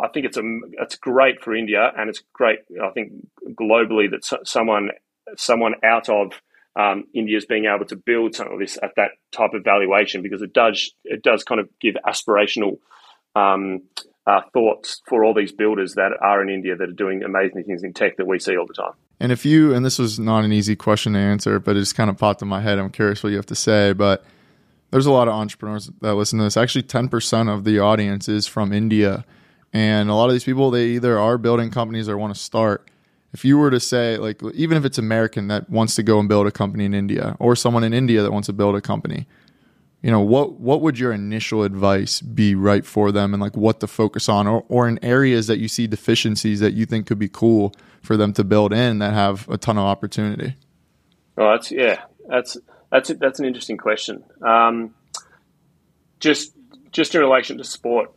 I 0.00 0.08
think 0.08 0.26
it's 0.26 0.36
a 0.36 0.42
it's 0.80 0.96
great 0.96 1.42
for 1.42 1.54
India, 1.54 1.90
and 1.96 2.08
it's 2.08 2.22
great. 2.32 2.60
I 2.82 2.90
think 2.90 3.12
globally 3.60 4.10
that 4.10 4.24
so, 4.24 4.38
someone 4.44 4.90
someone 5.36 5.74
out 5.84 6.08
of 6.08 6.32
um, 6.76 7.04
India 7.14 7.36
is 7.36 7.46
being 7.46 7.64
able 7.64 7.86
to 7.86 7.96
build 7.96 8.34
some 8.34 8.52
of 8.52 8.58
this 8.58 8.78
at 8.82 8.92
that 8.96 9.10
type 9.32 9.52
of 9.54 9.64
valuation 9.64 10.22
because 10.22 10.42
it 10.42 10.52
does 10.52 10.92
it 11.04 11.22
does 11.22 11.42
kind 11.42 11.60
of 11.60 11.68
give 11.80 11.96
aspirational 12.06 12.78
um, 13.34 13.82
uh, 14.26 14.42
thoughts 14.52 15.02
for 15.06 15.24
all 15.24 15.34
these 15.34 15.52
builders 15.52 15.94
that 15.94 16.12
are 16.20 16.42
in 16.42 16.48
India 16.48 16.76
that 16.76 16.88
are 16.88 16.92
doing 16.92 17.22
amazing 17.24 17.64
things 17.64 17.82
in 17.82 17.92
tech 17.92 18.16
that 18.18 18.26
we 18.26 18.38
see 18.38 18.56
all 18.56 18.66
the 18.66 18.74
time. 18.74 18.92
And 19.18 19.32
if 19.32 19.44
you 19.44 19.74
and 19.74 19.84
this 19.84 19.98
was 19.98 20.18
not 20.18 20.44
an 20.44 20.52
easy 20.52 20.76
question 20.76 21.14
to 21.14 21.18
answer, 21.18 21.58
but 21.58 21.76
it 21.76 21.80
just 21.80 21.96
kind 21.96 22.10
of 22.10 22.16
popped 22.16 22.42
in 22.42 22.48
my 22.48 22.60
head. 22.60 22.78
I'm 22.78 22.90
curious 22.90 23.22
what 23.22 23.30
you 23.30 23.36
have 23.36 23.46
to 23.46 23.56
say, 23.56 23.92
but 23.92 24.24
there's 24.90 25.06
a 25.06 25.12
lot 25.12 25.28
of 25.28 25.34
entrepreneurs 25.34 25.90
that 26.00 26.14
listen 26.14 26.38
to 26.38 26.44
this. 26.44 26.56
Actually, 26.56 26.84
10% 26.84 27.52
of 27.52 27.64
the 27.64 27.78
audience 27.78 28.28
is 28.28 28.46
from 28.46 28.72
India. 28.72 29.24
And 29.72 30.08
a 30.08 30.14
lot 30.14 30.26
of 30.26 30.32
these 30.32 30.44
people, 30.44 30.70
they 30.70 30.86
either 30.88 31.18
are 31.18 31.36
building 31.36 31.70
companies 31.70 32.08
or 32.08 32.16
want 32.16 32.34
to 32.34 32.40
start 32.40 32.88
if 33.38 33.44
you 33.44 33.56
were 33.56 33.70
to 33.70 33.78
say 33.78 34.16
like 34.16 34.42
even 34.54 34.76
if 34.76 34.84
it's 34.84 34.98
american 34.98 35.46
that 35.46 35.70
wants 35.70 35.94
to 35.94 36.02
go 36.02 36.18
and 36.18 36.28
build 36.28 36.48
a 36.48 36.50
company 36.50 36.84
in 36.84 36.92
india 36.92 37.36
or 37.38 37.54
someone 37.54 37.84
in 37.84 37.94
india 37.94 38.20
that 38.22 38.32
wants 38.32 38.46
to 38.46 38.52
build 38.52 38.74
a 38.74 38.80
company 38.80 39.28
you 40.02 40.10
know 40.10 40.20
what 40.20 40.54
what 40.54 40.80
would 40.80 40.98
your 40.98 41.12
initial 41.12 41.62
advice 41.62 42.20
be 42.20 42.56
right 42.56 42.84
for 42.84 43.12
them 43.12 43.32
and 43.32 43.40
like 43.40 43.56
what 43.56 43.78
to 43.78 43.86
focus 43.86 44.28
on 44.28 44.46
or, 44.46 44.64
or 44.68 44.88
in 44.88 44.98
areas 45.04 45.46
that 45.46 45.58
you 45.58 45.68
see 45.68 45.86
deficiencies 45.86 46.58
that 46.58 46.72
you 46.72 46.84
think 46.84 47.06
could 47.06 47.18
be 47.18 47.28
cool 47.28 47.72
for 48.02 48.16
them 48.16 48.32
to 48.32 48.44
build 48.44 48.72
in 48.72 48.98
that 48.98 49.12
have 49.12 49.48
a 49.48 49.58
ton 49.58 49.76
of 49.76 49.84
opportunity? 49.84 50.54
Oh 51.36 51.52
that's 51.52 51.70
yeah 51.70 52.02
that's 52.28 52.56
that's 52.90 53.12
that's 53.20 53.38
an 53.38 53.46
interesting 53.46 53.76
question. 53.76 54.24
Um, 54.42 54.94
just 56.20 56.54
just 56.90 57.14
in 57.14 57.20
relation 57.20 57.58
to 57.58 57.64
sport 57.64 58.12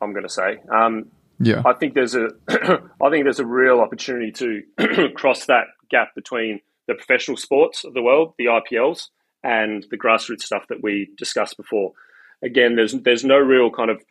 i'm 0.00 0.12
going 0.12 0.24
to 0.24 0.28
say. 0.28 0.58
Um, 0.70 1.10
yeah, 1.38 1.62
I 1.64 1.72
think 1.74 1.94
there's 1.94 2.14
a 2.14 2.30
I 2.48 3.10
think 3.10 3.24
there's 3.24 3.40
a 3.40 3.46
real 3.46 3.80
opportunity 3.80 4.32
to 4.32 5.10
cross 5.14 5.46
that 5.46 5.64
gap 5.90 6.14
between 6.14 6.60
the 6.88 6.94
professional 6.94 7.36
sports 7.36 7.84
of 7.84 7.94
the 7.94 8.02
world, 8.02 8.34
the 8.38 8.46
IPLs, 8.46 9.08
and 9.42 9.86
the 9.90 9.98
grassroots 9.98 10.42
stuff 10.42 10.66
that 10.68 10.82
we 10.82 11.10
discussed 11.16 11.56
before. 11.56 11.92
Again, 12.42 12.76
there's 12.76 12.92
there's 12.92 13.24
no 13.24 13.38
real 13.38 13.70
kind 13.70 13.90
of 13.90 14.02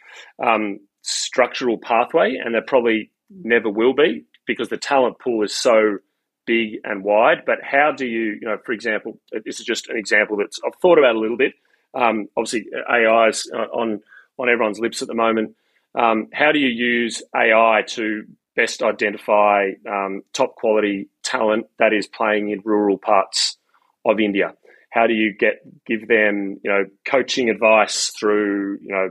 um, 0.43 0.79
structural 1.01 1.77
pathway, 1.77 2.35
and 2.43 2.53
there 2.53 2.61
probably 2.61 3.11
never 3.29 3.69
will 3.69 3.93
be 3.93 4.25
because 4.45 4.69
the 4.69 4.77
talent 4.77 5.19
pool 5.19 5.43
is 5.43 5.55
so 5.55 5.97
big 6.45 6.79
and 6.83 7.03
wide. 7.03 7.43
But 7.45 7.59
how 7.63 7.91
do 7.91 8.05
you, 8.05 8.37
you 8.41 8.47
know, 8.47 8.57
for 8.63 8.71
example, 8.71 9.19
this 9.45 9.59
is 9.59 9.65
just 9.65 9.89
an 9.89 9.97
example 9.97 10.37
that 10.37 10.55
I've 10.65 10.79
thought 10.81 10.97
about 10.97 11.15
a 11.15 11.19
little 11.19 11.37
bit. 11.37 11.53
Um, 11.93 12.27
obviously, 12.35 12.67
AI 12.89 13.27
is 13.27 13.49
on 13.51 14.01
on 14.37 14.49
everyone's 14.49 14.79
lips 14.79 15.01
at 15.01 15.07
the 15.07 15.13
moment. 15.13 15.55
Um, 15.95 16.27
how 16.33 16.51
do 16.51 16.59
you 16.59 16.67
use 16.67 17.23
AI 17.35 17.83
to 17.89 18.23
best 18.55 18.83
identify 18.83 19.69
um, 19.89 20.21
top 20.33 20.55
quality 20.55 21.07
talent 21.23 21.67
that 21.79 21.93
is 21.93 22.07
playing 22.07 22.49
in 22.49 22.61
rural 22.65 22.97
parts 22.97 23.57
of 24.03 24.19
India? 24.19 24.53
How 24.91 25.07
do 25.07 25.13
you 25.13 25.33
get 25.33 25.61
give 25.85 26.07
them 26.07 26.59
you 26.63 26.71
know 26.71 26.85
coaching 27.09 27.49
advice 27.49 28.13
through 28.17 28.79
you 28.81 28.91
know 28.91 29.09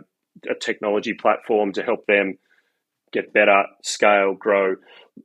a 0.51 0.55
technology 0.55 1.14
platform 1.14 1.73
to 1.73 1.83
help 1.83 2.07
them 2.07 2.38
get 3.12 3.33
better, 3.33 3.64
scale, 3.83 4.35
grow? 4.35 4.77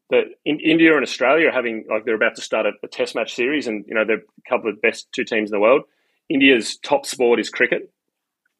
The, 0.09 0.23
in 0.45 0.59
India 0.59 0.93
and 0.93 1.03
Australia 1.03 1.47
are 1.47 1.51
having 1.51 1.85
like 1.89 2.05
they're 2.05 2.15
about 2.15 2.35
to 2.35 2.41
start 2.41 2.65
a, 2.65 2.71
a 2.83 2.87
test 2.87 3.15
match 3.15 3.35
series, 3.35 3.67
and 3.67 3.85
you 3.87 3.95
know 3.95 4.05
they're 4.05 4.17
a 4.17 4.49
couple 4.49 4.69
of 4.69 4.81
best 4.81 5.11
two 5.11 5.25
teams 5.25 5.49
in 5.49 5.55
the 5.55 5.61
world. 5.61 5.83
India's 6.29 6.77
top 6.77 7.05
sport 7.05 7.39
is 7.39 7.49
cricket, 7.49 7.91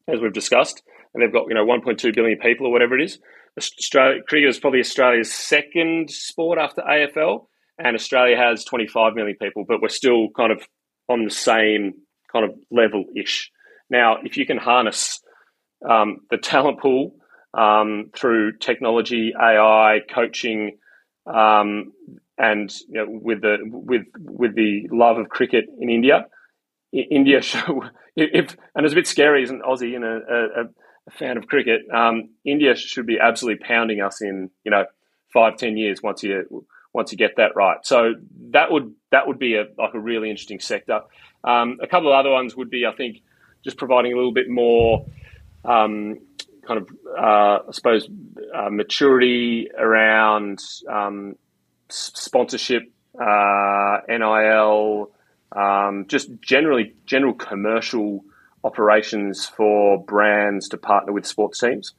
as 0.08 0.20
we've 0.20 0.34
discussed 0.34 0.82
and 1.14 1.24
they've 1.24 1.34
got 1.34 1.46
you 1.48 1.56
know 1.56 1.66
1.2 1.66 2.14
billion 2.16 2.40
people 2.40 2.68
or 2.68 2.72
whatever 2.72 2.98
it 2.98 3.04
is. 3.04 3.20
Australia, 3.58 4.22
cricket 4.28 4.50
is 4.50 4.60
probably 4.60 4.80
Australia's 4.80 5.34
second 5.34 6.10
sport 6.10 6.60
after 6.60 6.82
AFL, 6.82 7.48
and 7.78 7.96
Australia 7.96 8.38
has 8.38 8.64
25 8.64 9.14
million 9.16 9.36
people, 9.42 9.66
but 9.68 9.82
we're 9.82 9.90
still 9.90 10.30
kind 10.36 10.52
of 10.52 10.62
on 11.10 11.26
the 11.26 11.32
same 11.32 11.94
kind 12.32 12.46
of 12.46 12.52
level 12.72 13.06
ish. 13.16 13.52
Now, 13.90 14.18
if 14.24 14.38
you 14.38 14.46
can 14.46 14.58
harness 14.58 15.20
um, 15.88 16.20
the 16.30 16.38
talent 16.38 16.80
pool 16.80 17.16
um, 17.54 18.12
through 18.16 18.58
technology, 18.58 19.34
AI, 19.40 20.00
coaching, 20.14 20.78
um, 21.26 21.94
and 22.38 22.74
you 22.88 22.94
know, 22.94 23.06
with 23.08 23.42
the 23.42 23.58
with 23.64 24.04
with 24.18 24.56
the 24.56 24.88
love 24.92 25.18
of 25.18 25.30
cricket 25.30 25.66
in 25.80 25.90
India, 25.90 26.26
India 26.94 27.40
if 28.16 28.56
and 28.76 28.86
it's 28.86 28.94
a 28.94 28.96
bit 28.96 29.08
scary 29.08 29.44
as 29.44 29.50
an 29.50 29.62
Aussie 29.68 29.96
and 29.96 30.06
a, 30.06 30.08
a, 30.08 30.62
a 30.62 30.66
fan 31.10 31.38
of 31.38 31.48
cricket, 31.48 31.82
um, 31.94 32.30
India 32.46 32.76
should 32.76 33.06
be 33.06 33.20
absolutely 33.20 33.66
pounding 33.66 34.02
us 34.02 34.22
in 34.22 34.50
you 34.64 34.72
know 34.72 34.86
five 35.34 35.58
ten 35.58 35.78
years 35.78 36.02
once 36.02 36.24
you 36.24 36.66
once 36.94 37.12
you 37.12 37.18
get 37.18 37.36
that 37.38 37.56
right. 37.56 37.78
So 37.84 38.14
that 38.52 38.72
would 38.72 38.94
that 39.12 39.28
would 39.28 39.40
be 39.40 39.56
a 39.56 39.66
like 39.78 39.94
a 39.94 40.00
really 40.00 40.30
interesting 40.30 40.60
sector. 40.60 41.02
Um, 41.44 41.78
a 41.82 41.88
couple 41.88 42.10
of 42.10 42.16
other 42.16 42.32
ones 42.32 42.56
would 42.56 42.70
be 42.70 42.86
I 42.86 42.94
think 42.94 43.22
just 43.64 43.78
providing 43.78 44.14
a 44.14 44.16
little 44.16 44.34
bit 44.34 44.50
more 44.50 45.06
um, 45.66 46.20
kind 46.66 46.82
of 46.82 46.90
uh, 47.18 47.60
I 47.68 47.72
suppose 47.72 48.08
uh, 48.56 48.70
maturity 48.70 49.70
around 49.78 50.60
um, 50.88 51.36
sponsorship, 51.90 52.84
uh, 53.20 53.98
NIL, 54.08 55.12
um, 55.52 56.06
just 56.08 56.30
generally 56.42 56.94
general 57.06 57.34
commercial 57.34 58.24
operations 58.64 59.46
for 59.46 60.04
brands 60.04 60.70
to 60.70 60.78
partner 60.78 61.14
with 61.14 61.26
sports 61.26 61.60
teams 61.60 61.94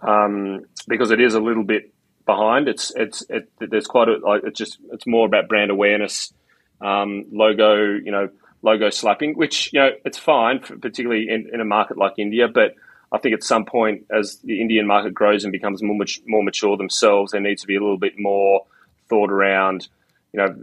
um, 0.00 0.64
because 0.88 1.10
it 1.10 1.20
is 1.20 1.34
a 1.34 1.40
little 1.40 1.64
bit 1.64 1.92
behind. 2.24 2.68
It's 2.68 2.92
it's 2.94 3.24
it, 3.28 3.48
there's 3.58 3.86
quite 3.86 4.08
a 4.08 4.18
it's 4.44 4.58
just 4.58 4.78
it's 4.92 5.06
more 5.06 5.26
about 5.26 5.48
brand 5.48 5.70
awareness, 5.70 6.32
um, 6.80 7.26
logo 7.30 7.74
you 7.76 8.10
know 8.10 8.28
logo 8.62 8.90
slapping, 8.90 9.34
which 9.34 9.72
you 9.72 9.80
know 9.80 9.90
it's 10.04 10.18
fine, 10.18 10.60
for, 10.60 10.76
particularly 10.76 11.28
in, 11.28 11.50
in 11.52 11.60
a 11.60 11.64
market 11.64 11.96
like 11.96 12.14
India, 12.18 12.48
but 12.48 12.74
I 13.12 13.18
think 13.18 13.34
at 13.34 13.44
some 13.44 13.64
point, 13.64 14.06
as 14.10 14.38
the 14.42 14.60
Indian 14.60 14.86
market 14.86 15.14
grows 15.14 15.44
and 15.44 15.52
becomes 15.52 15.82
more 15.82 15.96
more 16.26 16.42
mature 16.42 16.76
themselves, 16.76 17.32
there 17.32 17.40
needs 17.40 17.62
to 17.62 17.66
be 17.66 17.76
a 17.76 17.80
little 17.80 17.98
bit 17.98 18.14
more 18.18 18.66
thought 19.08 19.30
around 19.30 19.88
you 20.36 20.42
know, 20.42 20.54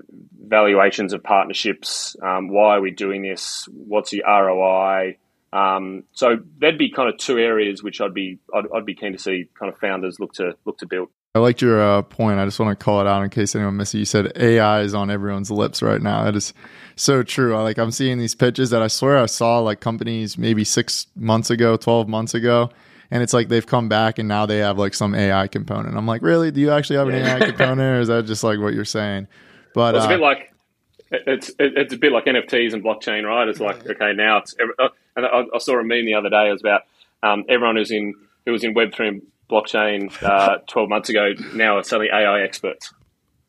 valuations 0.47 1.13
of 1.13 1.23
partnerships. 1.23 2.15
Um, 2.21 2.49
why 2.49 2.77
are 2.77 2.81
we 2.81 2.91
doing 2.91 3.23
this? 3.23 3.67
What's 3.71 4.11
the 4.11 4.23
ROI? 4.25 5.17
Um, 5.51 6.03
so 6.13 6.37
there'd 6.59 6.77
be 6.77 6.91
kind 6.91 7.09
of 7.09 7.17
two 7.17 7.39
areas 7.39 7.81
which 7.81 7.99
I'd 7.99 8.13
be 8.13 8.39
I'd, 8.53 8.65
I'd, 8.73 8.85
be 8.85 8.95
keen 8.95 9.13
to 9.13 9.19
see 9.19 9.49
kind 9.59 9.71
of 9.71 9.79
founders 9.79 10.19
look 10.19 10.33
to 10.33 10.55
look 10.65 10.77
to 10.79 10.87
build. 10.87 11.09
I 11.35 11.39
liked 11.39 11.61
your 11.61 11.81
uh, 11.81 12.01
point. 12.03 12.39
I 12.39 12.45
just 12.45 12.59
want 12.59 12.77
to 12.77 12.83
call 12.83 13.01
it 13.01 13.07
out 13.07 13.23
in 13.23 13.29
case 13.29 13.55
anyone 13.55 13.77
missed 13.77 13.95
it. 13.95 13.99
You 13.99 14.05
said 14.05 14.31
AI 14.35 14.81
is 14.81 14.93
on 14.93 15.09
everyone's 15.09 15.49
lips 15.49 15.81
right 15.81 16.01
now. 16.01 16.23
That 16.23 16.35
is 16.35 16.53
so 16.95 17.23
true. 17.23 17.55
I, 17.55 17.61
like 17.61 17.77
I'm 17.79 17.91
seeing 17.91 18.19
these 18.19 18.35
pitches 18.35 18.69
that 18.69 18.83
I 18.83 18.87
swear 18.87 19.17
I 19.17 19.25
saw 19.25 19.59
like 19.59 19.79
companies 19.79 20.37
maybe 20.37 20.63
six 20.63 21.07
months 21.15 21.49
ago, 21.49 21.77
twelve 21.77 22.07
months 22.07 22.35
ago, 22.35 22.69
and 23.09 23.23
it's 23.23 23.33
like 23.33 23.47
they've 23.47 23.65
come 23.65 23.89
back 23.89 24.19
and 24.19 24.27
now 24.27 24.45
they 24.45 24.59
have 24.59 24.77
like 24.77 24.93
some 24.93 25.15
AI 25.15 25.47
component. 25.47 25.97
I'm 25.97 26.07
like, 26.07 26.21
really? 26.21 26.51
Do 26.51 26.61
you 26.61 26.71
actually 26.71 26.97
have 26.97 27.07
an 27.09 27.15
AI 27.15 27.39
component, 27.45 27.97
or 27.97 27.99
is 28.01 28.07
that 28.07 28.25
just 28.25 28.43
like 28.43 28.59
what 28.59 28.73
you're 28.73 28.85
saying? 28.85 29.27
But 29.73 29.95
well, 29.95 30.03
it's 30.03 30.05
uh, 30.05 30.07
a 30.07 30.17
bit 30.17 30.19
like 30.19 30.53
it's 31.11 31.51
it's 31.59 31.93
a 31.93 31.97
bit 31.97 32.11
like 32.11 32.25
NFTs 32.25 32.73
and 32.73 32.83
blockchain, 32.83 33.23
right? 33.23 33.47
It's 33.47 33.59
like 33.59 33.85
okay, 33.87 34.13
now 34.13 34.37
it's 34.37 34.55
uh, 34.79 34.89
and 35.15 35.25
I, 35.25 35.43
I, 35.53 35.57
saw 35.59 35.79
a 35.79 35.83
meme 35.83 36.05
the 36.05 36.15
other 36.15 36.29
day. 36.29 36.49
It 36.49 36.51
was 36.51 36.61
about 36.61 36.81
um, 37.21 37.45
everyone 37.47 37.75
who's 37.75 37.91
in 37.91 38.15
who 38.45 38.51
was 38.51 38.63
in 38.63 38.73
Web 38.73 38.93
three 38.93 39.07
and 39.07 39.21
blockchain 39.49 40.11
uh, 40.23 40.57
twelve 40.67 40.89
months 40.89 41.09
ago 41.09 41.33
now 41.53 41.77
are 41.77 41.83
suddenly 41.83 42.09
AI 42.11 42.41
experts. 42.41 42.93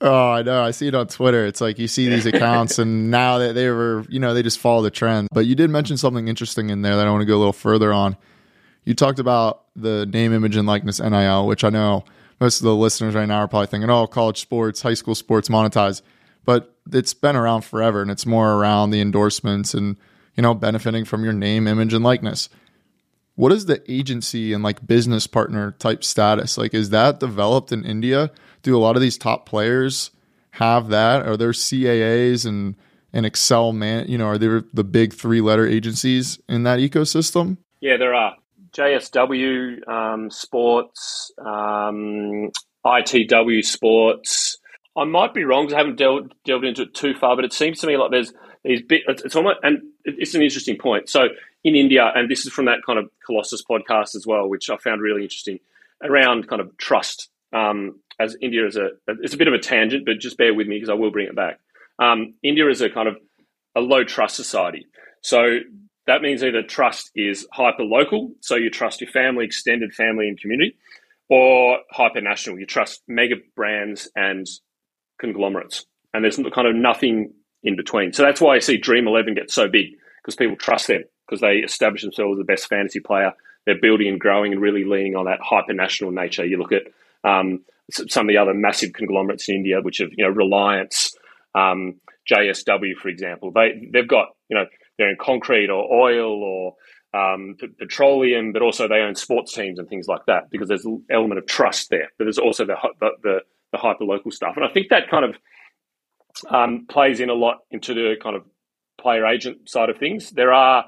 Oh, 0.01 0.31
I 0.33 0.43
know. 0.43 0.63
I 0.63 0.73
see 0.73 0.89
it 0.89 0.95
on 0.95 1.07
Twitter. 1.07 1.47
It's 1.47 1.61
like 1.61 1.79
you 1.79 1.89
see 1.89 2.09
these 2.09 2.27
accounts, 2.27 2.79
and 2.79 3.11
now 3.11 3.39
that 3.39 3.55
they 3.55 3.71
were, 3.71 4.05
you 4.09 4.21
know, 4.21 4.35
they 4.35 4.43
just 4.43 4.59
follow 4.59 4.83
the 4.83 4.91
trend. 4.91 5.29
But 5.33 5.47
you 5.47 5.55
did 5.55 5.71
mention 5.71 5.97
something 5.97 6.29
interesting 6.29 6.69
in 6.69 6.83
there 6.83 6.97
that 6.97 7.07
I 7.07 7.11
want 7.11 7.23
to 7.23 7.27
go 7.27 7.37
a 7.37 7.39
little 7.39 7.53
further 7.53 7.93
on. 7.93 8.17
You 8.85 8.93
talked 8.93 9.19
about 9.19 9.63
the 9.75 10.05
name, 10.05 10.35
image, 10.35 10.57
and 10.57 10.69
likeness 10.69 11.01
NIL, 11.01 11.47
which 11.47 11.65
I 11.65 11.71
know 11.71 12.05
most 12.39 12.61
of 12.61 12.65
the 12.65 12.75
listeners 12.75 13.15
right 13.15 13.27
now 13.27 13.39
are 13.39 13.49
probably 13.49 13.69
thinking, 13.69 13.89
"Oh, 13.89 14.07
college 14.07 14.41
sports, 14.41 14.83
high 14.83 14.95
school 14.95 15.15
sports 15.15 15.49
monetize." 15.49 16.03
But 16.45 16.75
it's 16.93 17.15
been 17.15 17.37
around 17.37 17.63
forever 17.63 18.03
and 18.03 18.11
it's 18.11 18.27
more 18.27 18.53
around 18.55 18.91
the 18.91 19.01
endorsements 19.01 19.75
and 19.75 19.97
you 20.37 20.43
know 20.43 20.55
benefiting 20.55 21.05
from 21.05 21.25
your 21.25 21.33
name 21.33 21.67
image 21.67 21.95
and 21.95 22.05
likeness. 22.05 22.49
What 23.37 23.53
is 23.53 23.67
the 23.67 23.83
agency 23.91 24.53
and 24.53 24.63
like 24.63 24.87
business 24.87 25.27
partner 25.27 25.73
type 25.73 26.05
status? 26.05 26.59
Like 26.59 26.75
is 26.75 26.91
that 26.91 27.21
developed 27.21 27.73
in 27.73 27.85
india? 27.85 28.31
Do 28.63 28.77
a 28.77 28.81
lot 28.81 28.97
of 28.97 29.03
these 29.03 29.19
top 29.19 29.47
players 29.47 30.11
have 30.53 30.89
that? 30.89 31.27
Are 31.27 31.37
there 31.37 31.53
CAAs 31.53 32.47
and 32.47 32.77
and 33.13 33.25
excel 33.25 33.73
man 33.73 34.09
you 34.09 34.19
know 34.19 34.27
are 34.27 34.39
there 34.39 34.65
the 34.73 34.85
big 34.85 35.15
three 35.15 35.41
letter 35.41 35.67
agencies 35.67 36.39
in 36.49 36.65
that 36.65 36.79
ecosystem? 36.79 37.59
Yeah 37.81 37.97
there 37.97 38.15
are. 38.15 38.37
JSW 38.73 39.89
um, 39.89 40.31
sports 40.31 41.31
um, 41.39 42.51
ITW 42.85 43.65
sports 43.65 44.59
I 44.97 45.05
might 45.05 45.35
be 45.35 45.45
wrong 45.45 45.65
because 45.65 45.75
I 45.75 45.79
haven't 45.79 45.97
delved, 45.97 46.35
delved 46.45 46.65
into 46.65 46.83
it 46.83 46.95
too 46.95 47.15
far, 47.15 47.37
but 47.37 47.45
it 47.45 47.53
seems 47.53 47.81
to 47.81 47.87
me 47.87 47.97
like 47.97 48.11
there's 48.11 48.33
these 48.65 48.83
bit. 48.83 49.03
It's 49.09 49.37
almost 49.37 49.59
and 49.63 49.79
it's 50.05 50.35
an 50.35 50.43
interesting 50.43 50.79
point. 50.79 51.09
So 51.09 51.29
in 51.65 51.75
India, 51.75 52.13
and 52.15 52.31
this 52.31 52.47
is 52.47 52.53
from 52.53 52.67
that 52.67 52.79
kind 52.87 52.99
of 52.99 53.11
Colossus 53.27 53.63
podcast 53.65 54.15
as 54.15 54.27
well, 54.27 54.49
which 54.49 54.71
I 54.71 54.77
found 54.77 55.01
really 55.01 55.23
interesting. 55.23 55.59
around 56.03 56.49
kind 56.49 56.61
of 56.61 56.77
trust. 56.77 57.29
Um, 57.53 58.01
as 58.21 58.37
India 58.41 58.67
is 58.67 58.77
a, 58.77 58.91
it's 59.09 59.35
a 59.35 59.37
bit 59.37 59.49
of 59.49 59.55
a 59.55 59.59
tangent, 59.59 60.05
but 60.07 60.19
just 60.19 60.37
bear 60.37 60.55
with 60.55 60.67
me 60.67 60.77
because 60.77 60.91
I 60.91 60.95
will 60.95 61.11
bring 61.11 61.27
it 61.27 61.37
back. 61.37 61.59
Um, 61.99 62.35
India 62.43 62.69
is 62.69 62.81
a 62.81 62.91
kind 62.91 63.09
of 63.09 63.17
a 63.75 63.81
low 63.81 64.05
trust 64.05 64.37
society. 64.37 64.87
So 65.21 65.59
that 66.07 66.23
means 66.23 66.43
either 66.43 66.63
trust 66.63 67.11
is 67.15 67.47
hyper 67.53 67.83
local, 67.83 68.33
so 68.41 68.57
you 68.57 68.71
trust 68.71 69.01
your 69.01 69.11
family, 69.11 69.45
extended 69.47 69.95
family, 69.95 70.29
and 70.29 70.39
community, 70.39 70.77
or 71.29 71.79
hyper 71.91 72.21
national, 72.21 72.59
you 72.59 72.67
trust 72.67 73.03
mega 73.09 73.37
brands 73.57 74.09
and 74.15 74.47
conglomerates. 75.19 75.87
And 76.13 76.25
there's 76.25 76.37
kind 76.37 76.69
of 76.69 76.75
nothing 76.77 77.33
in 77.63 77.77
between. 77.77 78.13
So 78.13 78.23
that's 78.23 78.41
why 78.41 78.55
I 78.55 78.59
see 78.59 78.77
Dream 78.77 79.09
11 79.09 79.35
get 79.35 79.51
so 79.51 79.69
big 79.69 79.87
because 80.23 80.37
people 80.37 80.57
trust 80.57 80.87
them 80.87 81.05
because 81.27 81.41
they 81.41 81.57
establish 81.57 82.03
themselves 82.03 82.39
as 82.39 82.39
the 82.39 82.45
best 82.45 82.69
fantasy 82.69 83.01
player. 83.01 83.33
They're 83.67 83.81
building 83.81 84.09
and 84.09 84.21
growing 84.21 84.53
and 84.53 84.61
really 84.61 84.85
leaning 84.85 85.17
on 85.17 85.25
that 85.25 85.41
hyper 85.43 85.73
national 85.73 86.11
nature. 86.13 86.45
You 86.45 86.59
look 86.59 86.73
at 86.73 86.83
um, 87.29 87.65
some 87.91 88.29
of 88.29 88.33
the 88.33 88.39
other 88.39 88.55
massive 88.55 88.93
conglomerates 88.93 89.49
in 89.49 89.57
India, 89.57 89.81
which 89.81 89.99
have, 89.99 90.11
you 90.17 90.25
know, 90.25 90.31
Reliance, 90.31 91.15
um, 91.55 91.95
JSW, 92.31 92.95
for 93.01 93.09
example. 93.09 93.51
They, 93.53 93.89
they've 93.93 94.09
got, 94.09 94.29
you 94.49 94.57
know, 94.57 94.67
they're 94.99 95.11
in 95.11 95.17
concrete 95.19 95.71
or 95.71 95.93
oil 95.93 96.43
or 96.43 96.75
um, 97.15 97.57
p- 97.59 97.69
petroleum, 97.69 98.53
but 98.53 98.63
also 98.63 98.89
they 98.89 99.01
own 99.01 99.15
sports 99.15 99.55
teams 99.55 99.79
and 99.79 99.89
things 99.89 100.09
like 100.09 100.27
that 100.27 100.51
because 100.51 100.69
there's 100.69 100.85
an 100.85 101.05
element 101.11 101.39
of 101.39 101.47
trust 101.47 101.91
there. 101.91 102.11
But 102.19 102.25
there's 102.25 102.39
also 102.39 102.65
the 102.67 102.77
the, 103.01 103.11
the, 103.23 103.41
the 103.75 103.79
hyper 103.79 104.05
local 104.05 104.31
stuff, 104.31 104.55
and 104.57 104.65
I 104.65 104.69
think 104.69 104.89
that 104.91 105.11
kind 105.11 105.25
of 105.25 105.37
um, 106.49 106.87
plays 106.89 107.21
in 107.21 107.31
a 107.31 107.35
lot 107.35 107.59
into 107.71 107.95
the 107.95 108.15
kind 108.23 108.37
of 108.37 108.45
player 109.01 109.27
agent 109.27 109.69
side 109.69 109.91
of 109.91 109.99
things. 109.99 110.31
There 110.31 110.53
are 110.53 110.87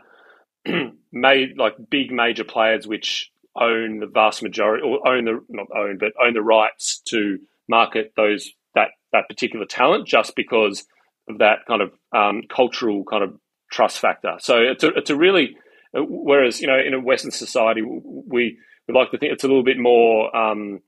made 1.13 1.59
like 1.59 1.75
big 1.91 2.13
major 2.13 2.45
players 2.45 2.87
which 2.87 3.31
own 3.59 4.01
the 4.01 4.07
vast 4.07 4.43
majority 4.43 4.85
or 4.85 5.07
own 5.09 5.25
the 5.25 5.45
not 5.49 5.67
own 5.75 5.99
but 5.99 6.13
own 6.23 6.35
the 6.35 6.43
rights 6.43 7.01
to 7.07 7.39
market 7.69 8.13
those 8.17 8.51
that 8.75 8.89
that 9.13 9.29
particular 9.29 9.67
talent 9.67 10.07
just 10.07 10.37
because 10.37 10.87
of 11.29 11.39
that 11.39 11.61
kind 11.67 11.83
of 11.83 11.93
um, 12.15 12.43
cultural 12.49 13.05
kind 13.05 13.25
of 13.25 13.39
trust 13.71 13.99
factor. 13.99 14.37
So 14.39 14.59
it's 14.59 14.85
a, 14.85 14.89
it's 14.89 15.11
a 15.11 15.17
really 15.17 15.57
whereas 15.93 16.61
you 16.61 16.67
know 16.67 16.79
in 16.79 16.95
a 16.95 17.01
Western 17.01 17.31
society 17.31 17.83
we 17.83 18.59
we 18.87 18.95
like 18.95 19.11
to 19.11 19.19
think 19.19 19.33
it's 19.33 19.45
a 19.45 19.49
little 19.49 19.65
bit 19.65 19.79
more 19.79 20.35
um, 20.37 20.81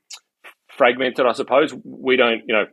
fragmented. 0.79 1.27
I 1.27 1.33
suppose 1.33 1.75
we 1.83 2.15
don't 2.15 2.41
you 2.47 2.55
know 2.55 2.65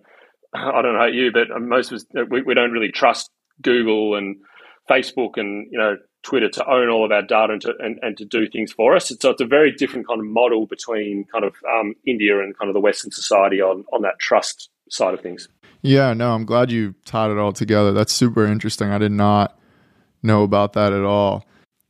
I 0.54 0.80
don't 0.80 0.94
know 0.94 1.00
about 1.00 1.12
you, 1.12 1.30
but 1.32 1.48
most 1.61 1.92
of 1.92 1.96
us 1.96 2.07
we, 2.30 2.40
we 2.42 2.54
don't 2.54 2.70
really 2.70 2.92
trust 2.92 3.30
Google 3.61 4.14
and 4.14 4.36
Facebook 4.88 5.36
and 5.36 5.66
you 5.70 5.78
know 5.78 5.96
Twitter 6.22 6.48
to 6.48 6.70
own 6.70 6.88
all 6.88 7.04
of 7.04 7.12
our 7.12 7.22
data 7.22 7.52
and 7.52 7.62
to 7.62 7.74
and, 7.80 7.98
and 8.02 8.16
to 8.16 8.24
do 8.24 8.48
things 8.48 8.72
for 8.72 8.96
us. 8.96 9.12
So 9.20 9.30
it's 9.30 9.40
a 9.40 9.46
very 9.46 9.72
different 9.72 10.07
kind 10.07 10.20
of 10.20 10.26
model 10.26 10.66
between 10.66 11.24
kind 11.32 11.44
of 11.44 11.54
um, 11.70 11.94
India 12.07 12.40
and 12.40 12.57
kind 12.57 12.68
of 12.68 12.74
the 12.74 12.80
Western 12.80 13.11
society 13.11 13.61
on 13.61 13.84
on 13.92 14.02
that 14.02 14.18
trust 14.18 14.70
side 14.88 15.14
of 15.14 15.20
things. 15.20 15.48
Yeah, 15.82 16.14
no, 16.14 16.32
I'm 16.32 16.44
glad 16.44 16.70
you 16.70 16.94
tied 17.04 17.30
it 17.30 17.38
all 17.38 17.52
together. 17.52 17.92
That's 17.92 18.12
super 18.12 18.46
interesting. 18.46 18.90
I 18.90 18.98
did 18.98 19.12
not 19.12 19.59
know 20.22 20.42
about 20.42 20.72
that 20.72 20.92
at 20.92 21.04
all. 21.04 21.44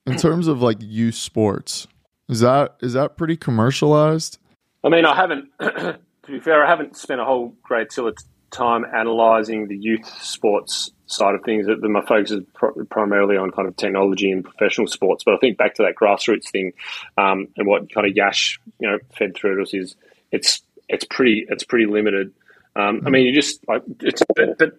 In 0.06 0.16
terms 0.18 0.48
of 0.48 0.60
like 0.60 0.78
youth 0.80 1.14
sports, 1.14 1.86
is 2.28 2.40
that 2.40 2.76
is 2.80 2.94
that 2.94 3.16
pretty 3.16 3.36
commercialized? 3.36 4.38
I 4.84 4.88
mean, 4.88 5.04
I 5.04 5.14
haven't. 5.14 5.50
to 6.26 6.32
be 6.32 6.40
fair, 6.40 6.64
I 6.64 6.68
haven't 6.68 6.96
spent 6.96 7.20
a 7.20 7.24
whole 7.24 7.54
great 7.62 7.90
deal 7.90 8.08
of 8.08 8.16
time 8.50 8.84
analysing 8.84 9.68
the 9.68 9.76
youth 9.76 10.06
sports 10.22 10.90
side 11.06 11.34
of 11.34 11.42
things. 11.44 11.66
My 11.68 12.04
focus 12.04 12.32
is 12.32 12.40
pr- 12.54 12.82
primarily 12.90 13.36
on 13.36 13.50
kind 13.50 13.68
of 13.68 13.76
technology 13.76 14.30
and 14.30 14.44
professional 14.44 14.86
sports. 14.86 15.24
But 15.24 15.34
I 15.34 15.38
think 15.38 15.56
back 15.56 15.74
to 15.74 15.82
that 15.82 15.94
grassroots 15.94 16.50
thing 16.50 16.72
um, 17.16 17.48
and 17.56 17.66
what 17.66 17.92
kind 17.92 18.06
of 18.06 18.16
Yash 18.16 18.60
you 18.80 18.90
know 18.90 18.98
fed 19.16 19.36
through 19.36 19.62
us 19.62 19.72
is 19.72 19.94
it's 20.32 20.62
it's 20.88 21.04
pretty 21.04 21.46
it's 21.48 21.64
pretty 21.64 21.86
limited. 21.86 22.32
Um, 22.74 23.02
I 23.06 23.10
mean, 23.10 23.24
you 23.24 23.32
just 23.32 23.66
like 23.68 23.82
it's 24.00 24.22
but, 24.34 24.58
but 24.58 24.72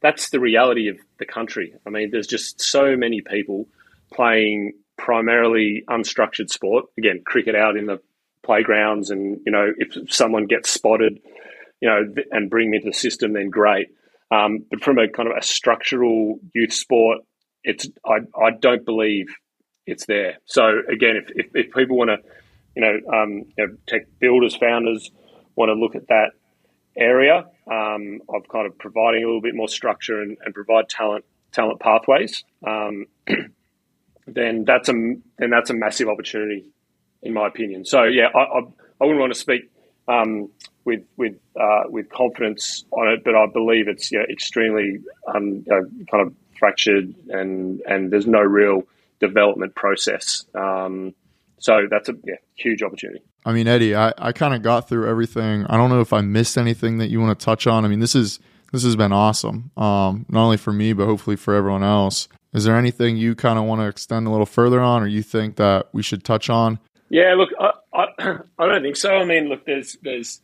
that's 0.00 0.30
the 0.30 0.40
reality 0.40 0.88
of 0.88 0.98
the 1.18 1.26
country. 1.26 1.74
I 1.86 1.90
mean, 1.90 2.10
there's 2.10 2.26
just 2.26 2.60
so 2.60 2.96
many 2.96 3.20
people 3.20 3.68
playing 4.12 4.74
primarily 4.96 5.84
unstructured 5.88 6.50
sport. 6.50 6.86
Again, 6.98 7.22
cricket 7.24 7.54
out 7.54 7.76
in 7.76 7.86
the 7.86 8.00
playgrounds, 8.48 9.10
and 9.10 9.40
you 9.44 9.52
know, 9.52 9.70
if 9.76 10.10
someone 10.10 10.46
gets 10.46 10.70
spotted, 10.70 11.20
you 11.80 11.88
know, 11.88 12.00
and 12.30 12.48
bring 12.48 12.70
them 12.70 12.74
into 12.74 12.90
the 12.90 12.96
system, 12.96 13.34
then 13.34 13.50
great. 13.50 13.88
Um, 14.30 14.64
but 14.70 14.82
from 14.82 14.98
a 14.98 15.06
kind 15.08 15.28
of 15.28 15.36
a 15.36 15.42
structural 15.42 16.38
youth 16.54 16.72
sport, 16.72 17.18
it's 17.62 17.86
I, 18.06 18.20
I 18.40 18.50
don't 18.58 18.84
believe 18.84 19.26
it's 19.86 20.06
there. 20.06 20.38
So 20.46 20.62
again, 20.90 21.16
if, 21.16 21.30
if, 21.34 21.46
if 21.54 21.74
people 21.74 21.98
want 21.98 22.10
to, 22.10 22.18
you 22.74 22.82
know, 22.82 23.12
um, 23.14 23.44
you 23.56 23.66
know, 23.66 23.76
tech 23.86 24.06
builders, 24.18 24.56
founders 24.56 25.10
want 25.54 25.68
to 25.68 25.74
look 25.74 25.94
at 25.94 26.08
that 26.08 26.30
area 26.96 27.44
um, 27.70 28.20
of 28.28 28.48
kind 28.48 28.66
of 28.66 28.78
providing 28.78 29.22
a 29.22 29.26
little 29.26 29.42
bit 29.42 29.54
more 29.54 29.68
structure 29.68 30.20
and, 30.22 30.38
and 30.44 30.54
provide 30.54 30.88
talent 30.88 31.24
talent 31.52 31.80
pathways, 31.80 32.44
um, 32.66 33.06
then 34.26 34.64
that's 34.64 34.88
a 34.88 34.92
then 35.38 35.50
that's 35.50 35.70
a 35.70 35.74
massive 35.74 36.08
opportunity, 36.08 36.66
in 37.22 37.34
my 37.34 37.46
opinion. 37.46 37.84
So 37.84 38.04
yeah, 38.04 38.28
I, 38.34 38.38
I, 38.38 38.58
I 39.00 39.04
wouldn't 39.04 39.20
want 39.20 39.32
to 39.32 39.38
speak 39.38 39.70
um, 40.08 40.50
with 40.84 41.02
with 41.16 41.36
uh, 41.60 41.84
with 41.88 42.08
confidence 42.10 42.84
on 42.92 43.08
it, 43.08 43.24
but 43.24 43.34
I 43.34 43.46
believe 43.46 43.88
it's 43.88 44.10
you 44.10 44.18
know, 44.18 44.24
extremely 44.30 44.98
um, 45.32 45.46
you 45.46 45.64
know, 45.66 45.88
kind 46.10 46.26
of 46.26 46.34
fractured 46.58 47.14
and 47.28 47.80
and 47.82 48.10
there's 48.10 48.26
no 48.26 48.40
real 48.40 48.82
development 49.20 49.74
process. 49.74 50.44
Um, 50.54 51.14
so 51.58 51.86
that's 51.90 52.08
a 52.08 52.14
yeah, 52.24 52.36
huge 52.54 52.82
opportunity. 52.82 53.22
I 53.44 53.52
mean, 53.52 53.66
Eddie, 53.66 53.94
I, 53.94 54.12
I 54.18 54.32
kind 54.32 54.54
of 54.54 54.62
got 54.62 54.88
through 54.88 55.08
everything. 55.08 55.64
I 55.66 55.76
don't 55.76 55.90
know 55.90 56.00
if 56.00 56.12
I 56.12 56.20
missed 56.20 56.58
anything 56.58 56.98
that 56.98 57.08
you 57.08 57.20
want 57.20 57.38
to 57.38 57.44
touch 57.44 57.66
on. 57.66 57.84
I 57.84 57.88
mean, 57.88 58.00
this 58.00 58.14
is 58.14 58.40
this 58.72 58.82
has 58.82 58.96
been 58.96 59.12
awesome, 59.12 59.70
um, 59.76 60.26
not 60.28 60.44
only 60.44 60.56
for 60.56 60.72
me 60.72 60.92
but 60.92 61.06
hopefully 61.06 61.36
for 61.36 61.54
everyone 61.54 61.82
else. 61.82 62.28
Is 62.54 62.64
there 62.64 62.76
anything 62.76 63.16
you 63.16 63.34
kind 63.34 63.58
of 63.58 63.66
want 63.66 63.82
to 63.82 63.86
extend 63.86 64.26
a 64.26 64.30
little 64.30 64.46
further 64.46 64.80
on, 64.80 65.02
or 65.02 65.06
you 65.06 65.22
think 65.22 65.56
that 65.56 65.88
we 65.92 66.02
should 66.02 66.24
touch 66.24 66.48
on? 66.48 66.78
Yeah, 67.10 67.34
look, 67.34 67.50
I, 67.58 67.72
I, 67.92 68.04
I 68.58 68.66
don't 68.66 68.82
think 68.82 68.96
so. 68.96 69.16
I 69.16 69.24
mean, 69.24 69.48
look, 69.48 69.64
there's 69.64 69.96
there's 70.02 70.40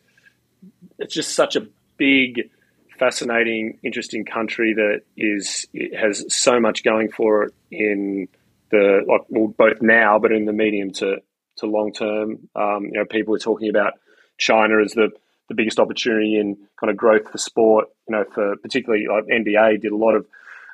it's 0.97 1.13
just 1.13 1.35
such 1.35 1.55
a 1.55 1.67
big, 1.97 2.49
fascinating, 2.97 3.79
interesting 3.83 4.25
country 4.25 4.73
that 4.73 5.01
is 5.17 5.65
has 5.97 6.25
so 6.33 6.59
much 6.59 6.83
going 6.83 7.11
for 7.11 7.43
it 7.43 7.53
in 7.71 8.27
the 8.71 9.01
like 9.07 9.21
well, 9.29 9.47
both 9.47 9.81
now, 9.81 10.19
but 10.19 10.31
in 10.31 10.45
the 10.45 10.53
medium 10.53 10.91
to 10.93 11.17
to 11.57 11.65
long 11.65 11.93
term. 11.93 12.49
Um, 12.55 12.85
you 12.85 12.93
know, 12.93 13.05
people 13.05 13.35
are 13.35 13.39
talking 13.39 13.69
about 13.69 13.93
China 14.37 14.81
as 14.81 14.93
the 14.93 15.11
the 15.47 15.55
biggest 15.55 15.79
opportunity 15.79 16.39
in 16.39 16.57
kind 16.79 16.89
of 16.89 16.97
growth 16.97 17.29
for 17.31 17.37
sport. 17.37 17.87
You 18.07 18.15
know, 18.15 18.25
for 18.33 18.55
particularly 18.57 19.05
like 19.07 19.25
NBA 19.25 19.81
did 19.81 19.91
a 19.91 19.97
lot 19.97 20.15
of 20.15 20.25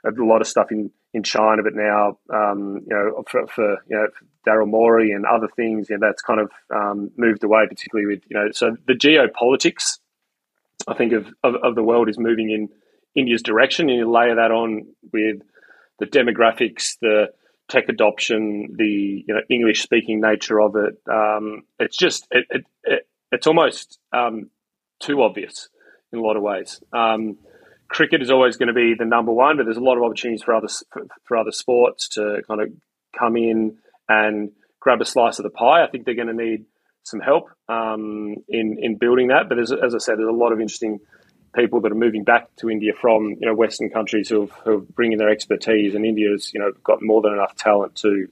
a 0.06 0.12
lot 0.24 0.42
of 0.42 0.48
stuff 0.48 0.72
in, 0.72 0.92
in 1.14 1.24
China, 1.24 1.62
but 1.64 1.74
now 1.76 2.18
um, 2.34 2.82
you 2.88 2.96
know 2.96 3.24
for, 3.30 3.48
for 3.48 3.78
you 3.90 3.98
know 3.98 4.08
Daryl 4.48 4.68
Morey 4.68 5.12
and 5.12 5.26
other 5.26 5.48
things, 5.56 5.90
you 5.90 5.98
know, 5.98 6.08
that's 6.08 6.22
kind 6.22 6.40
of 6.40 6.52
um, 6.74 7.12
moved 7.18 7.44
away, 7.44 7.66
particularly 7.68 8.08
with 8.08 8.24
you 8.30 8.38
know 8.38 8.52
so 8.52 8.76
the 8.88 8.94
geopolitics. 8.94 10.00
I 10.88 10.96
think 10.96 11.14
of, 11.14 11.28
of, 11.44 11.56
of 11.62 11.76
the 11.76 11.84
world 11.84 12.10
is 12.10 12.18
moving 12.18 12.50
in 12.50 12.70
India's 13.16 13.44
direction, 13.44 13.90
and 13.90 14.00
you 14.00 14.12
layer 14.12 14.36
that 14.36 14.52
on 14.52 14.88
with 15.14 15.42
the 16.00 16.08
demographics, 16.08 16.98
the 17.02 17.28
tech 17.70 17.88
adoption, 17.90 18.76
the 18.78 19.24
you 19.28 19.34
know 19.34 19.42
English 19.50 19.82
speaking 19.82 20.22
nature 20.22 20.60
of 20.60 20.76
it. 20.76 20.98
Um, 21.10 21.64
it's 21.80 21.98
just 21.98 22.28
it, 22.32 22.46
it, 22.50 22.66
it, 22.84 23.08
it's 23.32 23.48
almost 23.48 24.00
um, 24.12 24.50
too 25.00 25.22
obvious 25.22 25.70
in 26.12 26.20
a 26.20 26.22
lot 26.22 26.36
of 26.36 26.44
ways. 26.44 26.82
Um, 26.92 27.38
cricket 27.92 28.22
is 28.22 28.32
always 28.32 28.56
going 28.56 28.68
to 28.68 28.74
be 28.74 28.96
the 28.98 29.06
number 29.06 29.34
one, 29.34 29.58
but 29.58 29.66
there's 29.66 29.78
a 29.78 29.82
lot 29.82 29.98
of 29.98 30.04
opportunities 30.04 30.44
for 30.44 30.56
other 30.56 30.70
for, 30.92 31.06
for 31.26 31.38
other 31.38 31.52
sports 31.52 32.08
to 32.10 32.42
kind 32.48 32.62
of 32.62 32.70
come 33.18 33.36
in 33.36 33.78
and 34.08 34.52
grab 34.80 35.02
a 35.02 35.06
slice 35.06 35.40
of 35.40 35.44
the 35.44 35.50
pie. 35.50 35.84
I 35.84 35.88
think 35.88 36.06
they're 36.06 36.16
going 36.16 36.28
to 36.28 36.34
need 36.34 36.66
some 37.04 37.20
help 37.20 37.50
um, 37.68 38.36
in 38.48 38.78
in 38.80 38.96
building 38.96 39.28
that. 39.28 39.50
But 39.50 39.60
as, 39.60 39.74
as 39.74 39.94
I 39.94 39.98
said, 39.98 40.18
there's 40.18 40.30
a 40.30 40.32
lot 40.32 40.54
of 40.54 40.62
interesting 40.62 41.02
people 41.54 41.82
that 41.82 41.92
are 41.92 41.96
moving 41.96 42.24
back 42.24 42.48
to 42.58 42.70
India 42.70 42.94
from 43.00 43.36
you 43.40 43.46
know 43.46 43.54
Western 43.54 43.90
countries 43.90 44.30
who 44.30 44.50
who 44.64 44.78
are 44.78 44.82
bringing 44.82 45.18
their 45.18 45.30
expertise, 45.30 45.94
and 45.94 46.06
India's 46.06 46.54
you 46.54 46.62
know 46.62 46.72
got 46.84 47.02
more 47.02 47.22
than 47.22 47.34
enough 47.34 47.56
talent 47.56 47.96
to 47.98 48.28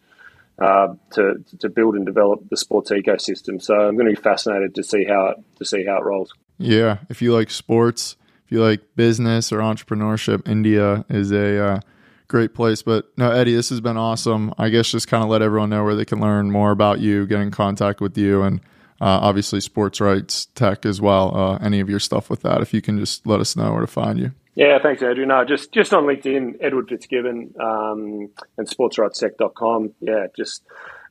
uh, 0.58 0.94
to 1.12 1.44
to 1.60 1.70
build 1.70 1.96
and 1.96 2.06
develop 2.06 2.48
the 2.50 2.58
sports 2.58 2.92
ecosystem. 2.92 3.62
So 3.62 3.76
I'm 3.76 3.96
going 3.96 4.08
to 4.08 4.16
be 4.16 4.22
fascinated 4.22 4.76
to 4.76 4.84
see 4.84 5.04
how 5.04 5.36
to 5.58 5.66
see 5.66 5.86
how 5.86 5.98
it 5.98 6.06
rolls. 6.06 6.34
Yeah, 6.58 7.00
if 7.10 7.22
you 7.22 7.34
like 7.34 7.50
sports, 7.50 8.16
if 8.50 8.54
you 8.54 8.64
like 8.64 8.82
business 8.96 9.52
or 9.52 9.60
entrepreneurship, 9.60 10.48
India 10.50 11.06
is 11.08 11.32
a 11.32 11.64
uh, 11.64 11.80
great 12.28 12.56
place. 12.56 12.82
But 12.82 13.08
no, 13.16 13.30
Eddie, 13.30 13.54
this 13.54 13.70
has 13.70 13.80
been 13.80 13.96
awesome. 13.96 14.56
I 14.58 14.70
guess 14.70 14.90
just 14.90 15.08
kind 15.08 15.24
of 15.24 15.30
let 15.30 15.44
everyone 15.44 15.70
know 15.70 15.84
where 15.84 15.94
they 15.94 16.04
can 16.04 16.20
learn 16.20 16.50
more 16.50 16.72
about 16.72 17.00
you, 17.00 17.28
get 17.28 17.42
in 17.42 17.52
contact 17.52 18.02
with 18.02 18.18
you, 18.18 18.42
and 18.42 18.60
uh, 19.02 19.22
obviously 19.22 19.62
sports 19.62 20.02
rights 20.02 20.48
tech 20.56 20.84
as 20.84 21.00
well. 21.00 21.38
Uh, 21.38 21.58
any 21.58 21.80
of 21.80 21.92
your 21.92 22.00
stuff 22.00 22.28
with 22.28 22.42
that, 22.42 22.62
if 22.62 22.74
you 22.74 22.82
can 22.82 22.98
just 22.98 23.28
let 23.28 23.40
us 23.40 23.56
know 23.56 23.72
where 23.72 23.82
to 23.82 23.88
find 23.88 24.18
you. 24.18 24.32
Yeah, 24.56 24.80
thanks, 24.82 25.04
Andrew. 25.04 25.28
No, 25.28 25.46
just 25.46 25.72
just 25.72 25.94
on 25.94 26.06
LinkedIn, 26.06 26.56
Edward 26.60 26.90
Fitzgibbon 26.90 27.54
um, 27.62 28.32
and 28.58 28.68
sportsrightstech.com. 28.68 29.94
Yeah, 30.02 30.26
just 30.36 30.64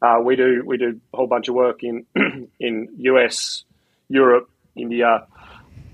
uh, 0.02 0.18
we 0.24 0.34
do 0.34 0.64
we 0.66 0.76
do 0.76 1.00
a 1.14 1.16
whole 1.16 1.28
bunch 1.28 1.46
of 1.46 1.54
work 1.54 1.84
in 1.84 2.04
in 2.58 2.88
US, 2.98 3.62
Europe, 4.08 4.50
India, 4.74 5.28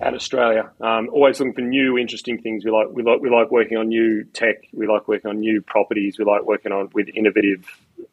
and 0.01 0.15
Australia. 0.15 0.71
Um, 0.81 1.09
always 1.13 1.39
looking 1.39 1.55
for 1.55 1.61
new, 1.61 1.99
interesting 1.99 2.41
things. 2.41 2.65
We 2.65 2.71
like 2.71 2.89
we 2.91 3.03
like 3.03 3.21
we 3.21 3.31
like 3.31 3.51
working 3.51 3.77
on 3.77 3.89
new 3.89 4.25
tech. 4.25 4.57
We 4.73 4.87
like 4.87 5.09
working 5.09 5.31
on 5.31 5.41
new 5.41 5.61
properties. 5.61 6.19
We 6.19 6.25
like 6.25 6.43
working 6.45 6.73
on 6.73 6.91
with 6.93 7.09
innovative 7.15 7.67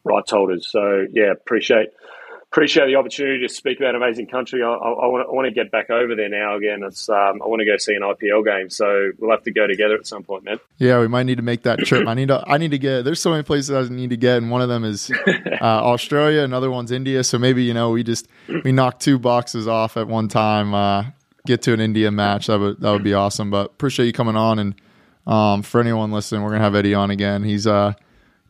rights 0.03 0.31
holders. 0.31 0.67
So 0.69 1.05
yeah, 1.11 1.31
appreciate 1.31 1.89
appreciate 2.51 2.87
the 2.87 2.95
opportunity 2.95 3.47
to 3.47 3.53
speak 3.53 3.79
about 3.79 3.95
an 3.95 4.01
amazing 4.01 4.27
country. 4.27 4.61
I, 4.61 4.67
I, 4.67 4.89
I 4.89 5.07
want 5.07 5.45
to 5.45 5.51
get 5.51 5.71
back 5.71 5.89
over 5.89 6.15
there 6.15 6.27
now 6.27 6.57
again. 6.57 6.83
It's 6.83 7.07
um, 7.07 7.41
I 7.41 7.47
want 7.47 7.61
to 7.61 7.65
go 7.65 7.77
see 7.77 7.95
an 7.95 8.01
IPL 8.01 8.43
game, 8.45 8.69
so 8.69 9.11
we'll 9.19 9.31
have 9.31 9.43
to 9.43 9.51
go 9.51 9.67
together 9.67 9.95
at 9.95 10.05
some 10.05 10.23
point, 10.23 10.43
man. 10.43 10.59
Yeah, 10.77 10.99
we 10.99 11.07
might 11.07 11.23
need 11.23 11.37
to 11.37 11.43
make 11.43 11.63
that 11.63 11.79
trip. 11.79 12.07
I 12.07 12.13
need 12.13 12.27
to 12.27 12.43
I 12.45 12.57
need 12.57 12.71
to 12.71 12.77
get. 12.77 13.03
There's 13.03 13.21
so 13.21 13.31
many 13.31 13.43
places 13.43 13.71
I 13.71 13.93
need 13.93 14.09
to 14.09 14.17
get, 14.17 14.37
and 14.37 14.51
one 14.51 14.61
of 14.61 14.69
them 14.69 14.83
is 14.83 15.11
uh, 15.27 15.55
Australia. 15.61 16.41
Another 16.41 16.69
one's 16.69 16.91
India. 16.91 17.23
So 17.23 17.39
maybe 17.39 17.63
you 17.63 17.73
know 17.73 17.91
we 17.91 18.03
just 18.03 18.27
we 18.63 18.71
knock 18.71 18.99
two 18.99 19.17
boxes 19.17 19.67
off 19.67 19.97
at 19.97 20.07
one 20.07 20.27
time. 20.27 20.73
Uh, 20.73 21.05
get 21.45 21.61
to 21.63 21.73
an 21.73 21.79
India 21.79 22.11
match. 22.11 22.47
That 22.47 22.59
would 22.59 22.79
that 22.81 22.91
would 22.91 23.03
be 23.03 23.13
awesome. 23.13 23.49
But 23.49 23.67
appreciate 23.67 24.05
you 24.05 24.13
coming 24.13 24.35
on, 24.35 24.59
and 24.59 24.75
um, 25.27 25.61
for 25.61 25.81
anyone 25.81 26.11
listening, 26.11 26.43
we're 26.43 26.51
gonna 26.51 26.63
have 26.63 26.75
Eddie 26.75 26.93
on 26.93 27.11
again. 27.11 27.43
He's 27.43 27.67
uh 27.67 27.93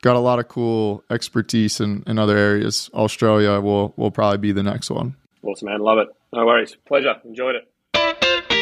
got 0.02 0.16
a 0.16 0.20
lot 0.20 0.40
of 0.40 0.48
cool 0.48 1.04
expertise 1.10 1.80
in, 1.80 2.04
in 2.08 2.18
other 2.18 2.38
areas. 2.38 2.90
Australia 2.94 3.60
will 3.60 3.94
will 3.98 4.12
probably 4.12 4.38
be 4.38 4.52
the 4.52 4.64
next 4.64 4.90
one. 4.90 5.16
Awesome, 5.44 5.68
man. 5.68 5.80
Love 5.80 6.00
it. 6.00 6.08
No 6.34 6.46
worries. 6.46 6.78
Pleasure. 6.86 7.16
Enjoyed 7.26 7.56
it. 7.56 8.61